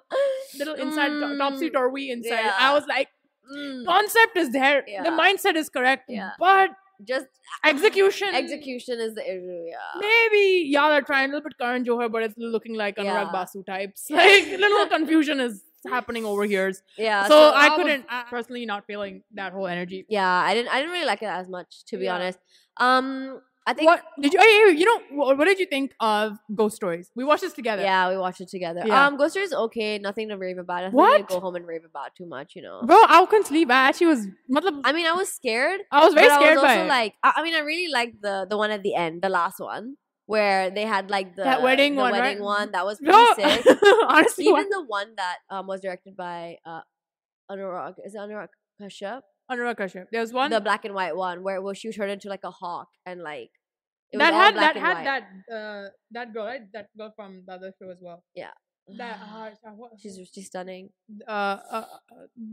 little 0.61 0.73
inside 0.87 1.11
Mm, 1.11 1.37
topsy 1.43 1.69
turvy 1.69 2.09
inside. 2.11 2.45
yeah. 2.51 2.55
I 2.69 2.73
was 2.73 2.87
like, 2.87 3.09
Mm, 3.53 3.85
concept 3.85 4.37
is 4.37 4.51
there, 4.51 4.81
the 4.87 4.91
Yeah. 4.91 5.17
mindset 5.19 5.57
is 5.61 5.69
correct, 5.69 6.09
Yeah. 6.17 6.31
but 6.39 6.71
just 7.07 7.25
execution 7.69 8.35
execution 8.39 8.99
is 9.05 9.13
the 9.15 9.23
issue. 9.31 9.57
Yeah. 9.71 9.99
Maybe 10.03 10.43
y'all 10.73 10.91
are 10.97 11.01
trying 11.01 11.25
a 11.29 11.33
little 11.33 11.43
bit 11.49 11.57
Karan 11.63 11.85
Johar, 11.89 12.09
but 12.11 12.23
it's 12.23 12.37
looking 12.37 12.75
like 12.75 12.95
Anurag 12.97 13.25
Yeah. 13.27 13.31
Basu 13.33 13.63
types. 13.63 14.05
Like 14.09 14.47
little 14.65 14.87
confusion 14.87 15.39
is 15.47 15.61
happening 15.86 16.24
over 16.24 16.44
here. 16.44 16.72
Yeah. 16.96 17.26
so, 17.28 17.50
I 17.54 17.68
was- 17.68 17.76
couldn't 17.76 18.06
I 18.08 18.24
personally 18.30 18.66
not 18.66 18.86
feeling 18.86 19.22
that 19.34 19.52
whole 19.52 19.66
energy. 19.66 20.06
yeah, 20.08 20.28
I 20.28 20.54
didn't. 20.54 20.72
I 20.72 20.78
didn't 20.78 20.92
really 20.92 21.06
like 21.06 21.22
it 21.22 21.26
as 21.26 21.48
much, 21.48 21.84
to 21.86 21.96
be 21.98 22.04
Yeah. 22.04 22.14
honest. 22.14 22.38
Um, 22.78 23.40
I 23.66 23.74
think. 23.74 23.86
What 23.86 24.02
did 24.18 24.32
you? 24.32 24.40
You 24.40 24.84
know 24.86 25.00
what, 25.36 25.44
did 25.44 25.58
you 25.58 25.66
think 25.66 25.92
of 26.00 26.38
Ghost 26.54 26.76
Stories? 26.76 27.10
We 27.14 27.22
watched 27.24 27.42
this 27.42 27.52
together. 27.52 27.82
Yeah, 27.82 28.08
we 28.08 28.16
watched 28.16 28.40
it 28.40 28.48
together. 28.48 28.82
Yeah. 28.86 29.06
Um, 29.06 29.18
Ghost 29.18 29.32
Stories 29.32 29.52
okay. 29.52 29.98
Nothing 29.98 30.30
to 30.30 30.38
rave 30.38 30.56
about. 30.56 30.84
Nothing 30.84 30.96
What? 30.96 31.18
to 31.28 31.34
go 31.34 31.40
home 31.40 31.54
and 31.56 31.66
rave 31.66 31.84
about 31.84 32.14
too 32.16 32.24
much. 32.24 32.56
You 32.56 32.62
know. 32.62 32.80
bro, 32.86 32.96
I 32.96 33.24
couldn't 33.26 33.46
sleep. 33.46 33.70
I 33.70 33.88
actually 33.88 34.06
was. 34.06 34.26
I 34.84 34.92
mean, 34.92 35.06
I 35.06 35.12
was 35.12 35.28
scared. 35.28 35.82
I 35.92 36.02
was 36.04 36.14
very 36.14 36.28
but 36.28 36.34
scared 36.40 36.58
I 36.58 36.62
was 36.62 36.70
also 36.70 36.86
like, 36.86 37.14
I, 37.22 37.32
I 37.36 37.42
mean, 37.42 37.54
I 37.54 37.58
really 37.60 37.92
liked 37.92 38.22
the 38.22 38.46
the 38.48 38.56
one 38.56 38.70
at 38.70 38.82
the 38.82 38.94
end, 38.94 39.20
the 39.20 39.28
last 39.28 39.60
one, 39.60 39.96
where 40.28 40.68
they 40.70 40.84
had 40.84 41.10
like 41.10 41.34
the 41.34 41.42
That 41.42 41.62
wedding 41.62 41.96
the 41.96 42.02
one, 42.02 42.12
right? 42.12 42.20
wedding 42.20 42.42
one. 42.44 42.70
That 42.72 42.84
was 42.84 42.98
pretty 43.02 43.12
no, 43.16 43.34
sick. 43.34 43.64
honestly, 44.08 44.52
what- 44.52 44.60
Even 44.60 44.70
the 44.70 44.84
one 44.86 45.14
that 45.16 45.38
um 45.50 45.66
was 45.66 45.80
directed 45.80 46.16
by 46.16 46.58
uh 46.64 46.82
Anurag 47.50 47.94
is 48.04 48.14
it 48.14 48.18
Anurag 48.18 48.48
Kashyap, 48.80 49.22
Anurag 49.50 49.76
Kashyap. 49.80 50.06
There 50.12 50.20
was 50.20 50.32
one 50.32 50.50
the 50.50 50.60
black 50.60 50.84
and 50.84 50.94
white 50.94 51.16
one 51.16 51.42
where 51.42 51.60
where 51.62 51.74
she 51.74 51.90
turned 51.92 52.12
into 52.12 52.28
like 52.28 52.44
a 52.44 52.50
hawk 52.50 52.88
and 53.06 53.22
like 53.22 53.50
it 54.12 54.18
was 54.18 54.24
that 54.26 54.34
had 54.34 54.54
that 54.56 54.76
had 54.76 54.96
white. 54.96 55.04
that 55.48 55.54
uh 55.56 55.88
that 56.12 56.32
girl 56.34 56.44
right 56.46 56.60
that 56.74 56.88
girl 56.96 57.12
from 57.16 57.42
the 57.46 57.52
other 57.52 57.72
show 57.80 57.88
as 57.90 57.98
well. 58.00 58.22
That 58.96 59.18
uh, 59.34 59.50
she's 60.00 60.18
she's 60.32 60.46
stunning. 60.46 60.90
uh, 61.26 61.30
uh, 61.30 61.58
uh 61.72 61.84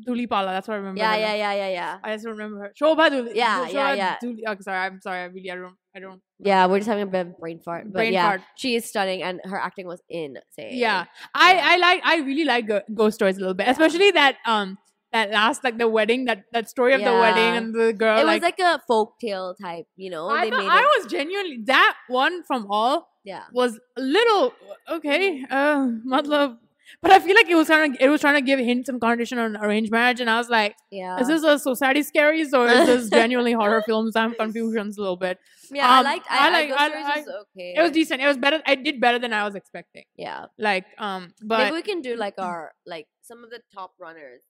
Dhulipala. 0.07 0.47
That's 0.47 0.67
what 0.67 0.75
I 0.75 0.77
remember. 0.77 0.99
Yeah, 0.99 1.15
yeah, 1.15 1.33
yeah, 1.35 1.53
yeah, 1.53 1.69
yeah. 1.69 1.97
I 2.03 2.13
just 2.13 2.25
don't 2.25 2.33
remember 2.33 2.59
her. 2.59 2.73
Shobha 2.79 3.09
Duli. 3.09 3.31
Yeah, 3.35 3.65
Shobha 3.67 3.73
yeah, 3.73 3.93
yeah. 3.93 4.15
Duli. 4.21 4.39
Okay, 4.47 4.61
sorry, 4.61 4.77
I'm 4.79 4.99
sorry. 5.01 5.19
I 5.21 5.25
really, 5.25 5.49
I 5.51 5.55
don't, 5.55 5.75
I 5.95 5.99
don't. 5.99 6.21
Yeah, 6.39 6.65
we're 6.67 6.79
just 6.79 6.89
having 6.89 7.03
a 7.03 7.07
bit 7.07 7.27
of 7.27 7.37
brain 7.39 7.59
fart, 7.59 7.85
but 7.85 7.93
Brain 7.93 8.13
yeah, 8.13 8.27
fart. 8.27 8.41
she 8.57 8.75
is 8.75 8.85
stunning, 8.85 9.23
and 9.23 9.39
her 9.45 9.57
acting 9.57 9.87
was 9.87 10.01
insane. 10.09 10.75
Yeah, 10.77 11.05
I, 11.33 11.53
Yeah. 11.53 11.61
I 11.63 11.77
like, 11.77 12.01
I 12.03 12.17
really 12.17 12.43
like 12.43 12.69
ghost 12.93 13.15
stories 13.15 13.37
a 13.37 13.39
little 13.39 13.53
bit, 13.53 13.67
Yeah. 13.67 13.71
especially 13.71 14.11
that, 14.11 14.35
um, 14.45 14.77
that 15.13 15.31
last 15.31 15.63
like 15.63 15.77
the 15.77 15.87
wedding, 15.87 16.25
that 16.25 16.43
that 16.51 16.67
story 16.69 16.93
of 16.93 16.99
the 16.99 17.13
wedding 17.13 17.55
and 17.55 17.73
the 17.73 17.93
girl. 17.93 18.19
it 18.19 18.25
like, 18.25 18.41
was 18.41 18.51
like 18.51 18.59
a 18.59 18.81
folk 18.85 19.13
tale 19.21 19.55
type, 19.55 19.85
you 19.95 20.09
know. 20.09 20.27
I 20.27 20.49
they 20.49 20.51
made 20.51 20.67
I 20.67 20.79
it. 20.81 20.89
was 21.03 21.09
genuinely 21.09 21.59
that 21.67 21.95
one 22.09 22.43
from 22.43 22.67
all 22.69 23.07
yeah, 23.25 23.43
was 23.51 23.79
a 23.97 24.01
little 24.01 24.53
okay. 24.89 25.43
Uh, 25.49 25.87
matlab, 26.13 26.57
but 27.01 27.11
I 27.11 27.19
feel 27.19 27.35
like 27.35 27.49
it 27.49 27.55
was 27.55 27.67
trying 27.67 27.93
to, 27.93 28.03
it 28.03 28.09
was 28.09 28.21
trying 28.21 28.35
to 28.35 28.41
give 28.41 28.59
hints 28.59 28.87
and 28.89 29.01
connotation 29.01 29.39
on 29.39 29.57
arranged 29.57 29.91
marriage, 29.91 30.19
and 30.21 30.29
I 30.29 30.37
was 30.37 30.49
like, 30.49 30.75
yeah. 30.91 31.19
is 31.19 31.27
this 31.27 31.43
a 31.43 31.57
society 31.59 32.01
scaries 32.01 32.53
or 32.53 32.67
is 32.67 32.85
this 32.91 33.09
genuinely 33.19 33.53
horror 33.53 33.81
films? 33.85 34.15
I'm 34.15 34.35
confusions 34.35 34.97
a 34.97 35.01
little 35.01 35.17
bit. 35.17 35.37
yeah, 35.71 35.89
I 35.89 35.97
um, 35.99 36.03
liked. 36.05 36.27
I 36.29 36.37
I, 36.37 36.47
I 36.47 36.51
like- 36.51 36.71
I- 36.71 36.85
I- 36.85 37.17
was 37.19 37.27
okay. 37.43 37.73
It 37.77 37.81
was 37.81 37.91
decent. 37.91 38.21
It 38.21 38.27
was 38.27 38.37
better. 38.37 38.61
I 38.65 38.75
did 38.75 39.01
better 39.01 39.19
than 39.19 39.33
I 39.33 39.43
was 39.43 39.55
expecting. 39.55 40.05
yeah. 40.15 40.45
Like, 40.59 40.85
um, 40.99 41.33
but 41.43 41.57
Maybe 41.65 41.75
we 41.75 41.81
can 41.81 42.01
do 42.01 42.15
like 42.15 42.35
our 42.37 42.73
like 42.85 43.07
some 43.21 43.43
of 43.43 43.49
the 43.49 43.61
top 43.73 43.93
runners. 43.99 44.41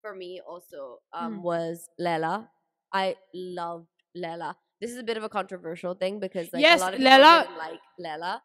For 0.00 0.14
me, 0.16 0.40
also 0.52 0.98
um 1.12 1.38
Mm. 1.38 1.42
was 1.42 1.88
Leila. 1.98 2.48
I 2.92 3.14
loved 3.32 3.86
Leila. 4.16 4.56
This 4.82 4.90
is 4.94 4.98
a 4.98 5.04
bit 5.10 5.16
of 5.16 5.22
a 5.22 5.28
controversial 5.38 5.94
thing 5.94 6.18
because 6.18 6.48
like 6.52 6.60
Yes, 6.68 6.80
a 6.80 6.84
lot 6.84 6.94
of 6.94 7.00
Leila- 7.00 7.46
like 7.66 7.80
Leila. 8.04 8.42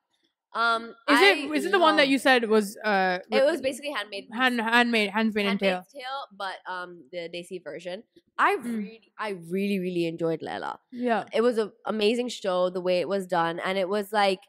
Um, 0.54 0.84
is 1.14 1.20
I 1.22 1.26
it 1.32 1.38
is 1.58 1.66
it 1.66 1.72
the 1.72 1.80
one 1.80 1.96
that 1.98 2.08
you 2.08 2.20
said 2.20 2.48
was 2.56 2.78
uh 2.92 3.20
It 3.38 3.44
was 3.52 3.60
basically 3.60 3.92
handmade. 3.98 4.28
hand 4.42 4.62
handmade 4.62 5.10
handmade 5.18 5.48
and 5.54 5.60
tail? 5.60 5.80
Tale, 5.94 6.22
but 6.44 6.58
um 6.76 6.92
the 7.12 7.24
Desi 7.34 7.58
version. 7.64 8.04
I 8.38 8.52
Mm. 8.58 8.64
really, 8.78 9.12
I 9.28 9.30
really, 9.56 9.80
really 9.88 10.06
enjoyed 10.14 10.42
Leila. 10.50 10.74
Yeah. 10.92 11.24
It 11.34 11.42
was 11.42 11.58
an 11.58 11.72
amazing 11.96 12.30
show 12.30 12.70
the 12.78 12.82
way 12.90 13.00
it 13.06 13.10
was 13.16 13.26
done, 13.40 13.60
and 13.60 13.78
it 13.84 13.90
was 13.90 14.14
like, 14.22 14.40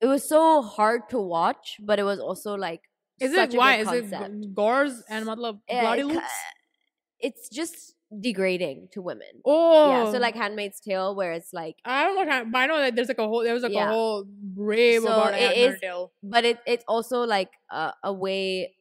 it 0.00 0.06
was 0.06 0.26
so 0.28 0.62
hard 0.62 1.02
to 1.10 1.18
watch, 1.20 1.76
but 1.80 1.98
it 1.98 2.06
was 2.12 2.18
also 2.18 2.54
like, 2.66 2.82
Is 3.20 3.32
it 3.34 3.52
why? 3.54 3.76
Is 3.84 3.88
it 3.92 4.54
gores 4.54 5.02
and 5.08 5.26
matlab 5.26 5.60
bloody 5.68 6.02
loops? 6.02 6.34
It's 7.20 7.48
just 7.60 7.94
degrading 8.20 8.88
to 8.92 9.00
women. 9.02 9.40
Oh, 9.44 9.88
Yeah, 9.88 10.12
so 10.12 10.18
like 10.18 10.34
Handmaid's 10.34 10.80
Tale, 10.80 11.14
where 11.14 11.32
it's 11.32 11.52
like, 11.52 11.76
I 11.84 12.04
don't 12.04 12.28
know, 12.28 12.44
but 12.50 12.58
I 12.58 12.66
know 12.66 12.78
that 12.78 12.94
there's 12.94 13.08
like 13.08 13.18
a 13.18 13.26
whole 13.26 13.42
there 13.42 13.54
was 13.54 13.62
like 13.62 13.72
Yeah. 13.72 13.88
a 13.88 13.92
whole 13.92 14.26
rave 14.54 15.02
So 15.02 15.08
about 15.08 15.34
Handmaid's 15.34 15.80
Tale. 15.80 16.12
but 16.22 16.44
it 16.44 16.58
it's 16.66 16.84
also 16.86 17.22
like 17.22 17.50
a, 17.70 17.92
a 18.04 18.12
way, 18.12 18.74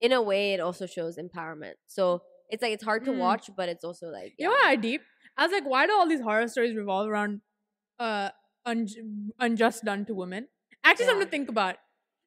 in 0.00 0.12
a 0.12 0.22
way, 0.22 0.54
it 0.54 0.60
also 0.60 0.86
shows 0.86 1.18
empowerment. 1.18 1.74
So 1.86 2.22
it's 2.50 2.62
like 2.62 2.72
it's 2.72 2.84
hard 2.84 3.04
to 3.06 3.12
Mm. 3.12 3.18
watch, 3.18 3.50
but 3.56 3.68
it's 3.68 3.84
also 3.84 4.08
like, 4.08 4.34
You 4.38 4.46
know 4.46 4.52
what 4.52 4.66
I 4.66 4.76
deep? 4.76 5.02
I 5.36 5.44
was 5.44 5.52
like, 5.52 5.64
why 5.66 5.86
do 5.86 5.92
all 5.92 6.08
these 6.08 6.20
horror 6.20 6.46
stories 6.48 6.74
revolve 6.76 7.08
around 7.08 7.40
uh 7.98 8.30
un- 8.66 9.30
unjust 9.38 9.84
done 9.84 10.04
to 10.06 10.14
women? 10.14 10.48
Actually, 10.84 11.06
something 11.06 11.26
to 11.26 11.30
think 11.30 11.48
about. 11.48 11.76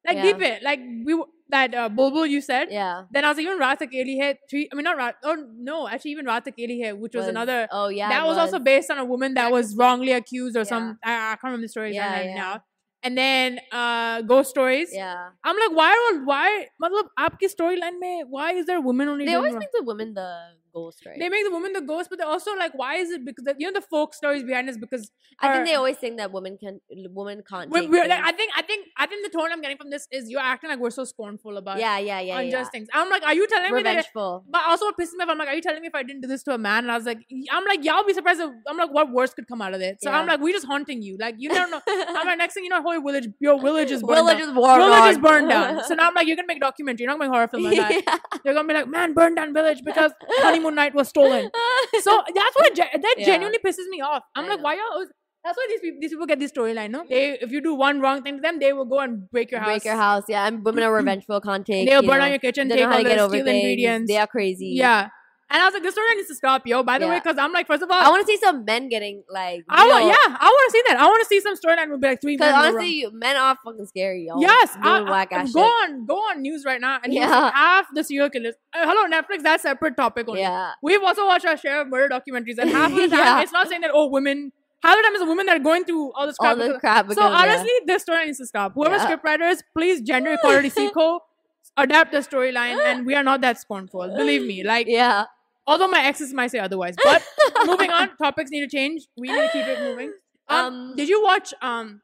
Like 0.06 0.16
Yeah. 0.16 0.22
deep 0.22 0.40
it. 0.42 0.62
Like 0.62 0.80
we 1.04 1.14
that 1.50 1.74
uh, 1.74 1.88
Bobo 1.88 2.22
you 2.24 2.40
said. 2.40 2.68
Yeah. 2.70 3.04
Then 3.10 3.24
I 3.24 3.28
was 3.28 3.36
like, 3.36 3.46
even 3.46 3.58
Rata 3.58 3.86
Keli 3.86 4.36
three. 4.48 4.68
I 4.70 4.74
mean, 4.74 4.84
not 4.84 4.96
Rat. 4.96 5.16
Oh 5.24 5.36
no, 5.56 5.88
actually, 5.88 6.12
even 6.12 6.26
Raat 6.26 6.46
Akeli 6.46 6.84
Hai, 6.84 6.92
which 6.92 7.14
was, 7.14 7.22
was, 7.22 7.28
another. 7.28 7.68
Oh 7.70 7.88
yeah. 7.88 8.08
That 8.08 8.26
was. 8.26 8.36
was, 8.36 8.52
also 8.52 8.58
based 8.58 8.90
on 8.90 8.98
a 8.98 9.04
woman 9.04 9.34
that 9.34 9.50
was 9.50 9.74
wrongly 9.74 10.12
accused 10.12 10.56
or 10.56 10.60
yeah. 10.60 10.64
some. 10.64 10.98
I, 11.04 11.12
I, 11.12 11.36
can't 11.36 11.44
remember 11.44 11.64
the 11.64 11.68
story 11.68 11.94
yeah, 11.94 12.22
yeah. 12.22 12.34
now. 12.34 12.62
And 13.02 13.16
then 13.16 13.60
uh, 13.70 14.22
ghost 14.22 14.50
stories. 14.50 14.90
Yeah. 14.92 15.28
I'm 15.44 15.56
like, 15.56 15.76
why 15.76 16.20
why? 16.24 16.66
Matlab, 16.82 17.08
storyline 17.44 17.98
why 18.28 18.52
is 18.52 18.66
there 18.66 18.80
women 18.80 19.08
only? 19.08 19.24
They 19.24 19.34
always 19.34 19.54
make 19.54 19.72
the 19.72 19.84
women 19.84 20.14
the 20.14 20.50
ghost, 20.78 21.06
right? 21.06 21.18
They 21.18 21.28
make 21.28 21.44
the 21.44 21.50
woman 21.50 21.72
the 21.72 21.80
ghost, 21.80 22.08
but 22.10 22.18
they're 22.18 22.28
also 22.28 22.54
like, 22.56 22.72
why 22.74 22.96
is 22.96 23.10
it 23.10 23.24
because 23.24 23.44
you 23.58 23.66
know 23.66 23.80
the 23.80 23.86
folk 23.86 24.14
stories 24.14 24.42
behind 24.42 24.68
is 24.68 24.78
because 24.78 25.10
I 25.40 25.52
think 25.52 25.66
they 25.66 25.74
always 25.74 25.96
think 25.96 26.18
that 26.18 26.32
women 26.32 26.58
can, 26.58 26.80
women 26.90 27.42
can't. 27.48 27.70
we're, 27.70 27.88
we're, 27.88 28.08
like. 28.08 28.22
I 28.24 28.32
think 28.32 28.52
I 28.56 28.62
think 28.62 28.86
I 28.96 29.06
think 29.06 29.30
the 29.30 29.36
tone 29.36 29.50
I'm 29.52 29.60
getting 29.60 29.76
from 29.76 29.90
this 29.90 30.08
is 30.10 30.30
you're 30.30 30.40
acting 30.40 30.70
like 30.70 30.78
we're 30.78 30.90
so 30.90 31.04
scornful 31.04 31.56
about 31.56 31.78
yeah, 31.78 31.98
yeah, 31.98 32.20
yeah, 32.20 32.40
unjust 32.40 32.68
yeah. 32.68 32.70
things. 32.70 32.88
I'm 32.92 33.08
like, 33.10 33.22
are 33.22 33.34
you 33.34 33.46
telling 33.46 33.74
me 33.74 33.82
that? 33.82 33.90
Revengeful. 33.90 34.44
But 34.48 34.62
also 34.66 34.86
what 34.86 34.96
pisses 34.98 35.14
me 35.16 35.24
off, 35.24 35.30
I'm 35.30 35.38
like, 35.38 35.48
are 35.48 35.54
you 35.54 35.62
telling 35.62 35.80
me 35.80 35.88
if 35.88 35.94
I 35.94 36.02
didn't 36.02 36.22
do 36.22 36.28
this 36.28 36.42
to 36.44 36.52
a 36.52 36.58
man? 36.58 36.84
And 36.84 36.92
I 36.92 36.96
was 36.96 37.06
like, 37.06 37.18
I'm 37.50 37.64
like, 37.64 37.84
y'all 37.84 38.04
be 38.04 38.14
surprised. 38.14 38.40
If, 38.40 38.50
I'm 38.66 38.76
like, 38.76 38.92
what 38.92 39.12
worse 39.12 39.34
could 39.34 39.46
come 39.46 39.62
out 39.62 39.74
of 39.74 39.80
it? 39.80 40.02
So 40.02 40.10
I'm 40.10 40.26
like, 40.26 40.40
we 40.40 40.52
just 40.52 40.66
haunting 40.66 41.02
you. 41.02 41.16
Like 41.18 41.36
you 41.38 41.50
don't 41.50 41.70
know. 41.70 41.80
I'm 41.86 42.26
like, 42.26 42.38
next 42.44 42.54
thing 42.54 42.64
you 42.64 42.70
know, 42.70 42.82
whole 42.82 43.00
village, 43.00 43.28
your 43.40 43.60
village 43.60 43.90
is 43.90 44.02
burned 44.02 44.16
Village 44.16 44.38
down. 44.38 44.48
is 44.48 44.54
Village 44.54 45.10
is 45.10 45.18
burned 45.18 45.48
down. 45.48 45.80
So 45.88 45.94
now 45.94 46.08
I'm 46.08 46.14
like, 46.14 46.26
you're 46.26 46.36
gonna 46.36 46.46
make 46.46 46.58
a 46.58 46.60
documentary. 46.60 47.04
You're 47.04 47.12
not 47.12 47.18
gonna 47.18 47.30
make 47.30 47.34
a 47.34 47.38
horror 47.38 47.48
film 47.48 47.62
like 47.64 47.76
that. 48.04 48.22
Yeah. 48.32 48.38
You're 48.44 48.54
gonna 48.54 48.68
be 48.68 48.74
like, 48.74 48.88
man, 48.88 49.14
burned 49.14 49.36
down 49.36 49.54
village 49.54 49.80
because 49.84 50.12
honeymoon 50.38 50.67
night 50.70 50.94
was 50.94 51.08
stolen. 51.08 51.50
So 52.02 52.22
that's 52.34 52.56
what 52.56 52.74
that 52.76 53.14
Yeah. 53.18 53.24
genuinely 53.26 53.58
pisses 53.64 53.88
me 53.88 54.00
off. 54.00 54.22
I'm 54.36 54.44
I 54.44 54.48
like, 54.48 54.58
know. 54.58 54.64
why 54.64 54.78
always- 54.92 55.08
That's 55.44 55.56
why 55.56 55.66
these 55.70 55.80
people, 55.80 55.98
these 56.02 56.10
people 56.10 56.26
get 56.26 56.38
this 56.40 56.52
storyline. 56.52 56.90
No, 56.90 57.04
they 57.08 57.38
if 57.40 57.52
you 57.52 57.60
do 57.66 57.74
one 57.74 58.00
wrong 58.00 58.22
thing 58.22 58.36
to 58.38 58.40
them, 58.42 58.58
they 58.58 58.72
will 58.72 58.84
go 58.84 58.98
and 59.00 59.30
break 59.30 59.50
your 59.52 59.60
house. 59.60 59.68
Break 59.68 59.84
your 59.84 59.96
house. 59.96 60.24
Yeah, 60.28 60.46
and 60.46 60.64
women 60.64 60.82
are 60.84 60.92
revengeful. 60.92 61.40
Can't 61.40 61.64
take. 61.64 61.88
They'll 61.88 62.02
burn 62.02 62.18
know, 62.18 62.24
down 62.24 62.30
your 62.30 62.38
kitchen, 62.40 62.68
They 62.68 62.76
take 62.76 62.86
all 62.86 62.98
the 62.98 63.04
get 63.04 63.18
over 63.26 63.34
steal 63.34 63.44
things. 63.46 63.56
ingredients. 63.62 64.10
They 64.12 64.18
are 64.18 64.26
crazy. 64.26 64.72
Yeah. 64.76 65.08
And 65.50 65.62
I 65.62 65.64
was 65.64 65.72
like, 65.72 65.82
this 65.82 65.94
story 65.94 66.14
needs 66.14 66.28
to 66.28 66.34
stop, 66.34 66.66
yo. 66.66 66.82
By 66.82 66.98
the 66.98 67.08
way, 67.08 67.18
because 67.18 67.38
I'm 67.38 67.52
like, 67.52 67.66
first 67.66 67.82
of 67.82 67.90
all, 67.90 67.98
I 67.98 68.10
want 68.10 68.20
to 68.26 68.30
see 68.30 68.36
some 68.36 68.66
men 68.66 68.90
getting 68.90 69.24
like. 69.30 69.64
I 69.70 69.86
want, 69.88 70.04
yeah, 70.04 70.36
I 70.38 70.44
want 70.46 70.70
to 70.70 70.72
see 70.72 70.82
that. 70.88 70.98
I 71.00 71.06
want 71.06 71.22
to 71.22 71.26
see 71.26 71.40
some 71.40 71.54
storyline 71.56 72.00
be 72.00 72.06
like 72.06 72.20
three 72.20 72.36
Because 72.36 72.52
honestly, 72.52 72.88
you, 73.00 73.10
men 73.12 73.34
are 73.36 73.56
fucking 73.64 73.86
scary, 73.86 74.26
yo. 74.28 74.38
yes, 74.40 74.76
I, 74.82 74.98
Doing 74.98 75.10
whack 75.10 75.32
I, 75.32 75.36
ass 75.36 75.52
go 75.54 75.60
on, 75.62 76.04
go 76.04 76.16
on 76.16 76.42
news 76.42 76.64
right 76.66 76.78
now, 76.80 76.98
and 77.02 77.14
Yeah. 77.14 77.28
yeah. 77.30 77.50
half 77.54 77.86
the 77.94 78.04
serial 78.04 78.28
killers. 78.28 78.56
Uh, 78.74 78.84
hello, 78.86 79.08
Netflix. 79.08 79.42
That's 79.42 79.64
a 79.64 79.68
separate 79.68 79.96
topic 79.96 80.28
only. 80.28 80.42
Yeah. 80.42 80.72
We've 80.82 81.02
also 81.02 81.24
watched 81.26 81.46
our 81.46 81.56
share 81.56 81.80
of 81.80 81.88
murder 81.88 82.14
documentaries, 82.14 82.58
and 82.58 82.68
half 82.68 82.90
of 82.90 82.96
the 82.98 83.08
time, 83.08 83.18
Yeah. 83.18 83.40
it's 83.40 83.52
not 83.52 83.68
saying 83.68 83.80
that 83.80 83.90
oh, 83.94 84.08
women. 84.10 84.52
Half 84.84 84.96
the 84.98 85.02
time, 85.02 85.12
it's 85.14 85.22
a 85.22 85.26
women 85.26 85.46
that 85.46 85.56
are 85.56 85.64
going 85.64 85.84
through 85.84 86.12
all 86.12 86.26
this 86.26 86.36
crap. 86.36 86.58
All 86.58 86.68
the 86.68 86.78
crap. 86.78 87.10
so 87.10 87.22
yeah. 87.26 87.34
honestly, 87.34 87.70
this 87.86 88.02
story 88.02 88.26
needs 88.26 88.36
to 88.38 88.44
stop. 88.46 88.72
Whoever 88.74 88.96
Yeah. 88.96 89.04
script 89.04 89.24
writers, 89.24 89.62
please 89.74 90.02
gender 90.02 90.32
equality 90.38 90.68
sequel, 90.68 91.20
adapt 91.78 92.12
the 92.12 92.18
storyline, 92.18 92.78
and 92.84 93.06
we 93.06 93.14
are 93.14 93.22
not 93.24 93.40
that 93.40 93.58
scornful. 93.58 94.14
Believe 94.14 94.42
me. 94.46 94.62
Like, 94.62 94.86
yeah. 94.88 95.24
Although 95.68 95.86
my 95.88 96.02
exes 96.10 96.32
might 96.34 96.50
say 96.50 96.58
otherwise, 96.58 96.96
but 97.04 97.22
moving 97.66 97.90
on. 97.90 98.16
Topics 98.16 98.50
need 98.50 98.62
to 98.68 98.76
change. 98.76 99.06
We 99.16 99.28
need 99.28 99.36
to 99.46 99.50
keep 99.52 99.66
it 99.74 99.80
moving. 99.88 100.12
Um, 100.48 100.64
Um, 100.66 100.96
did 100.96 101.08
you 101.08 101.22
watch 101.22 101.54
um, 101.62 102.00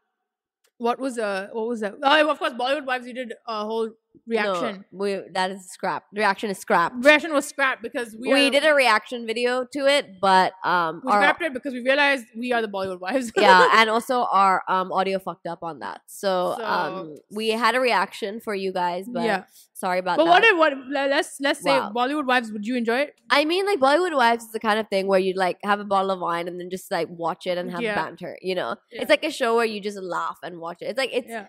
what 0.79 0.99
was 1.01 1.19
uh, 1.19 1.49
what 1.53 1.67
was 1.67 1.81
that? 1.81 1.95
Oh, 2.03 2.31
of 2.31 2.39
course, 2.39 2.53
Bollywood 2.53 2.87
Wives. 2.87 3.07
You 3.07 3.15
did 3.15 3.33
a 3.49 3.65
whole 3.65 3.91
reaction. 4.27 4.85
No, 4.93 4.99
we, 4.99 5.21
that 5.33 5.51
is 5.51 5.71
scrap. 5.71 6.05
Reaction 6.13 6.51
is 6.51 6.59
scrap. 6.59 6.93
Reaction 6.99 7.33
was 7.33 7.47
scrapped 7.47 7.83
because 7.83 8.15
we, 8.19 8.33
We, 8.33 8.47
are, 8.49 8.51
did 8.51 8.65
a 8.65 8.75
reaction 8.75 9.27
video 9.27 9.65
to 9.73 9.87
it, 9.87 10.21
but 10.21 10.53
um, 10.65 11.03
we 11.05 11.13
our, 11.13 11.21
scrapped 11.21 11.43
it 11.43 11.53
because 11.55 11.73
we 11.75 11.81
realized 11.81 12.27
we 12.37 12.53
are 12.53 12.63
the 12.63 12.69
Bollywood 12.69 13.01
Wives. 13.01 13.33
yeah, 13.37 13.69
and 13.75 13.91
also 13.91 14.25
our 14.31 14.63
um 14.69 14.93
audio 14.93 15.19
fucked 15.19 15.47
up 15.47 15.63
on 15.63 15.81
that. 15.81 16.01
So, 16.07 16.55
So- 16.59 16.65
um, 16.65 17.17
we 17.31 17.49
had 17.51 17.75
a 17.75 17.81
reaction 17.81 18.41
for 18.41 18.55
you 18.55 18.73
guys, 18.73 19.07
but 19.13 19.25
yeah. 19.25 19.45
sorry 19.75 19.99
about 19.99 20.17
that. 20.19 20.25
But 20.25 20.27
that. 20.27 20.31
what 20.31 20.45
if 20.45 20.57
what? 20.59 20.73
Let's 20.91 21.37
let's 21.41 21.61
say 21.61 21.77
Wow. 21.79 21.93
Bollywood 21.95 22.27
Wives. 22.27 22.51
Would 22.53 22.67
you 22.67 22.77
enjoy 22.77 22.99
it? 23.01 23.15
I 23.31 23.45
mean, 23.45 23.67
like 23.67 23.79
Bollywood 23.81 24.17
Wives 24.17 24.45
is 24.45 24.53
the 24.53 24.61
kind 24.61 24.79
of 24.79 24.89
thing 24.89 25.07
where 25.07 25.19
you 25.21 25.35
like 25.35 25.59
have 25.65 25.81
a 25.81 25.85
bottle 25.85 26.11
of 26.11 26.21
wine 26.21 26.49
and 26.49 26.59
then 26.61 26.71
just 26.71 26.91
like 26.91 27.09
watch 27.11 27.47
it 27.47 27.59
and 27.59 27.71
have 27.71 27.83
Yeah. 27.83 27.95
banter. 27.95 28.37
You 28.41 28.55
know, 28.55 28.77
Yeah. 28.93 29.03
it's 29.03 29.11
like 29.11 29.25
a 29.25 29.31
show 29.31 29.57
where 29.57 29.65
you 29.67 29.81
just 29.81 29.99
laugh 29.99 30.39
and 30.43 30.59
watch 30.59 30.79
it. 30.81 30.87
It's 30.87 30.99
like 30.99 31.11
it's 31.13 31.29
yeah. 31.29 31.47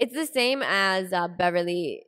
It's 0.00 0.14
the 0.14 0.26
same 0.26 0.62
as 0.64 1.12
uh, 1.12 1.28
Beverly. 1.28 2.02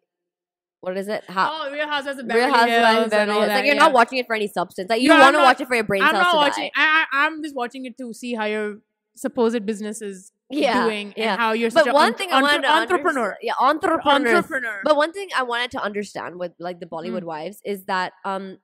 What 0.80 0.96
is 0.98 1.06
it? 1.06 1.22
How, 1.28 1.66
Oh, 1.66 1.70
Real 1.70 1.86
Housewives 1.86 2.18
of 2.18 2.24
Real 2.26 2.34
Beverly 2.50 2.52
Housewives 2.52 2.90
Hills 2.94 3.04
of 3.04 3.10
Beverly 3.12 3.32
Hills. 3.38 3.46
that. 3.48 3.54
Like 3.54 3.64
you're 3.66 3.74
yeah. 3.76 3.80
not 3.80 3.92
watching 3.92 4.18
it 4.18 4.26
for 4.26 4.34
any 4.34 4.48
substance. 4.48 4.90
Like 4.90 5.00
you 5.00 5.08
No, 5.08 5.18
want 5.20 5.36
to 5.36 5.42
watch 5.42 5.60
it 5.60 5.68
for 5.68 5.76
your 5.76 5.84
brain 5.84 6.02
I'm 6.02 6.10
cells 6.14 6.24
not 6.24 6.30
to 6.32 6.36
watching. 6.38 6.70
I, 6.74 7.04
I 7.12 7.26
I'm 7.26 7.40
just 7.42 7.54
watching 7.54 7.84
it 7.84 7.96
to 7.98 8.12
see 8.12 8.34
how 8.34 8.46
your 8.46 8.78
supposed 9.14 9.64
business 9.64 10.02
is 10.02 10.32
Yeah, 10.50 10.82
doing 10.84 11.14
yeah. 11.16 11.32
and 11.32 11.40
how 11.40 11.52
you're 11.52 11.70
But 11.70 11.92
one 11.94 12.14
thing 12.14 12.32
I 12.32 12.42
wanted 12.42 12.62
to 12.62 12.72
entrepreneur. 12.72 13.36
yeah, 13.42 13.52
entrepreneur. 13.60 14.34
Entrepreneur. 14.36 14.80
But 14.82 14.96
one 14.96 15.12
thing 15.12 15.28
I 15.36 15.44
wanted 15.44 15.70
to 15.72 15.80
understand 15.82 16.38
with 16.40 16.52
like 16.58 16.80
the 16.80 16.86
Mm. 16.86 16.90
Bollywood 16.94 17.22
wives 17.24 17.60
is 17.64 17.84
that 17.84 18.12
um, 18.24 18.58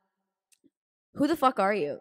who 1.15 1.29
the 1.29 1.37
fuck 1.37 1.61
are 1.61 1.75
you? 1.75 2.01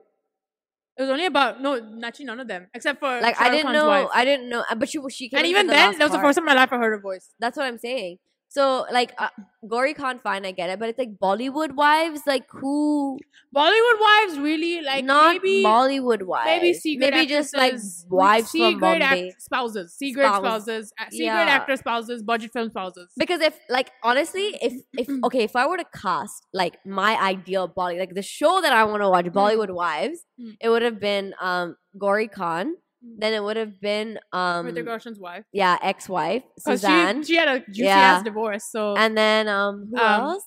It 0.97 1.01
was 1.01 1.10
only 1.10 1.25
about 1.25 1.62
no, 1.62 1.79
actually 2.03 2.25
none 2.25 2.39
of 2.39 2.47
them 2.47 2.67
except 2.73 2.99
for 2.99 3.21
Like 3.21 3.39
I 3.39 3.49
didn't 3.49 3.65
Khan's 3.67 3.73
know. 3.73 3.88
wife. 3.88 4.07
I 4.13 4.25
didn't 4.25 4.49
know. 4.49 4.63
But 4.77 4.89
she 4.89 4.99
she 5.10 5.29
came 5.29 5.38
and 5.39 5.45
in 5.45 5.51
even 5.51 5.67
the 5.67 5.73
then, 5.73 5.89
last 5.89 5.97
that 5.99 6.05
was 6.05 6.12
the 6.12 6.17
part. 6.17 6.27
first 6.27 6.38
time 6.38 6.47
in 6.47 6.55
my 6.55 6.60
life 6.62 6.71
I 6.73 6.77
heard 6.77 6.91
her 6.91 6.99
voice. 7.01 7.33
That's 7.39 7.57
what 7.57 7.65
I'm 7.65 7.77
saying. 7.77 8.17
So 8.49 8.86
like 8.91 9.13
uh, 9.17 9.27
Gauri 9.67 9.93
Khan, 9.93 10.19
fine, 10.23 10.45
I 10.45 10.51
get 10.51 10.69
it, 10.69 10.79
but 10.79 10.88
it's 10.89 10.97
like 10.97 11.17
Bollywood 11.21 11.75
wives, 11.75 12.21
like 12.25 12.45
who? 12.49 13.19
Bollywood 13.55 13.99
wives 14.01 14.39
really 14.39 14.81
like 14.81 15.03
not 15.05 15.33
maybe 15.36 15.63
Bollywood 15.63 16.23
wives. 16.23 16.45
maybe 16.45 16.73
secret 16.73 17.13
maybe 17.13 17.27
just 17.27 17.55
like 17.55 17.73
wives 18.10 18.51
from 18.51 18.60
secret 18.60 18.79
Bombay. 18.79 19.29
act- 19.29 19.41
spouses, 19.41 19.93
secret 19.93 20.23
Spouse. 20.27 20.39
spouses, 20.39 20.93
secret 21.12 21.23
Yeah. 21.25 21.39
actor 21.57 21.75
spouses, 21.75 22.23
budget 22.23 22.51
film 22.53 22.69
spouses. 22.69 23.10
Because 23.17 23.41
if 23.41 23.57
like 23.69 23.91
honestly, 24.03 24.57
if 24.62 24.73
if 24.97 25.07
okay, 25.25 25.43
if 25.43 25.55
I 25.55 25.67
were 25.67 25.77
to 25.77 25.86
cast 25.95 26.45
like 26.53 26.77
my 26.86 27.15
ideal 27.21 27.67
Bolly, 27.67 27.99
like 27.99 28.15
the 28.15 28.21
show 28.21 28.62
that 28.62 28.71
I 28.73 28.86
want 28.86 29.01
to 29.03 29.10
watch, 29.10 29.25
Bollywood 29.25 29.71
Wives, 29.73 30.19
Mm. 30.39 30.55
it 30.62 30.69
would 30.69 30.83
have 30.83 30.99
been 30.99 31.33
um 31.41 31.75
Gauri 31.97 32.27
Khan. 32.27 32.75
Mm. 33.05 33.19
Then 33.19 33.33
it 33.33 33.43
would 33.43 33.57
have 33.57 33.79
been 33.79 34.19
um 34.33 34.65
Hrithik 34.65 34.86
Roshan's 34.88 35.19
wife. 35.19 35.43
yeah 35.53 35.77
ex-wife 35.83 36.43
Sussanne, 36.67 37.19
She, 37.25 37.33
she 37.33 37.36
had 37.38 37.47
a 37.47 37.60
juicy 37.60 37.83
Yeah. 37.83 37.97
ass 38.17 38.23
divorce. 38.23 38.65
So 38.71 38.95
and 38.95 39.15
then 39.17 39.47
um 39.47 39.88
who 39.91 39.97
Um, 40.01 40.21
else? 40.21 40.43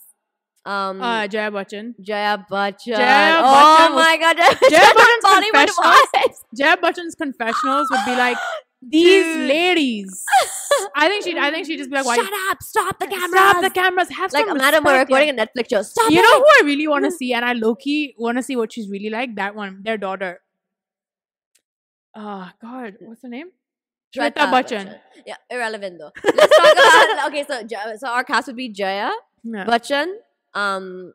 Um, 0.67 1.01
uh, 1.01 1.27
Jaya 1.27 1.51
Bachchan. 1.51 1.95
Jaya 2.03 2.45
Bachchan. 2.51 2.97
Jaya 2.97 3.41
oh 3.43 3.45
Bachchan 3.55 3.95
my 3.95 4.17
god, 4.21 4.37
Jaya 4.71 4.71
Jaya 4.71 4.93
Bachchan 4.93 5.53
Bachchan's 5.55 5.77
confessionals- 5.79 6.45
Jaya 6.59 6.77
Bachchan's 6.77 7.15
confessionals 7.15 7.89
would 7.91 8.05
be 8.05 8.15
like 8.17 8.37
these 8.83 9.25
Dude. 9.25 9.49
ladies. 9.49 10.25
I 10.97 11.09
think 11.09 11.25
she'd. 11.25 11.37
I 11.39 11.51
think 11.51 11.67
she'd 11.67 11.77
just 11.79 11.91
be 11.91 11.97
like, 11.97 12.07
"Why? 12.07 12.17
Shut 12.17 12.33
up! 12.51 12.63
Stop 12.63 12.99
the 12.99 13.07
cameras! 13.07 13.31
Stop 13.41 13.63
the 13.63 13.71
cameras. 13.71 14.09
Have 14.11 14.33
like, 14.33 14.47
some 14.47 14.57
madam, 14.59 14.85
we're 14.85 14.93
respect, 14.93 15.11
yeah." 15.11 15.17
recording 15.19 15.39
a 15.41 15.47
Netflix 15.47 15.71
show. 15.71 15.83
Stop 15.83 16.11
You 16.11 16.19
it! 16.19 16.23
know 16.23 16.39
who 16.39 16.47
I 16.47 16.63
really 16.65 16.89
want 16.89 17.05
to 17.05 17.11
see, 17.21 17.33
and 17.35 17.45
I 17.45 17.53
low 17.55 17.75
key 17.75 18.15
want 18.19 18.39
to 18.39 18.43
see 18.43 18.57
what 18.57 18.73
she's 18.73 18.89
really 18.89 19.11
like. 19.11 19.35
That 19.37 19.55
one, 19.55 19.81
their 19.83 19.99
daughter. 19.99 20.41
Oh 22.15 22.49
God, 22.61 22.97
what's 23.01 23.23
her 23.23 23.29
name? 23.29 23.49
Shweta 24.17 24.51
Bachchan. 24.51 24.99
Yeah, 25.27 25.37
irrelevant 25.49 25.99
though. 26.01 26.11
Let's 26.25 26.57
talk 26.57 26.73
about 27.13 27.27
okay. 27.29 27.45
So, 27.47 27.63
so 27.99 28.09
our 28.09 28.25
cast 28.25 28.49
would 28.49 28.57
be 28.57 28.69
Jaya 28.69 29.11
Yeah. 29.45 29.65
Bachchan, 29.65 30.09
um, 30.55 31.13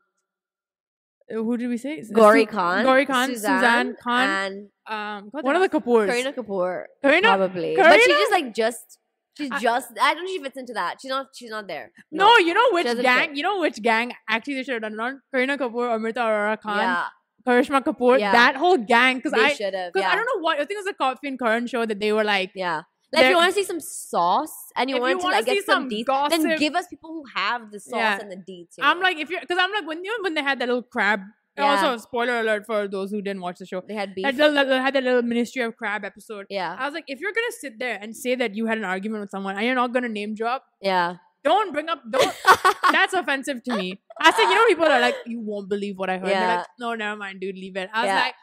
Uh, 1.29 1.35
who 1.43 1.57
did 1.57 1.67
we 1.69 1.77
say? 1.77 2.01
Gauri 2.13 2.45
Khan, 2.45 2.83
Gauri 2.85 3.05
Khan, 3.05 3.29
Sussanne, 3.31 3.59
Sussanne, 3.61 3.97
Khan, 3.99 4.29
and 4.29 4.69
um, 4.87 5.29
one 5.31 5.55
of 5.55 5.61
the 5.61 5.69
Kapoors. 5.69 6.07
Kareena 6.09 6.33
Kapoor, 6.33 6.85
Kareena? 7.03 7.23
probably. 7.35 7.75
But 7.75 7.99
she 7.99 8.11
just 8.11 8.31
like 8.31 8.53
just. 8.53 8.99
She's 9.37 9.51
I- 9.51 9.59
just. 9.59 9.89
I 10.01 10.13
don't 10.13 10.23
know 10.23 10.29
if 10.29 10.37
she 10.37 10.43
fits 10.43 10.55
into 10.57 10.73
that. 10.73 11.01
She's 11.01 11.09
not. 11.09 11.27
She's 11.35 11.49
not 11.49 11.67
there. 11.67 11.91
No, 12.11 12.37
you 12.37 12.53
know 12.53 12.69
which 12.71 12.85
gang? 13.01 13.29
fit. 13.29 13.37
You 13.37 13.43
know 13.43 13.59
which 13.59 13.81
gang? 13.81 14.13
Actually, 14.29 14.53
they 14.55 14.63
should 14.63 14.75
have 14.75 14.83
done 14.83 14.93
it 14.93 14.99
on 15.01 15.21
Kareena 15.33 15.57
Kapoor, 15.57 15.93
Amrita 15.93 16.21
Arora 16.21 16.57
Khan, 16.61 16.77
Yeah, 16.77 17.07
Karishma 17.45 17.83
Kapoor. 17.83 18.19
Yeah. 18.19 18.31
That 18.31 18.55
whole 18.55 18.77
gang, 18.77 19.17
because 19.17 19.33
I, 19.33 19.53
should 19.53 19.73
have. 19.73 19.93
because 19.93 20.05
Yeah, 20.05 20.11
I 20.13 20.15
don't 20.15 20.25
know 20.25 20.41
what. 20.41 20.55
I 20.55 20.65
think 20.65 20.71
it 20.71 20.85
was 20.85 20.87
a 20.87 20.93
Coffee 20.93 21.27
and 21.27 21.39
Karan 21.39 21.67
show 21.67 21.85
that 21.85 21.99
they 21.99 22.11
were 22.11 22.23
like, 22.23 22.51
yeah. 22.55 22.83
Like 23.13 23.25
if 23.25 23.29
you 23.29 23.35
want 23.37 23.53
to 23.53 23.61
see 23.61 23.63
some 23.63 23.79
sauce 23.79 24.71
and 24.75 24.89
you 24.89 24.99
want 24.99 25.21
to 25.21 25.27
like 25.27 25.45
get 25.45 25.65
some 25.65 25.83
some 25.83 25.89
deets, 25.89 26.05
gossip- 26.05 26.41
then 26.41 26.57
give 26.57 26.75
us 26.75 26.87
people 26.87 27.11
who 27.13 27.23
have 27.33 27.71
the 27.71 27.79
sauce 27.79 27.95
Yeah. 27.97 28.19
and 28.19 28.31
the 28.31 28.35
deets. 28.35 28.77
you 28.77 28.83
I'm 28.83 28.99
like, 28.99 29.17
if 29.17 29.29
you're, 29.29 29.39
because 29.39 29.57
I'm 29.59 29.71
like, 29.71 29.87
when 29.87 30.03
you 30.03 30.17
when 30.21 30.33
they 30.33 30.43
had 30.43 30.59
that 30.59 30.67
little 30.67 30.83
crab. 30.83 31.21
Yeah. 31.57 31.71
Also, 31.71 31.95
spoiler 32.03 32.41
alert 32.41 32.65
for 32.65 32.85
those 32.85 33.11
who 33.11 33.21
didn't 33.21 33.39
watch 33.39 33.59
the 33.59 33.65
show. 33.65 33.81
they 33.87 33.93
had 33.93 34.13
beef. 34.13 34.25
Had, 34.25 34.35
the, 34.35 34.81
had 34.81 34.93
that 34.93 35.03
little 35.03 35.21
Ministry 35.21 35.61
of 35.61 35.77
Crab 35.77 36.03
episode. 36.03 36.47
yeah, 36.49 36.75
I 36.77 36.83
was 36.83 36.93
like, 36.93 37.05
if 37.07 37.21
you're 37.21 37.31
gonna 37.31 37.53
sit 37.57 37.79
there 37.79 37.97
and 38.01 38.13
say 38.13 38.35
that 38.35 38.55
you 38.55 38.65
had 38.65 38.77
an 38.77 38.83
argument 38.83 39.21
with 39.21 39.29
someone 39.29 39.55
and 39.55 39.65
you're 39.65 39.73
not 39.73 39.93
gonna 39.93 40.09
name 40.09 40.35
drop, 40.35 40.65
yeah. 40.81 41.15
don't 41.45 41.71
bring 41.71 41.87
up, 41.87 42.01
don't. 42.09 42.35
that's 42.91 43.13
offensive 43.13 43.63
to 43.63 43.77
me. 43.77 44.01
I 44.21 44.31
said, 44.31 44.43
you 44.43 44.55
know, 44.55 44.65
people 44.65 44.85
are 44.85 44.99
like, 45.01 45.15
you 45.25 45.41
won't 45.41 45.69
believe 45.69 45.97
what 45.97 46.09
I 46.09 46.17
heard. 46.17 46.29
They're 46.29 46.41
Yeah. 46.41 46.57
like, 46.57 46.67
no, 46.79 46.93
never 46.95 47.17
mind, 47.17 47.39
dude, 47.41 47.55
leave 47.55 47.75
it. 47.75 47.89
I 47.93 48.01
was 48.01 48.07
Yeah. 48.07 48.15
like, 48.21 48.35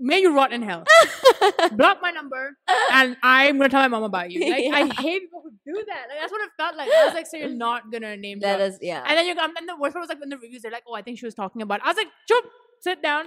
may 0.00 0.20
you 0.20 0.34
rot 0.34 0.52
in 0.52 0.62
hell. 0.62 0.84
Block 1.72 1.98
my 2.00 2.10
number, 2.12 2.56
and 2.92 3.16
I'm 3.22 3.58
gonna 3.58 3.68
tell 3.68 3.80
my 3.82 3.88
mom 3.88 4.04
about 4.04 4.30
you. 4.30 4.40
Like, 4.50 4.64
I 4.72 4.86
hate 5.02 5.22
people 5.22 5.42
who 5.44 5.50
do 5.66 5.84
that. 5.86 6.06
Like, 6.08 6.20
that's 6.20 6.32
what 6.32 6.40
it 6.42 6.50
felt 6.56 6.76
like. 6.76 6.88
I 6.88 7.04
was 7.06 7.14
like, 7.14 7.26
so 7.26 7.36
you're 7.36 7.50
not 7.50 7.90
gonna 7.92 8.16
name 8.16 8.40
that 8.40 8.60
is 8.60 8.78
yeah. 8.80 9.04
And 9.06 9.18
then 9.18 9.26
you 9.26 9.32
and 9.38 9.68
the 9.68 9.76
worst 9.76 9.94
part 9.94 10.02
was 10.02 10.08
like 10.08 10.18
in 10.22 10.28
the 10.28 10.38
reviews, 10.38 10.62
they're 10.62 10.70
like, 10.72 10.84
oh, 10.88 10.94
I 10.94 11.02
think 11.02 11.18
she 11.18 11.26
was 11.26 11.34
talking 11.34 11.62
about. 11.62 11.80
I 11.84 11.88
was 11.88 11.96
like, 11.96 12.08
chup, 12.28 12.44
sit 12.82 13.02
down. 13.02 13.26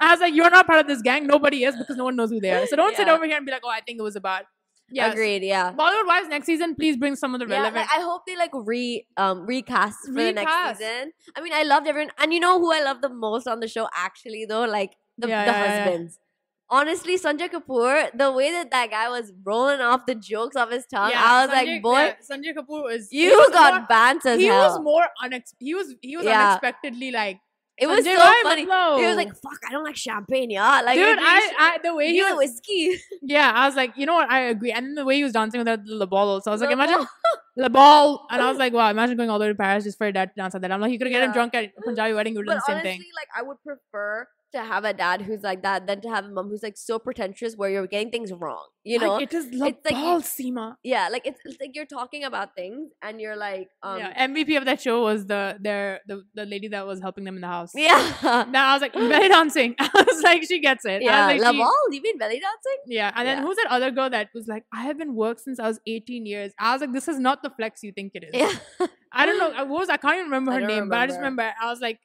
I 0.00 0.10
was 0.12 0.20
like, 0.20 0.34
you're 0.34 0.50
not 0.50 0.66
part 0.66 0.80
of 0.80 0.86
this 0.88 1.02
gang. 1.02 1.26
Nobody 1.26 1.64
is 1.64 1.76
because 1.76 1.96
no 1.96 2.04
one 2.04 2.16
knows 2.16 2.30
who 2.30 2.40
they 2.40 2.50
are. 2.50 2.66
So 2.66 2.76
don't 2.76 2.96
sit 2.96 3.08
over 3.08 3.24
here 3.26 3.36
and 3.36 3.44
be 3.46 3.52
like, 3.52 3.62
oh, 3.64 3.70
I 3.70 3.80
think 3.80 3.98
it 3.98 4.02
was 4.02 4.16
about. 4.16 4.44
Yes. 4.92 5.12
Agreed. 5.12 5.42
Yeah. 5.44 5.72
Bollywood 5.72 6.06
Wives 6.06 6.28
next 6.28 6.46
season, 6.46 6.74
please 6.74 6.96
bring 6.96 7.14
some 7.16 7.34
of 7.34 7.40
the 7.40 7.46
Yeah, 7.46 7.56
relevant. 7.58 7.76
like, 7.76 7.88
I 7.92 8.00
hope 8.02 8.22
they 8.26 8.36
like 8.36 8.50
re 8.54 9.06
um 9.16 9.46
recast 9.46 9.98
for 10.06 10.12
the 10.12 10.32
next 10.32 10.78
season. 10.78 11.12
I 11.36 11.40
mean, 11.40 11.52
I 11.52 11.62
loved 11.62 11.86
everyone, 11.86 12.10
and 12.18 12.32
you 12.32 12.40
know 12.40 12.58
who 12.58 12.72
I 12.72 12.82
love 12.82 13.00
the 13.00 13.08
most 13.08 13.46
on 13.46 13.60
the 13.60 13.68
show 13.68 13.88
actually 13.94 14.46
though, 14.46 14.64
like 14.64 14.96
the, 15.18 15.28
Yeah, 15.28 15.44
the 15.44 15.50
yeah, 15.52 15.64
yeah. 15.64 15.84
husbands. 15.84 16.18
Honestly, 16.72 17.18
Sanjay 17.18 17.48
Kapoor, 17.50 18.16
the 18.16 18.30
way 18.30 18.52
that 18.52 18.70
that 18.70 18.90
guy 18.90 19.08
was 19.08 19.32
rolling 19.44 19.80
off 19.80 20.06
the 20.06 20.14
jokes 20.14 20.54
off 20.54 20.70
his 20.70 20.86
tongue, 20.86 21.10
I 21.14 21.44
was 21.44 21.50
Sanjay- 21.54 21.72
like, 21.74 21.82
boy, 21.82 21.98
yeah, 21.98 22.14
Sanjay 22.30 22.54
Kapoor 22.54 22.84
was. 22.84 23.08
you 23.10 23.30
was 23.36 23.48
got 23.50 23.74
more- 23.74 23.86
bants 23.88 24.24
as 24.24 24.38
he 24.38 24.46
hell. 24.46 24.68
was 24.68 24.80
more 24.80 25.06
unex. 25.24 25.52
He 25.58 25.74
was 25.74 25.94
he 26.00 26.16
was 26.16 26.26
Yeah. 26.26 26.50
unexpectedly 26.50 27.10
like. 27.10 27.40
It 27.80 27.86
was 27.86 28.04
so 28.04 28.14
why 28.14 28.40
funny. 28.42 28.66
Matlo? 28.66 28.98
He 28.98 29.06
was 29.06 29.16
like, 29.16 29.34
"Fuck, 29.34 29.58
I 29.66 29.72
don't 29.72 29.84
like 29.84 29.96
champagne, 29.96 30.50
yeah." 30.50 30.82
Like, 30.82 30.96
dude, 30.96 31.18
I, 31.18 31.52
I 31.58 31.78
the 31.82 31.94
way 31.94 32.12
he 32.12 32.22
was, 32.22 32.36
whiskey. 32.36 33.00
yeah, 33.22 33.50
I 33.54 33.66
was 33.66 33.74
like, 33.74 33.96
you 33.96 34.04
know 34.04 34.14
what, 34.14 34.30
I 34.30 34.40
agree. 34.40 34.70
And 34.70 34.86
then 34.86 34.94
the 34.94 35.04
way 35.04 35.16
he 35.16 35.24
was 35.24 35.32
dancing 35.32 35.58
with 35.58 35.66
that 35.66 35.80
the 35.86 36.06
ball, 36.06 36.40
so 36.42 36.50
I 36.50 36.54
was 36.54 36.60
like, 36.60 36.70
imagine 36.70 37.06
the 37.56 37.70
ball, 37.70 38.26
and 38.30 38.42
I 38.42 38.50
was 38.50 38.58
like, 38.58 38.74
wow, 38.74 38.90
imagine 38.90 39.16
going 39.16 39.30
all 39.30 39.38
the 39.38 39.46
way 39.46 39.48
to 39.48 39.54
Paris 39.54 39.84
just 39.84 39.96
for 39.96 40.04
your 40.04 40.12
dad 40.12 40.26
to 40.26 40.34
dance 40.36 40.54
at 40.54 40.60
that. 40.60 40.70
I'm 40.70 40.80
like, 40.80 40.92
you 40.92 40.98
could 40.98 41.08
get 41.08 41.22
him 41.22 41.32
drunk 41.32 41.54
at 41.54 41.64
a 41.76 41.82
Punjabi 41.82 42.12
wedding, 42.12 42.34
you 42.34 42.40
would 42.40 42.48
do 42.48 42.54
the 42.54 42.60
same 42.60 42.76
honestly, 42.76 42.90
thing. 42.90 43.04
like, 43.16 43.28
I 43.34 43.42
would 43.42 43.56
prefer 43.64 44.28
to 44.52 44.62
have 44.62 44.84
a 44.84 44.92
dad 44.92 45.22
who's 45.22 45.42
like 45.42 45.62
that 45.62 45.86
than 45.86 46.00
to 46.00 46.08
have 46.08 46.24
a 46.24 46.28
mom 46.28 46.48
who's 46.48 46.62
like 46.62 46.76
so 46.76 46.98
pretentious 46.98 47.54
where 47.56 47.70
you're 47.70 47.86
getting 47.86 48.10
things 48.10 48.32
wrong. 48.32 48.66
You 48.82 48.98
know? 48.98 49.14
like, 49.14 49.24
it 49.24 49.34
is 49.34 49.50
the 49.50 49.64
it's 49.66 49.84
like 49.84 49.94
balls, 49.94 50.24
Seema. 50.24 50.76
yeah, 50.82 51.08
like 51.10 51.26
it's, 51.26 51.38
it's 51.44 51.60
like 51.60 51.70
you're 51.74 51.84
talking 51.86 52.24
about 52.24 52.54
things 52.54 52.90
and 53.02 53.20
you're 53.20 53.36
like, 53.36 53.68
um, 53.82 53.98
yeah, 53.98 54.26
MVP 54.26 54.56
of 54.56 54.64
that 54.64 54.80
show 54.80 55.02
was 55.02 55.26
the 55.26 55.56
their 55.60 56.00
the, 56.06 56.22
the 56.34 56.46
lady 56.46 56.68
that 56.68 56.86
was 56.86 57.00
helping 57.00 57.24
them 57.24 57.34
in 57.36 57.42
the 57.42 57.46
house. 57.46 57.72
yeah. 57.74 58.44
Now 58.50 58.70
I 58.70 58.72
was 58.74 58.82
like 58.82 58.94
belly 58.94 59.28
dancing. 59.36 59.74
I 59.78 59.90
was 60.06 60.22
like, 60.22 60.42
she 60.44 60.60
gets 60.60 60.84
it. 60.84 61.02
Yeah, 61.02 61.26
I 61.26 61.34
was 61.34 61.42
like, 61.42 61.52
Laval, 61.52 61.72
you 61.90 62.00
mean 62.02 62.18
belly 62.18 62.40
dancing? 62.40 62.78
yeah. 62.86 63.12
And 63.14 63.28
then 63.28 63.38
Yeah. 63.38 63.44
who's 63.44 63.56
that 63.56 63.66
other 63.70 63.90
girl 63.90 64.08
that 64.10 64.28
was 64.34 64.46
like, 64.48 64.64
I 64.72 64.82
have 64.84 64.98
been 64.98 65.14
worked 65.14 65.40
since 65.40 65.60
I 65.60 65.68
was 65.68 65.78
18 65.86 66.24
years. 66.26 66.52
I 66.58 66.72
was 66.72 66.80
like, 66.80 66.92
this 66.92 67.06
is 67.08 67.18
not 67.18 67.42
the 67.42 67.50
flex 67.50 67.82
you 67.82 67.92
think 67.92 68.12
it 68.14 68.24
is. 68.24 68.30
Yeah. 68.32 68.86
I 69.12 69.26
don't 69.26 69.38
know. 69.38 69.64
What 69.66 69.80
was 69.80 69.88
I 69.90 69.96
can't 69.98 70.14
even 70.14 70.26
remember 70.26 70.52
her 70.52 70.60
name, 70.66 70.88
but 70.88 70.98
I 70.98 71.06
just 71.06 71.18
remember. 71.18 71.42
remember 71.42 71.56
I 71.62 71.70
was 71.70 71.80
like, 71.80 71.98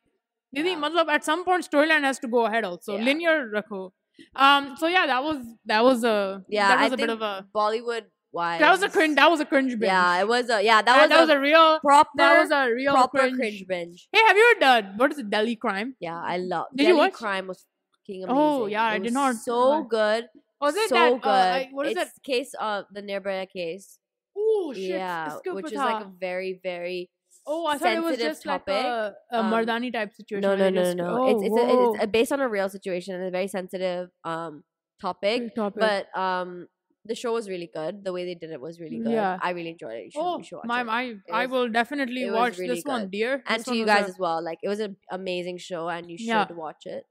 Didi, 0.56 0.70
Yeah. 0.72 0.82
matlab, 0.84 1.10
at 1.10 1.24
some 1.24 1.43
point 1.45 1.70
storyline 1.70 2.01
has 2.10 2.18
to 2.20 2.28
go 2.28 2.45
ahead 2.45 2.64
also. 2.64 2.97
Yeah. 2.97 3.03
Linear 3.03 3.38
rakho. 3.56 3.91
Um. 4.36 4.76
So 4.80 4.88
yeah, 4.88 5.06
that 5.08 5.22
was 5.24 5.39
that 5.66 5.84
was 5.84 6.03
a 6.03 6.43
Yeah, 6.47 6.70
that 6.70 6.84
was 6.84 6.91
I 6.91 6.95
a 6.95 6.97
bit 6.97 7.10
of 7.10 7.22
a 7.22 7.45
Bollywood 7.53 8.06
wise. 8.32 8.60
that 8.62 8.72
was 8.72 8.82
a 8.84 8.89
cringe 8.89 9.16
that 9.18 9.30
was 9.30 9.41
a 9.41 9.45
cringe 9.45 9.72
binge. 9.80 9.84
Yeah, 9.91 10.22
it 10.22 10.28
was 10.28 10.49
a 10.49 10.62
yeah, 10.64 10.82
that 10.82 11.01
was, 11.01 11.10
that 11.10 11.20
was 11.20 11.30
a, 11.30 11.38
a 11.38 11.39
real 11.41 11.80
proper 11.82 12.10
that 12.16 12.39
was 12.41 12.51
a 12.51 12.64
real 12.74 12.93
proper 12.93 13.20
cringe. 13.20 13.36
cringe. 13.38 13.66
binge. 13.68 14.08
Hey, 14.14 14.22
have 14.28 14.38
you 14.38 14.45
ever 14.51 14.60
done 14.62 14.93
what 14.97 15.12
is 15.12 15.20
it? 15.20 15.30
Delhi 15.30 15.58
Crime? 15.58 15.95
Yeah, 15.99 16.22
I 16.34 16.38
love. 16.38 16.68
Did 16.74 16.84
you 16.88 16.93
Delhi 16.93 16.99
watch? 17.10 17.14
Crime 17.14 17.47
was 17.47 17.66
fucking 17.93 18.24
amazing. 18.24 18.38
Oh, 18.38 18.66
yeah, 18.68 18.84
I 18.84 18.99
did 18.99 19.14
not 19.14 19.36
So 19.36 19.82
watch. 19.82 19.89
good, 19.89 20.26
Was 20.62 20.76
it 20.76 20.89
so 20.89 20.95
that? 20.95 21.22
good. 21.22 21.30
Uh, 21.30 21.66
what 21.72 21.88
is 21.88 21.97
it's 21.97 22.12
it? 22.18 22.24
case 22.24 22.51
of 22.60 22.86
the 22.91 23.01
Nirbhaya 23.01 23.49
case. 23.49 23.99
Oh 24.38 24.74
shit! 24.74 24.84
yeah, 24.89 25.38
which 25.47 25.72
is 25.72 25.78
like 25.78 26.03
a 26.06 26.12
very 26.20 26.60
very 26.64 27.10
oh, 27.48 27.66
I 27.68 27.78
thought 27.78 27.93
it 27.93 28.04
was 28.04 28.18
just 28.18 28.46
like 28.46 28.68
a, 28.68 29.14
a 29.32 29.39
Um, 29.39 29.52
Mardani 29.52 29.91
type 29.93 30.14
situation. 30.14 30.41
no 30.41 30.56
no 30.56 30.70
no 30.70 30.84
no 30.84 30.93
no. 30.93 31.24
Oh, 31.24 31.30
it's 31.32 31.43
it's, 31.43 31.58
a, 31.58 31.84
it's 31.96 32.04
a, 32.04 32.08
based 32.08 32.32
on 32.32 32.39
a 32.41 32.50
real 32.50 32.70
situation 32.70 33.16
and 33.16 33.24
a 33.26 33.32
very 33.32 33.48
sensitive 33.48 34.10
um 34.24 34.64
topic. 35.02 35.54
Topic. 35.56 35.80
But 35.80 36.18
um, 36.20 36.68
the 37.06 37.14
show 37.16 37.34
was 37.34 37.48
really 37.48 37.70
good. 37.72 38.04
The 38.04 38.12
way 38.14 38.26
they 38.26 38.34
did 38.36 38.50
it 38.52 38.60
was 38.60 38.80
really 38.80 38.98
good. 39.00 39.12
Yeah. 39.12 39.38
I 39.41 39.52
really 39.52 39.70
enjoyed 39.70 39.93
it. 39.93 40.06
You 40.06 40.12
should, 40.12 40.22
oh, 40.22 40.38
you 40.39 40.43
should 40.43 40.56
watch 40.58 40.66
my, 40.66 40.82
it. 40.82 40.84
my, 40.86 41.04
It 41.04 41.20
I 41.32 41.46
will 41.46 41.70
definitely 41.70 42.30
watch 42.32 42.58
really 42.58 42.76
this 42.76 42.84
one, 42.84 43.10
dear. 43.10 43.43
and 43.48 43.60
This 43.60 43.66
to 43.68 43.76
you 43.76 43.86
guys 43.86 44.06
a- 44.06 44.10
as 44.10 44.16
well. 44.18 44.43
Like 44.43 44.60
it 44.64 44.70
was 44.70 44.80
an 44.80 44.98
amazing 45.12 45.58
show, 45.60 45.88
and 45.89 46.10
you 46.10 46.18
should 46.18 46.28
Yeah. 46.28 46.48
watch 46.52 46.86
it. 46.86 47.06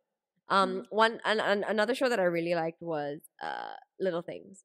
Um, 0.49 0.85
one 0.91 1.21
and, 1.25 1.41
and 1.41 1.65
another 1.67 1.95
show 1.95 2.09
that 2.09 2.21
I 2.21 2.25
really 2.25 2.55
liked 2.55 2.83
was 2.83 3.21
uh, 3.43 3.75
Little 4.01 4.21
Things. 4.23 4.65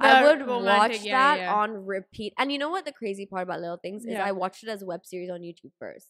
I 0.00 0.22
would 0.24 0.46
watch 0.46 1.02
yeah, 1.02 1.34
that 1.34 1.40
yeah. 1.40 1.54
on 1.54 1.84
repeat. 1.84 2.32
And 2.38 2.52
you 2.52 2.58
know 2.58 2.70
what 2.70 2.84
the 2.84 2.92
crazy 2.92 3.26
part 3.26 3.42
about 3.42 3.60
Little 3.60 3.78
Things 3.78 4.04
is? 4.04 4.12
Yeah. 4.12 4.24
I 4.24 4.32
watched 4.32 4.62
it 4.62 4.68
as 4.68 4.82
a 4.82 4.86
web 4.86 5.04
series 5.04 5.30
on 5.30 5.40
YouTube 5.40 5.72
first. 5.78 6.06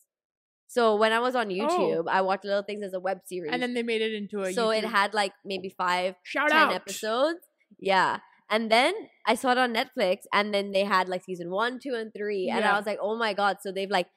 So 0.67 0.95
when 0.97 1.13
I 1.13 1.19
was 1.19 1.35
on 1.35 1.49
oh. 1.49 1.55
YouTube, 1.55 2.05
I 2.09 2.21
watched 2.21 2.45
Little 2.45 2.63
Things 2.63 2.85
as 2.85 2.93
a 2.93 3.01
web 3.01 3.21
series. 3.27 3.51
Oh. 3.51 3.55
and 3.55 3.63
then 3.63 3.75
they 3.75 3.83
made 3.83 4.03
it 4.03 4.13
into 4.13 4.43
a. 4.43 4.53
so 4.53 4.71
it 4.71 4.85
had 4.85 5.15
like 5.15 5.33
maybe 5.45 5.69
five, 5.69 6.15
shout 6.23 6.51
ten 6.51 6.59
out 6.59 6.73
episodes. 6.73 7.41
Yeah. 7.79 8.19
And 8.51 8.71
then 8.71 8.95
I 9.27 9.37
saw 9.37 9.53
it 9.53 9.59
on 9.59 9.73
Netflix, 9.73 10.23
and 10.33 10.53
then 10.53 10.73
they 10.73 10.85
had 10.85 11.09
like 11.09 11.25
season 11.25 11.51
one, 11.51 11.79
two, 11.81 11.95
and 11.95 12.13
three. 12.13 12.49
And 12.49 12.65
I 12.65 12.77
was 12.77 12.85
like, 12.85 12.99
oh 13.01 13.17
my 13.17 13.33
God. 13.33 13.59
So 13.61 13.71
they've 13.71 13.91
like, 13.91 14.09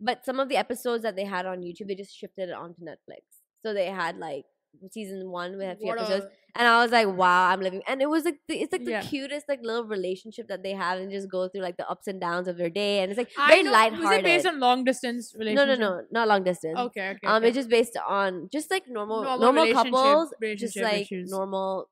but 0.00 0.24
some 0.24 0.40
of 0.40 0.48
the 0.48 0.56
episodes 0.56 1.02
that 1.02 1.14
they 1.14 1.24
had 1.24 1.44
on 1.44 1.60
YouTube, 1.60 1.88
they 1.88 1.94
just 1.94 2.16
shifted 2.16 2.48
it 2.48 2.54
onto 2.54 2.80
Netflix. 2.82 3.20
So 3.64 3.74
they 3.74 3.86
had 3.86 4.16
like 4.16 4.44
season 4.90 5.30
one, 5.30 5.56
we 5.58 5.64
had 5.64 5.78
few 5.78 5.86
What 5.88 5.98
a- 5.98 6.02
episodes. 6.02 6.26
And 6.54 6.68
I 6.68 6.82
was 6.82 6.92
like, 6.92 7.06
wow, 7.08 7.48
I'm 7.48 7.60
living. 7.60 7.82
And 7.88 8.02
it 8.02 8.10
was 8.10 8.24
like, 8.26 8.36
the, 8.46 8.60
it's 8.60 8.72
like 8.72 8.84
the 8.84 8.90
Yeah. 8.90 9.02
cutest 9.02 9.48
like 9.48 9.60
little 9.62 9.84
relationship 9.84 10.48
that 10.48 10.62
they 10.62 10.72
have 10.72 10.98
and 10.98 11.10
just 11.10 11.30
go 11.30 11.48
through 11.48 11.62
like 11.62 11.78
the 11.78 11.88
ups 11.88 12.06
and 12.08 12.20
downs 12.20 12.46
of 12.46 12.58
their 12.58 12.68
day. 12.68 12.98
And 13.00 13.10
it's 13.10 13.16
like 13.16 13.30
I 13.38 13.48
very 13.48 13.62
know- 13.62 13.70
Was 13.72 13.78
it 13.86 13.92
lighthearted. 13.92 14.24
based 14.24 14.46
on 14.46 14.60
long 14.60 14.84
distance 14.84 15.34
relationship? 15.38 15.78
no, 15.78 15.88
no, 15.88 15.96
no 16.00 16.02
not 16.10 16.28
long 16.28 16.44
distance. 16.44 16.78
Okay, 16.78 17.08
okay. 17.10 17.26
Um, 17.26 17.36
okay. 17.36 17.48
it's 17.48 17.56
just 17.56 17.70
based 17.70 17.96
on 18.06 18.50
just 18.52 18.70
like 18.70 18.84
normal 18.86 19.22
Normal 19.22 19.38
normal, 19.66 19.72
couples, 19.72 20.34
just 20.58 20.76
like 20.78 21.02
issues. 21.02 21.30
normal 21.30 21.88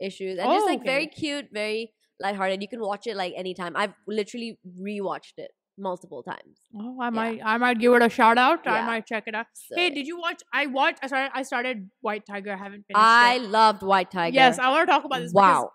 issues, 0.00 0.38
and 0.38 0.46
Oh, 0.48 0.54
just 0.54 0.66
like 0.66 0.80
okay. 0.80 0.86
very 0.88 1.06
cute, 1.08 1.46
very 1.52 1.92
lighthearted. 2.20 2.62
You 2.62 2.68
can 2.68 2.80
watch 2.80 3.06
it 3.08 3.16
like 3.16 3.34
anytime. 3.36 3.74
I've 3.76 3.94
literally 4.06 4.58
rewatched 4.80 5.38
it 5.38 5.50
multiple 5.78 6.22
times. 6.22 6.58
Oh, 6.78 6.98
I 7.00 7.10
might, 7.10 7.40
I 7.44 7.56
might 7.58 7.78
give 7.78 7.92
it 7.94 8.02
a 8.02 8.08
shout 8.08 8.38
out. 8.38 8.66
I 8.66 8.84
might 8.86 9.06
check 9.06 9.24
it 9.26 9.34
out. 9.34 9.46
So, 9.54 9.76
Hey, 9.76 9.90
did 9.90 10.06
you 10.06 10.18
watch? 10.18 10.42
I 10.52 10.66
watched. 10.66 10.98
I 11.02 11.06
started. 11.06 11.30
I 11.34 11.42
started 11.42 11.90
White 12.00 12.24
Tiger. 12.26 12.52
I 12.52 12.56
haven't 12.56 12.84
finished. 12.86 12.96
I 12.96 13.34
it. 13.36 13.42
loved 13.42 13.82
White 13.82 14.10
Tiger. 14.10 14.34
Yes, 14.34 14.58
I 14.58 14.70
want 14.70 14.88
to 14.88 14.92
talk 14.92 15.04
about 15.04 15.20
this. 15.20 15.32
wow. 15.32 15.70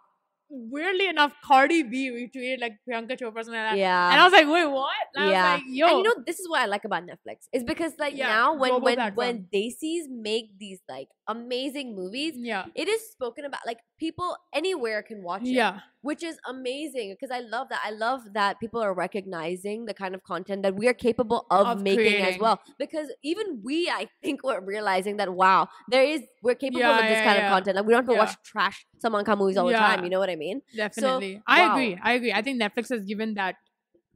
Weirdly 0.53 1.07
enough, 1.07 1.31
Cardi 1.45 1.81
B 1.83 2.11
retweeted 2.11 2.59
like 2.59 2.73
Priyanka 2.85 3.17
Chopra 3.17 3.35
something 3.41 3.53
like 3.53 3.71
that. 3.71 3.77
Yeah. 3.77 4.11
And 4.11 4.19
I 4.19 4.23
was 4.25 4.33
like, 4.33 4.47
wait, 4.47 4.65
what? 4.65 4.91
And 5.15 5.31
Yeah. 5.31 5.45
I 5.45 5.53
was 5.53 5.61
like, 5.61 5.63
yo. 5.69 5.87
and 5.87 5.97
you 5.99 6.03
know, 6.03 6.23
this 6.27 6.39
is 6.41 6.49
what 6.49 6.59
I 6.59 6.65
like 6.65 6.83
about 6.83 7.03
Netflix. 7.03 7.47
Is 7.53 7.63
because 7.63 7.93
like 7.97 8.17
Yeah, 8.17 8.27
now 8.27 8.55
when 8.55 8.81
when 8.81 8.95
platform. 8.95 9.15
when 9.15 9.47
Desis 9.53 10.09
make 10.09 10.47
these 10.59 10.81
like 10.89 11.07
amazing 11.29 11.95
movies, 11.95 12.33
yeah. 12.35 12.65
it 12.75 12.89
is 12.89 12.99
spoken 13.13 13.45
about. 13.45 13.61
Like 13.65 13.77
people 14.01 14.35
anywhere 14.51 15.03
can 15.03 15.21
watch 15.21 15.43
it. 15.43 15.49
Yeah. 15.49 15.79
which 16.01 16.23
is 16.23 16.37
amazing 16.49 17.07
because 17.13 17.29
I 17.29 17.41
love 17.41 17.67
that. 17.69 17.81
I 17.85 17.91
love 17.91 18.21
that 18.33 18.59
people 18.59 18.81
are 18.81 18.95
recognizing 18.95 19.85
the 19.85 19.93
kind 19.93 20.15
of 20.15 20.23
content 20.23 20.63
that 20.63 20.73
we 20.75 20.87
are 20.87 20.95
capable 20.95 21.45
of, 21.51 21.67
Of 21.67 21.81
making 21.83 22.23
as 22.29 22.39
well. 22.39 22.59
Because 22.79 23.07
even 23.23 23.61
we, 23.63 23.77
I 23.87 24.07
think, 24.23 24.43
we're 24.43 24.65
realizing 24.75 25.17
that 25.17 25.29
wow, 25.41 25.67
there 25.93 26.03
is 26.03 26.21
we're 26.41 26.55
capable 26.55 26.79
Yeah, 26.79 26.95
of 27.01 27.03
this 27.03 27.19
yeah, 27.19 27.23
kind 27.23 27.37
yeah. 27.37 27.45
of 27.45 27.51
content. 27.55 27.75
Like 27.77 27.85
we 27.85 27.93
don't 27.93 28.03
have 28.07 28.15
to 28.15 28.19
watch 28.23 28.35
trash 28.43 28.77
Samanka 29.03 29.37
movies 29.37 29.57
all 29.57 29.67
the 29.67 29.73
time. 29.73 30.03
You 30.03 30.09
know 30.09 30.19
what 30.23 30.31
I 30.31 30.35
mean? 30.35 30.61
Definitely. 30.75 31.33
I 31.45 31.59
wow. 31.61 31.73
agree. 31.73 31.99
I 32.01 32.13
agree. 32.13 32.33
I 32.33 32.41
think 32.41 32.59
Netflix 32.59 32.89
has 32.89 33.05
given 33.05 33.35
that 33.35 33.55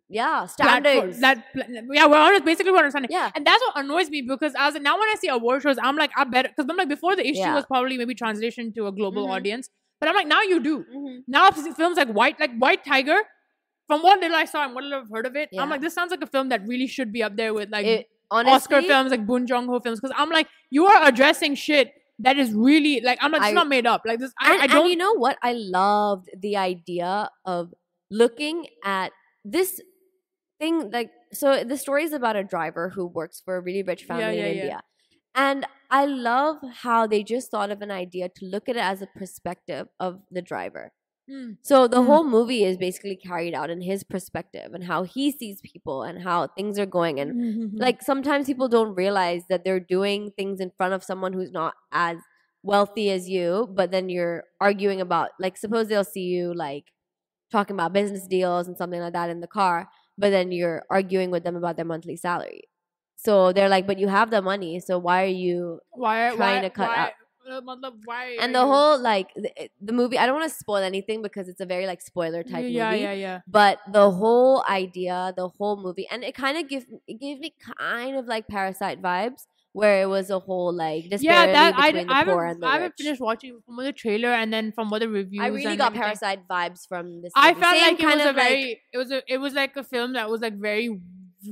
Yeah, 0.07 0.45
standards. 0.45 1.19
That 1.19 1.51
pla- 1.53 1.63
yeah, 1.91 2.05
we're 2.05 2.17
honest, 2.17 2.45
basically 2.45 2.71
we're 2.71 2.77
understanding. 2.77 3.09
yeah, 3.11 3.31
And 3.35 3.45
that's 3.45 3.61
what 3.65 3.83
annoys 3.83 4.09
me 4.09 4.21
because 4.21 4.53
I 4.55 4.65
was 4.65 4.73
like, 4.75 4.83
now 4.83 4.99
when 4.99 5.09
I 5.09 5.15
see 5.19 5.27
award 5.29 5.63
shows, 5.63 5.77
I'm 5.81 5.95
like, 5.97 6.11
I 6.15 6.23
better 6.25 6.49
because 6.49 6.69
I'm 6.69 6.77
like 6.77 6.89
before 6.89 7.15
the 7.15 7.25
issue 7.27 7.39
Yeah. 7.39 7.55
was 7.55 7.65
probably 7.65 7.97
maybe 7.97 8.13
translation 8.13 8.71
to 8.73 8.85
a 8.87 8.91
global 8.91 9.25
Mhm. 9.27 9.31
audience, 9.35 9.69
but 9.99 10.07
I'm 10.09 10.15
like 10.15 10.27
now 10.27 10.41
you 10.43 10.59
do. 10.61 10.85
Mhm. 10.95 11.23
Now 11.27 11.45
I've 11.45 11.57
seen 11.57 11.73
films 11.73 11.97
like 11.97 12.09
White, 12.09 12.39
like 12.39 12.55
White 12.57 12.85
Tiger. 12.85 13.17
From 13.87 14.01
what 14.01 14.19
little 14.19 14.35
I 14.35 14.45
saw 14.45 14.63
and 14.65 14.73
what 14.73 14.83
little 14.83 15.01
I've 15.01 15.09
heard 15.11 15.25
of 15.27 15.35
it, 15.35 15.49
Yeah. 15.51 15.61
I'm 15.61 15.69
like, 15.69 15.79
this 15.81 15.93
sounds 15.93 16.09
like 16.11 16.21
a 16.23 16.27
film 16.27 16.49
that 16.49 16.61
really 16.67 16.87
should 16.87 17.11
be 17.11 17.21
up 17.21 17.35
there 17.35 17.53
with 17.53 17.69
like 17.71 17.85
It- 17.85 18.07
honestly, 18.31 18.53
Oscar 18.55 18.81
films, 18.81 19.11
like 19.11 19.25
Bong 19.27 19.45
Joon 19.45 19.65
Ho 19.67 19.79
films. 19.79 19.99
Because 19.99 20.15
I'm 20.17 20.29
like, 20.29 20.47
you 20.71 20.85
are 20.87 21.07
addressing 21.07 21.53
shit 21.55 21.93
that 22.19 22.37
is 22.37 22.51
really 22.53 23.01
like 23.01 23.17
I'm 23.21 23.31
like, 23.31 23.43
it's 23.43 23.53
not 23.53 23.67
made 23.67 23.85
up. 23.85 24.01
Like 24.05 24.19
this, 24.19 24.31
I, 24.39 24.57
I 24.57 24.67
don't. 24.67 24.81
and 24.81 24.89
you 24.89 24.95
know 24.97 25.13
what? 25.13 25.37
I 25.43 25.53
loved 25.53 26.29
the 26.39 26.57
idea 26.57 27.29
of 27.45 27.73
looking 28.09 28.67
at 28.83 29.11
this 29.43 29.79
thing. 30.59 30.91
Like, 30.91 31.11
so 31.33 31.63
the 31.63 31.77
story 31.77 32.03
is 32.03 32.13
about 32.13 32.35
a 32.35 32.43
driver 32.43 32.89
who 32.89 33.05
works 33.07 33.41
for 33.43 33.57
a 33.57 33.61
really 33.61 33.83
rich 33.83 34.03
family 34.03 34.31
Yeah, 34.31 34.31
in 34.37 34.45
yeah, 34.45 34.47
yeah. 34.47 34.71
India. 34.71 34.81
And 35.35 35.65
I 35.91 36.05
love 36.05 36.57
how 36.73 37.07
they 37.07 37.23
just 37.23 37.51
thought 37.51 37.71
of 37.71 37.81
an 37.81 37.91
idea 37.91 38.29
to 38.29 38.45
look 38.45 38.69
at 38.69 38.75
it 38.77 38.81
as 38.83 39.01
a 39.01 39.07
perspective 39.07 39.87
of 39.99 40.21
the 40.31 40.41
driver. 40.41 40.93
Mm. 41.29 41.57
So 41.61 41.87
the 41.87 42.03
Mm. 42.03 42.03
whole 42.03 42.23
movie 42.23 42.63
is 42.63 42.77
basically 42.77 43.15
carried 43.17 43.53
out 43.55 43.69
in 43.69 43.81
his 43.81 44.03
perspective 44.03 44.73
and 44.73 44.83
how 44.83 45.03
he 45.03 45.31
sees 45.31 45.61
people 45.61 46.03
and 46.03 46.21
how 46.21 46.47
things 46.47 46.77
are 46.77 46.85
going. 46.85 47.19
And 47.19 47.35
Mhm. 47.35 47.79
like 47.79 48.01
sometimes 48.01 48.45
people 48.45 48.67
don't 48.69 48.95
realize 48.95 49.43
that 49.49 49.63
they're 49.63 49.79
doing 49.79 50.31
things 50.37 50.59
in 50.59 50.71
front 50.77 50.93
of 50.93 51.03
someone 51.03 51.33
who's 51.33 51.51
not 51.51 51.73
as 51.91 52.17
wealthy 52.63 53.11
as 53.11 53.29
you 53.29 53.67
but 53.75 53.91
then 53.91 54.09
you're 54.09 54.43
arguing 54.59 54.99
about 54.99 55.29
like 55.39 55.55
suppose 55.55 55.87
they'll 55.87 56.03
see 56.03 56.23
you 56.23 56.51
like 56.53 56.85
talking 57.51 57.75
about 57.75 57.93
business 57.93 58.27
deals 58.27 58.67
and 58.67 58.77
something 58.77 58.99
like 59.01 59.13
that 59.13 59.29
in 59.29 59.39
the 59.41 59.47
car 59.47 59.87
but 60.17 60.29
then 60.29 60.51
you're 60.51 60.83
arguing 60.89 61.31
with 61.31 61.43
them 61.43 61.55
about 61.55 61.75
their 61.75 61.85
monthly 61.85 62.15
salary 62.15 62.63
so 63.15 63.51
they're 63.53 63.69
like 63.69 63.87
but 63.87 63.97
you 63.99 64.07
have 64.07 64.29
the 64.31 64.41
money 64.41 64.79
so 64.79 64.97
why 64.97 65.23
are 65.23 65.27
you 65.27 65.79
why 65.91 66.31
trying 66.35 66.61
why, 66.61 66.61
to 66.61 66.69
cut 66.69 66.87
why, 66.89 66.95
out- 66.95 67.11
uh, 67.49 67.61
why 68.05 68.35
and 68.39 68.55
the 68.55 68.59
you- 68.59 68.65
whole 68.65 68.97
like 68.99 69.29
the, 69.35 69.51
the 69.79 69.93
movie 69.93 70.17
i 70.17 70.25
don't 70.25 70.35
want 70.39 70.49
to 70.51 70.57
spoil 70.57 70.77
anything 70.77 71.21
because 71.21 71.47
it's 71.47 71.61
a 71.61 71.65
very 71.65 71.85
like 71.85 72.01
spoiler 72.01 72.41
type 72.43 72.65
yeah 72.67 72.89
movie 72.89 73.01
yeah 73.03 73.11
yeah 73.11 73.13
yeah. 73.13 73.39
but 73.47 73.79
the 73.91 74.09
whole 74.09 74.63
idea 74.67 75.31
the 75.37 75.47
whole 75.49 75.77
movie 75.81 76.07
and 76.09 76.23
it 76.23 76.33
kind 76.33 76.57
of 76.57 76.67
give 76.67 76.85
it 77.07 77.19
gave 77.19 77.39
me 77.39 77.53
kind 77.77 78.15
of 78.17 78.25
like 78.25 78.47
parasite 78.47 79.01
vibes 79.01 79.45
where 79.79 79.95
it 80.03 80.09
was 80.15 80.29
a 80.29 80.39
whole 80.47 80.71
like 80.73 81.03
yeah 81.03 81.09
disparity 81.17 81.53
that 81.53 81.75
I, 81.75 81.91
between 81.91 82.09
I 82.09 82.23
the 82.23 82.31
poor 82.31 82.43
haven't 82.45 82.53
and 82.55 82.63
the 82.63 82.67
I 82.67 82.73
haven't 82.75 82.93
finished 83.01 83.21
watching 83.29 83.59
from 83.65 83.75
the 83.87 83.91
trailer 84.03 84.29
and 84.41 84.53
then 84.55 84.71
from 84.71 84.89
what 84.89 84.99
the 85.03 85.09
reviews 85.09 85.43
I 85.43 85.47
really 85.47 85.75
got 85.75 85.87
everything. 85.87 86.01
parasite 86.03 86.41
vibes 86.47 86.87
from 86.87 87.21
this. 87.21 87.33
I 87.35 87.49
movie. 87.51 87.61
felt 87.61 87.75
Same 87.75 87.83
like 87.95 87.99
it 87.99 88.05
was 88.05 88.21
a 88.21 88.25
like- 88.27 88.35
very 88.35 88.81
it 88.93 88.97
was 89.03 89.11
a 89.11 89.19
it 89.35 89.37
was 89.45 89.53
like 89.53 89.75
a 89.75 89.83
film 89.83 90.13
that 90.13 90.29
was 90.29 90.39
like 90.41 90.57
very 90.69 90.87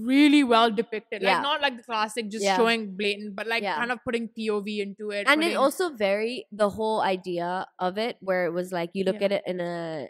really 0.06 0.44
well 0.44 0.72
depicted 0.72 1.22
Yeah. 1.22 1.34
like 1.34 1.44
not 1.44 1.62
like 1.62 1.76
the 1.78 1.84
classic 1.84 2.30
just 2.32 2.44
Yeah. 2.44 2.56
showing 2.58 2.96
blatant 2.98 3.36
but 3.36 3.46
like 3.46 3.62
Yeah. 3.62 3.76
kind 3.76 3.92
of 3.92 4.00
putting 4.04 4.30
POV 4.30 4.80
into 4.82 5.12
it 5.12 5.28
and 5.28 5.44
it 5.44 5.56
also 5.56 5.90
very 5.90 6.48
the 6.52 6.70
whole 6.70 7.02
idea 7.02 7.68
of 7.78 7.98
it 7.98 8.18
where 8.22 8.46
it 8.46 8.54
was 8.54 8.72
like 8.72 8.90
you 8.94 9.04
look 9.04 9.20
Yeah. 9.20 9.26
at 9.26 9.32
it 9.34 9.44
in 9.46 9.60
a 9.60 10.08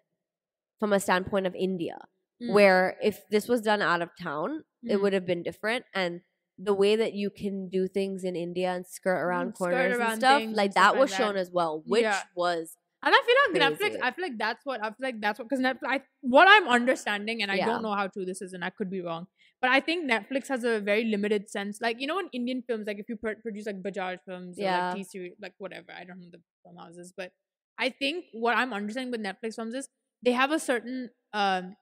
from 0.80 0.93
a 0.93 0.99
standpoint 0.99 1.47
of 1.47 1.55
India 1.55 1.97
Mm. 2.41 2.53
where 2.53 2.97
if 3.01 3.22
this 3.30 3.47
was 3.47 3.61
done 3.61 3.82
out 3.82 4.01
of 4.01 4.09
town 4.20 4.64
it 4.84 4.97
Mm. 4.97 5.01
would 5.01 5.14
have 5.14 5.26
been 5.26 5.43
different 5.43 5.86
and 5.93 6.22
the 6.58 6.74
way 6.74 6.95
that 6.95 7.14
you 7.14 7.30
can 7.30 7.68
do 7.70 7.88
things 7.88 8.24
in 8.24 8.36
India 8.36 8.72
and 8.72 8.86
skirt 8.86 9.22
around 9.22 9.47
Mm, 9.49 9.56
skirt 9.58 9.58
corners 9.60 9.97
around 9.97 10.12
and 10.14 10.22
stuff 10.22 10.41
things 10.41 10.56
like 10.58 10.66
and 10.68 10.74
stuff 10.74 10.86
that 10.86 10.93
like 10.93 10.99
was 11.01 11.12
that. 11.12 11.18
shown 11.18 11.36
as 11.36 11.51
well 11.51 11.84
which 11.86 12.04
Yeah. 12.04 12.22
was 12.36 12.78
And 13.06 13.14
I 13.14 13.22
feel 13.26 13.36
like 13.64 13.74
Netflix, 13.74 13.97
I 14.01 14.12
feel 14.12 14.24
like 14.24 14.38
that's 14.38 14.66
what 14.66 14.80
I 14.82 14.88
feel 14.88 14.95
like 15.01 15.20
that's 15.20 15.38
what 15.38 15.49
because 15.49 15.64
Netflix, 15.64 15.80
I, 15.88 16.01
what 16.22 16.47
I'm 16.47 16.70
understanding, 16.70 17.41
and 17.41 17.51
I 17.51 17.58
Yeah. 17.58 17.66
don't 17.66 17.82
know 17.84 17.93
how 17.93 18.08
true 18.08 18.24
this 18.24 18.41
is, 18.41 18.54
and 18.54 18.64
I 18.64 18.70
could 18.70 18.89
be 18.89 19.01
wrong, 19.01 19.28
But 19.60 19.72
I 19.72 19.82
think 19.82 20.10
Netflix 20.10 20.47
has 20.47 20.64
a 20.64 20.80
very 20.80 21.04
limited 21.04 21.49
sense. 21.49 21.82
Like 21.82 21.99
you 21.99 22.08
know, 22.08 22.20
in 22.20 22.30
Indian 22.32 22.62
films, 22.66 22.86
like 22.88 22.99
if 22.99 23.10
you 23.10 23.18
pr- 23.18 23.41
produce 23.41 23.66
like 23.66 23.82
Bajaj 23.84 24.20
films 24.26 24.58
or 24.60 24.64
Yeah. 24.64 24.76
like 24.78 24.91
T 24.91 25.04
series, 25.04 25.34
like 25.41 25.54
whatever, 25.58 25.91
I 25.91 26.06
don't 26.06 26.22
know 26.22 26.30
the 26.32 26.41
film 26.64 26.78
houses, 26.78 27.14
but 27.16 27.34
I 27.78 27.89
think 27.89 28.26
what 28.32 28.56
I'm 28.56 28.72
understanding 28.72 29.12
with 29.12 29.22
Netflix 29.22 29.56
films 29.56 29.74
is 29.74 29.89
they 30.24 30.32
have 30.32 30.51
a 30.51 30.60
certain 30.60 31.10
um, 31.34 31.76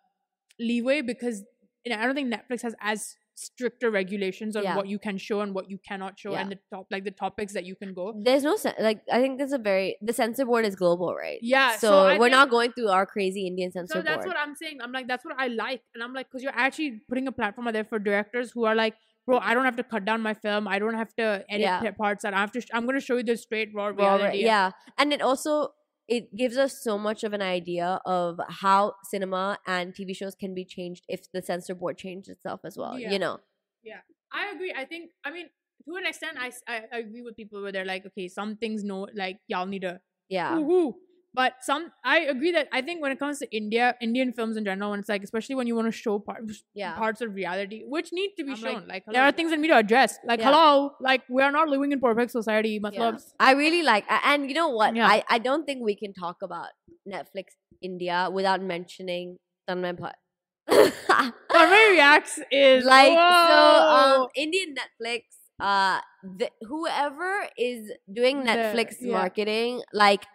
leeway 0.59 1.01
because 1.01 1.43
you 1.85 1.91
know, 1.95 1.99
I 2.01 2.05
don't 2.05 2.15
think 2.15 2.33
Netflix 2.33 2.61
has 2.63 2.75
as 2.79 3.15
stricter 3.35 3.89
regulations 3.89 4.55
on 4.55 4.63
Yeah. 4.63 4.75
what 4.75 4.87
you 4.87 4.99
can 4.99 5.17
show 5.17 5.41
and 5.41 5.53
what 5.53 5.69
you 5.69 5.77
cannot 5.87 6.19
show 6.19 6.31
Yeah. 6.33 6.41
and 6.41 6.51
the 6.51 6.59
top 6.73 6.87
like 6.91 7.03
the 7.03 7.11
topics 7.11 7.53
that 7.53 7.65
you 7.65 7.75
can 7.75 7.93
go. 7.93 8.13
There's 8.23 8.43
no 8.43 8.57
like 8.79 9.01
I 9.11 9.19
think 9.21 9.37
there's 9.39 9.53
a 9.53 9.57
very 9.57 9.97
the 10.01 10.13
censor 10.13 10.45
board 10.45 10.65
is 10.65 10.75
global, 10.75 11.15
right? 11.15 11.39
Yeah, 11.41 11.71
So, 11.77 11.87
so 11.89 12.03
we're 12.05 12.25
think- 12.25 12.31
not 12.31 12.49
going 12.49 12.71
through 12.73 12.89
our 12.89 13.05
crazy 13.05 13.47
Indian 13.47 13.71
censor 13.71 13.95
board. 13.95 14.05
So 14.05 14.11
that's 14.11 14.25
board. 14.25 14.35
what 14.35 14.37
I'm 14.47 14.55
saying. 14.55 14.79
I'm 14.81 14.91
like, 14.91 15.07
that's 15.07 15.25
what 15.25 15.35
I 15.39 15.47
like. 15.47 15.81
And 15.95 16.03
I'm 16.03 16.13
like, 16.13 16.27
because 16.29 16.43
you're 16.43 16.55
actually 16.55 17.01
putting 17.09 17.27
a 17.27 17.31
platform 17.31 17.67
out 17.67 17.73
there 17.73 17.85
for 17.85 17.99
directors 17.99 18.51
who 18.51 18.65
are 18.65 18.75
like, 18.75 18.95
bro, 19.25 19.37
I 19.39 19.53
don't 19.53 19.65
have 19.65 19.75
to 19.77 19.83
cut 19.83 20.03
down 20.05 20.21
my 20.21 20.33
film. 20.33 20.67
I 20.67 20.77
don't 20.79 20.95
have 20.95 21.13
to 21.15 21.45
edit 21.49 21.61
Yeah. 21.61 21.91
parts 21.91 22.23
that 22.23 22.33
I 22.33 22.39
have 22.39 22.51
to, 22.53 22.61
sh- 22.61 22.67
I'm 22.73 22.83
going 22.85 22.99
to 22.99 23.05
show 23.05 23.17
you 23.17 23.23
the 23.23 23.37
straight 23.37 23.69
raw 23.73 23.87
Raw, 23.87 24.15
reality. 24.15 24.43
yeah, 24.43 24.71
and 24.97 25.13
it 25.13 25.21
also 25.21 25.73
it 26.11 26.35
gives 26.35 26.57
us 26.57 26.83
so 26.83 26.97
much 26.97 27.23
of 27.23 27.31
an 27.31 27.41
idea 27.41 28.01
of 28.05 28.37
how 28.49 28.95
cinema 29.05 29.57
and 29.65 29.95
TV 29.95 30.13
shows 30.13 30.35
can 30.35 30.53
be 30.53 30.65
changed 30.65 31.05
if 31.07 31.31
the 31.31 31.41
censor 31.41 31.73
board 31.73 31.97
changed 31.97 32.29
itself 32.29 32.59
as 32.65 32.77
well. 32.77 32.99
Yeah. 32.99 33.11
You 33.11 33.19
know, 33.19 33.39
Yeah, 33.81 34.01
I 34.31 34.51
agree. 34.53 34.73
I 34.75 34.83
think, 34.83 35.11
I 35.23 35.31
mean, 35.31 35.47
to 35.85 35.95
an 35.95 36.05
extent, 36.05 36.37
I 36.37 36.51
I 36.67 36.99
agree 36.99 37.21
with 37.21 37.37
people 37.37 37.61
where 37.61 37.71
they're 37.71 37.85
like, 37.85 38.05
okay, 38.07 38.27
some 38.27 38.57
things 38.57 38.83
know, 38.83 39.07
like, 39.15 39.39
y'all 39.47 39.65
need 39.65 39.85
a 39.85 40.01
yeah, 40.27 40.51
woohoo. 40.57 40.93
But 41.33 41.53
some, 41.61 41.91
I 42.03 42.19
agree 42.21 42.51
that 42.51 42.67
I 42.73 42.81
think 42.81 43.01
when 43.01 43.13
it 43.13 43.17
comes 43.19 43.39
to 43.39 43.47
India, 43.55 43.95
Indian 44.01 44.33
films 44.33 44.57
in 44.57 44.65
general, 44.65 44.91
when 44.91 44.99
it's 44.99 45.07
like, 45.07 45.23
especially 45.23 45.55
when 45.55 45.65
you 45.65 45.75
want 45.75 45.87
to 45.87 45.91
show 45.91 46.19
parts, 46.19 46.63
yeah. 46.73 46.95
parts 46.95 47.21
of 47.21 47.33
reality, 47.33 47.83
which 47.87 48.11
need 48.11 48.33
to 48.37 48.43
be 48.43 48.51
I'm 48.51 48.57
shown. 48.57 48.73
like, 48.73 48.87
Like, 48.87 49.13
there 49.13 49.23
are 49.23 49.31
things 49.31 49.51
that 49.51 49.59
need 49.59 49.69
to 49.69 49.77
address. 49.77 50.17
Like, 50.25 50.39
Yeah. 50.41 50.47
hello, 50.51 50.91
like, 50.99 51.21
we 51.29 51.41
are 51.41 51.51
not 51.51 51.69
living 51.69 51.93
in 51.93 52.01
perfect 52.01 52.31
society. 52.31 52.81
Yeah. 52.91 53.17
I 53.39 53.53
really 53.53 53.81
like, 53.81 54.03
and 54.09 54.49
you 54.49 54.53
know 54.55 54.69
what? 54.69 54.93
Yeah. 54.93 55.07
I, 55.07 55.23
I 55.29 55.37
don't 55.39 55.65
think 55.65 55.81
we 55.85 55.95
can 55.95 56.13
talk 56.13 56.41
about 56.41 56.67
Netflix 57.07 57.55
India 57.81 58.27
without 58.31 58.61
mentioning 58.61 59.37
Tanmay 59.69 59.97
Bhatt. 59.97 60.19
Tanmay 60.69 61.91
reacts 61.91 62.39
is 62.51 62.83
like 62.83 63.13
so, 63.13 64.21
um, 64.21 64.27
Indian 64.35 64.75
Netflix, 64.75 65.21
uh, 65.61 65.99
the, 66.23 66.49
whoever 66.67 67.47
is 67.57 67.89
doing 68.11 68.43
The- 68.43 68.51
Netflix 68.51 68.95
yeah. 68.99 69.13
marketing, 69.13 69.81
like. 69.93 70.25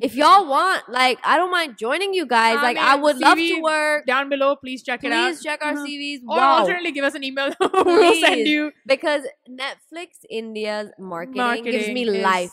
If 0.00 0.14
y'all 0.14 0.46
want, 0.48 0.88
like, 0.88 1.18
I 1.24 1.36
don't 1.36 1.50
mind 1.50 1.76
joining 1.78 2.14
you 2.14 2.26
guys. 2.26 2.58
I 2.58 2.62
like, 2.62 2.76
I 2.76 2.94
would 2.96 3.18
love 3.18 3.36
to 3.38 3.60
work. 3.60 4.06
down 4.06 4.28
below. 4.28 4.54
Please 4.56 4.82
check 4.82 5.02
it 5.04 5.12
out. 5.12 5.30
Please 5.30 5.42
check 5.42 5.60
our 5.64 5.74
Mhm. 5.74 5.86
CVs. 5.86 6.20
Or 6.28 6.36
Wow. 6.36 6.58
alternately, 6.60 6.92
give 6.92 7.04
us 7.04 7.14
an 7.14 7.24
email. 7.24 7.52
we'll 7.60 8.14
send 8.20 8.46
you. 8.46 8.72
because 8.86 9.22
Netflix 9.48 10.24
India's 10.30 10.90
marketing, 10.98 11.64
gives 11.64 11.88
me 11.90 12.04
life. 12.04 12.52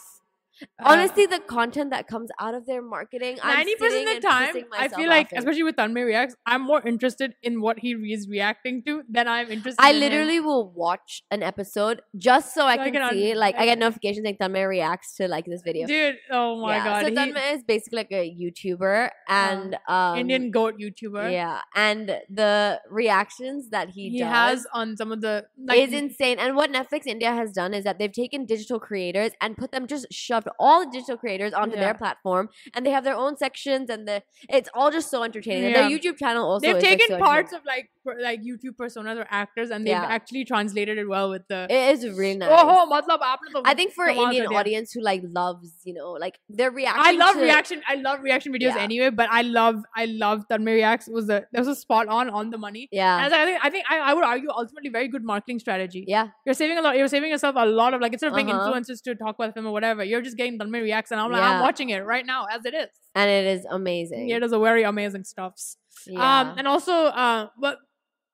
Uh, 0.62 0.66
Honestly, 0.86 1.26
the 1.26 1.40
content 1.40 1.90
that 1.92 2.08
comes 2.08 2.30
out 2.40 2.54
of 2.54 2.66
their 2.66 2.82
marketing, 2.82 3.38
ninety 3.44 3.76
percent 3.76 4.08
of 4.10 4.16
the 4.16 4.28
time, 4.28 4.56
I 4.78 4.88
feel 4.88 5.10
like, 5.10 5.30
especially 5.36 5.64
with 5.64 5.76
Tanmay 5.76 6.06
reacts, 6.06 6.36
I'm 6.46 6.62
more 6.62 6.82
interested 6.86 7.34
in 7.44 7.62
what 7.62 7.80
he 7.80 7.92
is 8.14 8.28
reacting 8.30 8.84
to 8.84 9.04
than 9.10 9.28
I'm 9.28 9.52
interested. 9.52 9.82
I 9.82 9.90
in 9.90 9.96
him. 9.96 10.02
literally 10.02 10.40
will 10.40 10.72
watch 10.72 11.24
an 11.32 11.44
episode 11.44 12.02
just 12.18 12.54
so 12.54 12.66
I 12.66 12.76
So 12.76 12.82
I 12.82 12.84
can 12.86 12.94
can 12.94 13.02
un- 13.04 13.12
see. 13.14 13.36
Like, 13.36 13.56
I 13.56 13.66
get 13.66 13.78
notifications 13.80 14.24
saying 14.26 14.38
Tanmay 14.42 14.68
reacts 14.68 15.16
to 15.18 15.28
like 15.28 15.46
this 15.46 15.62
video. 15.64 15.88
dude. 15.88 16.16
Oh 16.32 16.62
my 16.62 16.76
yeah. 16.78 16.84
god, 16.86 17.02
So 17.04 17.10
he- 17.10 17.16
Tanmay 17.16 17.54
is 17.54 17.64
basically 17.64 17.98
like 17.98 18.12
a 18.12 18.36
YouTuber 18.42 19.10
and 19.28 19.78
um, 19.88 20.18
Indian 20.18 20.52
goat 20.52 20.76
YouTuber. 20.80 21.32
Yeah, 21.32 21.62
and 21.76 22.18
the 22.30 22.80
reactions 22.90 23.70
that 23.70 23.90
he, 23.90 24.10
he 24.10 24.20
does 24.20 24.30
has 24.30 24.68
on 24.74 24.98
some 24.98 25.12
of 25.12 25.22
the 25.22 25.46
like 25.68 25.80
is 25.80 25.94
insane. 25.94 26.40
And 26.40 26.56
what 26.56 26.72
Netflix 26.72 27.06
India 27.06 27.32
has 27.34 27.52
done 27.52 27.74
is 27.74 27.84
that 27.84 28.00
they've 28.00 28.12
taken 28.12 28.46
digital 28.46 28.80
creators 28.80 29.32
and 29.42 29.56
put 29.58 29.72
them 29.72 29.88
just 29.88 30.08
shoved 30.12 30.45
all 30.60 30.86
the 30.86 30.92
digital 30.92 31.18
creators 31.18 31.54
onto 31.54 31.76
Yeah. 31.76 31.82
their 31.86 31.94
platform, 31.94 32.50
and 32.74 32.86
they 32.86 32.92
have 32.92 33.04
their 33.04 33.16
own 33.16 33.38
sections, 33.38 33.90
and 33.90 34.08
the 34.08 34.24
it's 34.50 34.70
all 34.74 34.92
just 34.92 35.10
so 35.10 35.24
entertaining. 35.24 35.66
And 35.66 35.76
their 35.76 35.90
YouTube 35.90 36.18
channel 36.18 36.48
also 36.50 36.66
They've 36.68 36.76
is, 36.78 36.84
like, 36.84 37.00
taken 37.00 37.08
so 37.18 37.20
parts 37.20 37.54
of 37.54 37.62
like 37.66 37.90
per, 38.04 38.20
like 38.22 38.42
YouTube 38.42 38.76
personas 38.78 39.18
or 39.18 39.26
actors, 39.30 39.70
and 39.72 39.86
they've 39.86 39.92
Yeah. 39.92 40.06
actually 40.18 40.46
translated 40.46 40.98
it 40.98 41.08
well 41.08 41.30
with 41.30 41.48
the. 41.48 41.68
It 41.70 41.94
is 41.96 42.06
really 42.18 42.38
nice. 42.38 42.50
Oh, 42.52 42.88
matlab, 42.92 43.20
I 43.66 43.74
think 43.74 43.94
for 43.94 44.06
kamal 44.08 44.26
Indian 44.26 44.48
audience 44.48 44.92
who 44.94 45.02
like 45.02 45.22
loves, 45.24 45.74
you 45.84 45.94
know, 45.94 46.12
like 46.12 46.40
their 46.50 46.72
reaction. 46.72 47.04
I 47.06 47.12
love 47.12 47.36
to- 47.36 47.42
reaction. 47.42 47.82
I 47.88 47.96
love 47.96 48.22
reaction 48.22 48.54
videos 48.54 48.76
Yeah. 48.76 48.88
anyway, 48.90 49.10
but 49.10 49.30
I 49.32 49.42
love 49.42 49.84
I 49.96 50.06
love 50.06 50.46
Tanmay 50.50 50.74
reacts 50.76 51.08
was 51.08 51.28
the 51.28 51.46
that 51.52 51.60
was 51.60 51.68
a 51.68 51.76
spot 51.76 52.08
on 52.08 52.30
on 52.30 52.50
the 52.52 52.58
money. 52.58 52.88
Yeah, 52.92 53.26
And 53.26 53.34
I 53.34 53.46
think 53.46 53.60
I 53.66 53.70
think 53.70 53.86
I, 53.90 54.00
I 54.00 54.14
would 54.14 54.24
argue 54.24 54.50
ultimately 54.50 54.90
very 54.90 55.08
good 55.08 55.24
marketing 55.24 55.60
strategy. 55.60 56.06
yeah, 56.08 56.28
You're 56.46 56.54
saving 56.56 56.78
a 56.78 56.82
lot. 56.82 56.98
You're 56.98 57.08
saving 57.08 57.30
yourself 57.32 57.56
a 57.58 57.66
lot 57.66 57.94
of 57.94 58.02
like 58.02 58.14
instead 58.14 58.32
of 58.32 58.38
Uh-huh. 58.38 58.54
influencers 58.54 59.02
to 59.04 59.16
talk 59.16 59.36
about 59.36 59.54
film 59.54 59.66
or 59.68 59.72
whatever, 59.72 60.04
you're 60.04 60.22
just 60.22 60.35
getting 60.38 60.58
Tanmay 60.60 60.82
reacts, 60.82 61.12
and 61.12 61.20
I'm 61.20 61.32
like 61.32 61.42
Yeah. 61.42 61.52
I'm 61.56 61.62
watching 61.62 61.90
it 61.90 62.00
right 62.06 62.26
now 62.26 62.46
as 62.52 62.66
it 62.66 62.74
is. 62.74 62.88
and 63.16 63.30
it 63.30 63.46
is 63.46 63.66
amazing. 63.70 64.28
Yeah, 64.30 64.38
it 64.38 64.44
is 64.44 64.52
a 64.52 64.60
very 64.60 64.84
amazing 64.84 65.24
stuffs. 65.24 65.78
Yeah. 66.06 66.40
Um, 66.42 66.56
and 66.58 66.68
also 66.68 66.92
uh, 66.94 67.48
but 67.60 67.78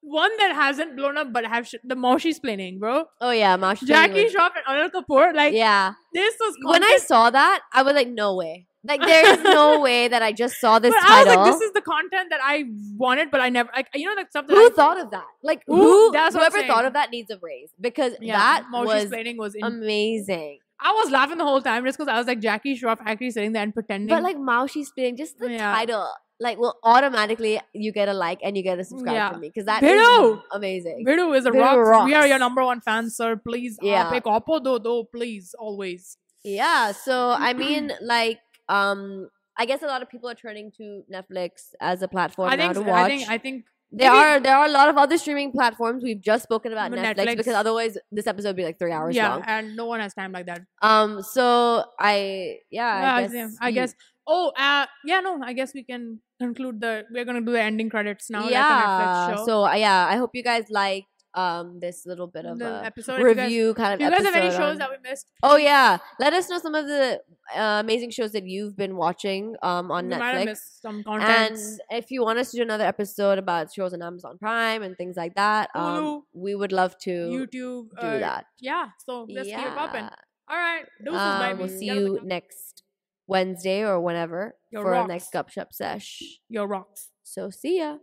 one 0.01 0.35
that 0.37 0.53
hasn't 0.55 0.95
blown 0.97 1.15
up 1.17 1.31
but 1.31 1.45
have 1.45 1.67
sh- 1.67 1.75
the 1.83 1.95
Moshi's 1.95 2.39
planning, 2.39 2.79
bro. 2.79 3.05
oh 3.21 3.31
yeah, 3.31 3.55
Mash 3.57 3.81
Jackie 3.81 4.25
Shroff 4.25 4.51
and 4.57 4.65
Anil 4.67 4.89
Kapoor, 4.89 5.33
like 5.35 5.53
Yeah, 5.53 5.93
this 6.13 6.35
was 6.39 6.55
when 6.63 6.83
I 6.83 6.97
saw 6.97 7.29
that, 7.29 7.61
I 7.73 7.83
was 7.83 7.93
like, 7.93 8.07
no 8.09 8.35
way. 8.35 8.67
Like 8.83 8.99
there 8.99 9.33
is 9.33 9.43
no 9.43 9.79
way 9.87 10.07
that 10.07 10.23
I 10.23 10.31
just 10.31 10.55
saw 10.59 10.79
this 10.79 10.91
but 10.91 11.03
I 11.07 11.23
was 11.23 11.35
like, 11.35 11.45
this 11.53 11.61
is 11.61 11.71
the 11.73 11.81
content 11.81 12.31
that 12.31 12.39
I 12.43 12.63
wanted, 12.97 13.29
but 13.29 13.39
I 13.39 13.49
never 13.49 13.69
like 13.75 13.89
you 13.93 14.07
know 14.09 14.15
like 14.15 14.31
something. 14.31 14.55
who 14.55 14.65
I, 14.65 14.69
thought 14.75 14.99
of 14.99 15.11
that? 15.11 15.27
Like 15.43 15.61
Who- 15.67 15.75
who? 15.75 16.11
that's 16.11 16.35
whoever 16.35 16.63
thought 16.63 16.85
of 16.85 16.93
that 16.93 17.11
needs 17.11 17.29
a 17.29 17.37
raise 17.39 17.69
because 17.79 18.13
yeah, 18.19 18.37
that 18.39 18.65
Moshi's 18.71 19.03
was 19.03 19.05
planning 19.05 19.37
was 19.37 19.53
in, 19.53 19.63
amazing. 19.63 20.57
I 20.83 20.91
was 20.93 21.11
laughing 21.11 21.37
the 21.37 21.43
whole 21.45 21.61
time 21.61 21.85
just 21.85 21.97
because 21.97 22.11
I 22.11 22.17
was 22.17 22.27
like 22.27 22.39
Jackie 22.39 22.75
Shroff 22.79 22.97
actually 23.05 23.31
sitting 23.31 23.51
there 23.53 23.63
and 23.63 23.73
pretending. 23.73 24.07
But 24.09 24.23
like 24.23 24.37
Maushi 24.37 24.83
spinning, 24.85 25.15
just 25.17 25.37
the 25.37 25.51
Yeah. 25.51 25.73
title, 25.75 26.07
like 26.39 26.57
will 26.57 26.75
automatically 26.83 27.59
you 27.73 27.91
get 27.91 28.09
a 28.09 28.13
like 28.13 28.39
and 28.43 28.57
you 28.57 28.63
get 28.63 28.79
a 28.79 28.83
subscribe 28.83 29.13
Yeah. 29.13 29.29
from 29.31 29.41
me 29.41 29.49
because 29.49 29.65
that 29.65 29.83
is 29.83 30.39
amazing. 30.51 31.05
Bhidu 31.07 31.37
is 31.37 31.45
a 31.45 31.51
rock. 31.51 32.05
We 32.05 32.15
are 32.15 32.25
your 32.27 32.39
number 32.39 32.63
one 32.63 32.81
fan, 32.81 33.09
sir. 33.09 33.35
Please, 33.35 33.77
Yeah. 33.81 34.09
Pick 34.09 34.23
oppo 34.23 34.63
do 34.63 34.79
do, 34.79 35.03
please, 35.13 35.53
always. 35.59 36.17
Yeah. 36.43 36.91
So 36.93 37.29
I 37.37 37.53
mean, 37.53 37.91
like, 38.01 38.39
um, 38.69 39.29
I 39.57 39.65
guess 39.65 39.83
a 39.83 39.85
lot 39.87 40.01
of 40.01 40.09
people 40.09 40.29
are 40.29 40.35
turning 40.35 40.71
to 40.77 41.03
Netflix 41.13 41.73
as 41.79 42.01
a 42.01 42.07
platform 42.07 42.49
I 42.49 42.55
now 42.55 42.63
think. 42.63 42.73
to 42.73 42.79
so- 42.81 42.89
watch. 42.89 43.11
I 43.11 43.17
think. 43.17 43.29
I 43.29 43.37
think. 43.37 43.65
There 43.91 44.11
maybe- 44.11 44.23
are 44.23 44.39
there 44.39 44.55
are 44.57 44.65
a 44.65 44.71
lot 44.71 44.89
of 44.89 44.97
other 44.97 45.17
streaming 45.17 45.51
platforms. 45.51 46.03
We've 46.03 46.21
just 46.21 46.43
spoken 46.43 46.71
about 46.71 46.91
Netflix, 46.91 47.15
Netflix- 47.15 47.37
because 47.37 47.53
otherwise 47.55 47.97
this 48.11 48.27
episode 48.27 48.49
would 48.49 48.55
be 48.55 48.63
like 48.63 48.79
three 48.79 48.91
hours 48.91 49.15
Yeah, 49.15 49.33
long. 49.35 49.43
and 49.45 49.75
no 49.75 49.85
one 49.85 49.99
has 49.99 50.13
time 50.13 50.31
like 50.31 50.45
that. 50.47 50.61
Um. 50.81 51.21
So 51.23 51.83
I 51.99 52.59
yeah. 52.71 53.01
Yeah, 53.01 53.15
I 53.15 53.21
guess. 53.23 53.33
yeah, 53.33 53.49
I 53.61 53.71
guess. 53.71 53.95
Oh, 54.27 54.51
uh, 54.55 54.85
yeah, 55.03 55.19
no, 55.19 55.41
I 55.43 55.51
guess 55.53 55.73
we 55.73 55.83
can 55.83 56.21
conclude 56.39 56.79
the. 56.79 57.03
We're 57.11 57.25
gonna 57.25 57.41
do 57.41 57.51
the 57.51 57.61
ending 57.61 57.89
credits 57.89 58.29
now. 58.29 58.47
yeah. 58.47 58.61
like 58.63 58.85
a 58.85 58.87
Netflix 58.87 59.37
show. 59.39 59.45
So 59.45 59.65
uh, 59.65 59.73
yeah, 59.73 60.07
I 60.09 60.15
hope 60.17 60.31
you 60.35 60.43
guys 60.43 60.65
liked 60.69 61.07
um 61.33 61.79
this 61.79 62.05
little 62.05 62.27
bit 62.27 62.45
of 62.45 62.59
the 62.59 62.81
a 62.81 62.83
episode. 62.83 63.17
You 63.19 63.33
guys- 63.33 63.43
review 63.45 63.73
kind 63.73 63.93
of. 63.93 64.01
If 64.01 64.05
you 64.05 64.11
guys 64.11 64.25
have 64.25 64.35
any 64.35 64.45
episode 64.47 64.59
shows 64.61 64.71
on- 64.73 64.77
that 64.79 64.89
we 64.91 64.97
missed, 65.09 65.27
Oh 65.43 65.55
yeah, 65.55 65.97
let 66.19 66.33
us 66.33 66.49
know 66.49 66.59
some 66.59 66.75
of 66.75 66.87
the 66.87 67.21
uh, 67.55 67.79
amazing 67.83 68.11
shows 68.11 68.31
that 68.33 68.45
you've 68.45 68.75
been 68.77 68.95
watching 68.97 69.55
um 69.61 69.91
on 69.91 70.09
we 70.09 70.15
might 70.15 70.31
have 70.33 70.41
Netflix. 70.41 70.45
missed 70.45 70.81
some 70.81 71.03
And 71.07 71.57
if 71.89 72.11
you 72.11 72.21
want 72.23 72.39
us 72.39 72.51
to 72.51 72.57
do 72.57 72.63
another 72.63 72.85
episode 72.85 73.37
about 73.37 73.73
shows 73.73 73.93
on 73.93 74.01
Amazon 74.01 74.37
Prime 74.37 74.83
and 74.83 74.97
things 74.97 75.15
like 75.17 75.35
that, 75.35 75.69
um, 75.75 75.83
Hulu, 76.03 76.21
we 76.33 76.55
would 76.55 76.71
love 76.71 76.97
to 77.03 77.09
YouTube, 77.11 77.49
do 77.51 77.87
uh, 77.97 78.19
that. 78.19 78.45
Yeah, 78.59 78.89
so 79.05 79.25
let's 79.29 79.47
keep 79.49 79.57
it 79.57 79.75
popping. 79.75 80.09
All 80.49 80.57
right, 80.57 80.85
Um, 81.07 81.57
we'll 81.59 81.67
see 81.69 81.85
Get 81.85 81.97
us 81.97 81.97
a 81.97 82.01
you 82.07 82.19
next 82.23 82.83
Wednesday 83.27 83.85
or 83.85 84.01
whenever 84.01 84.55
Yo, 84.69 84.81
for 84.81 84.93
our 84.93 85.07
next 85.07 85.33
next 85.33 85.55
Gupshup 85.55 85.67
sesh. 85.71 86.21
Yo, 86.49 86.65
rocks. 86.65 87.09
So 87.23 87.49
see 87.49 87.77
ya. 87.79 87.97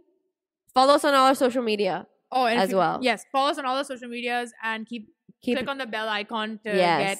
Follow 0.73 0.95
us 0.95 1.05
on 1.05 1.13
all 1.13 1.27
our 1.27 1.35
social 1.35 1.63
media. 1.63 2.07
Oh, 2.31 2.47
and 2.47 2.59
As 2.61 2.71
you- 2.71 2.77
well. 2.77 2.99
Yes, 3.03 3.25
follow 3.33 3.51
us 3.51 3.59
on 3.59 3.65
all 3.67 3.77
the 3.77 3.85
social 3.85 4.09
medias 4.09 4.53
and 4.63 4.87
keep, 4.87 5.09
Keep 5.43 5.59
click 5.59 5.69
on 5.69 5.79
the 5.79 5.87
bell 5.87 6.09
icon 6.09 6.59
to 6.65 6.75
yes. 6.77 7.17
get 7.17 7.19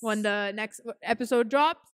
when 0.00 0.22
the 0.22 0.52
next 0.54 0.80
episode 1.02 1.48
drops. 1.48 1.89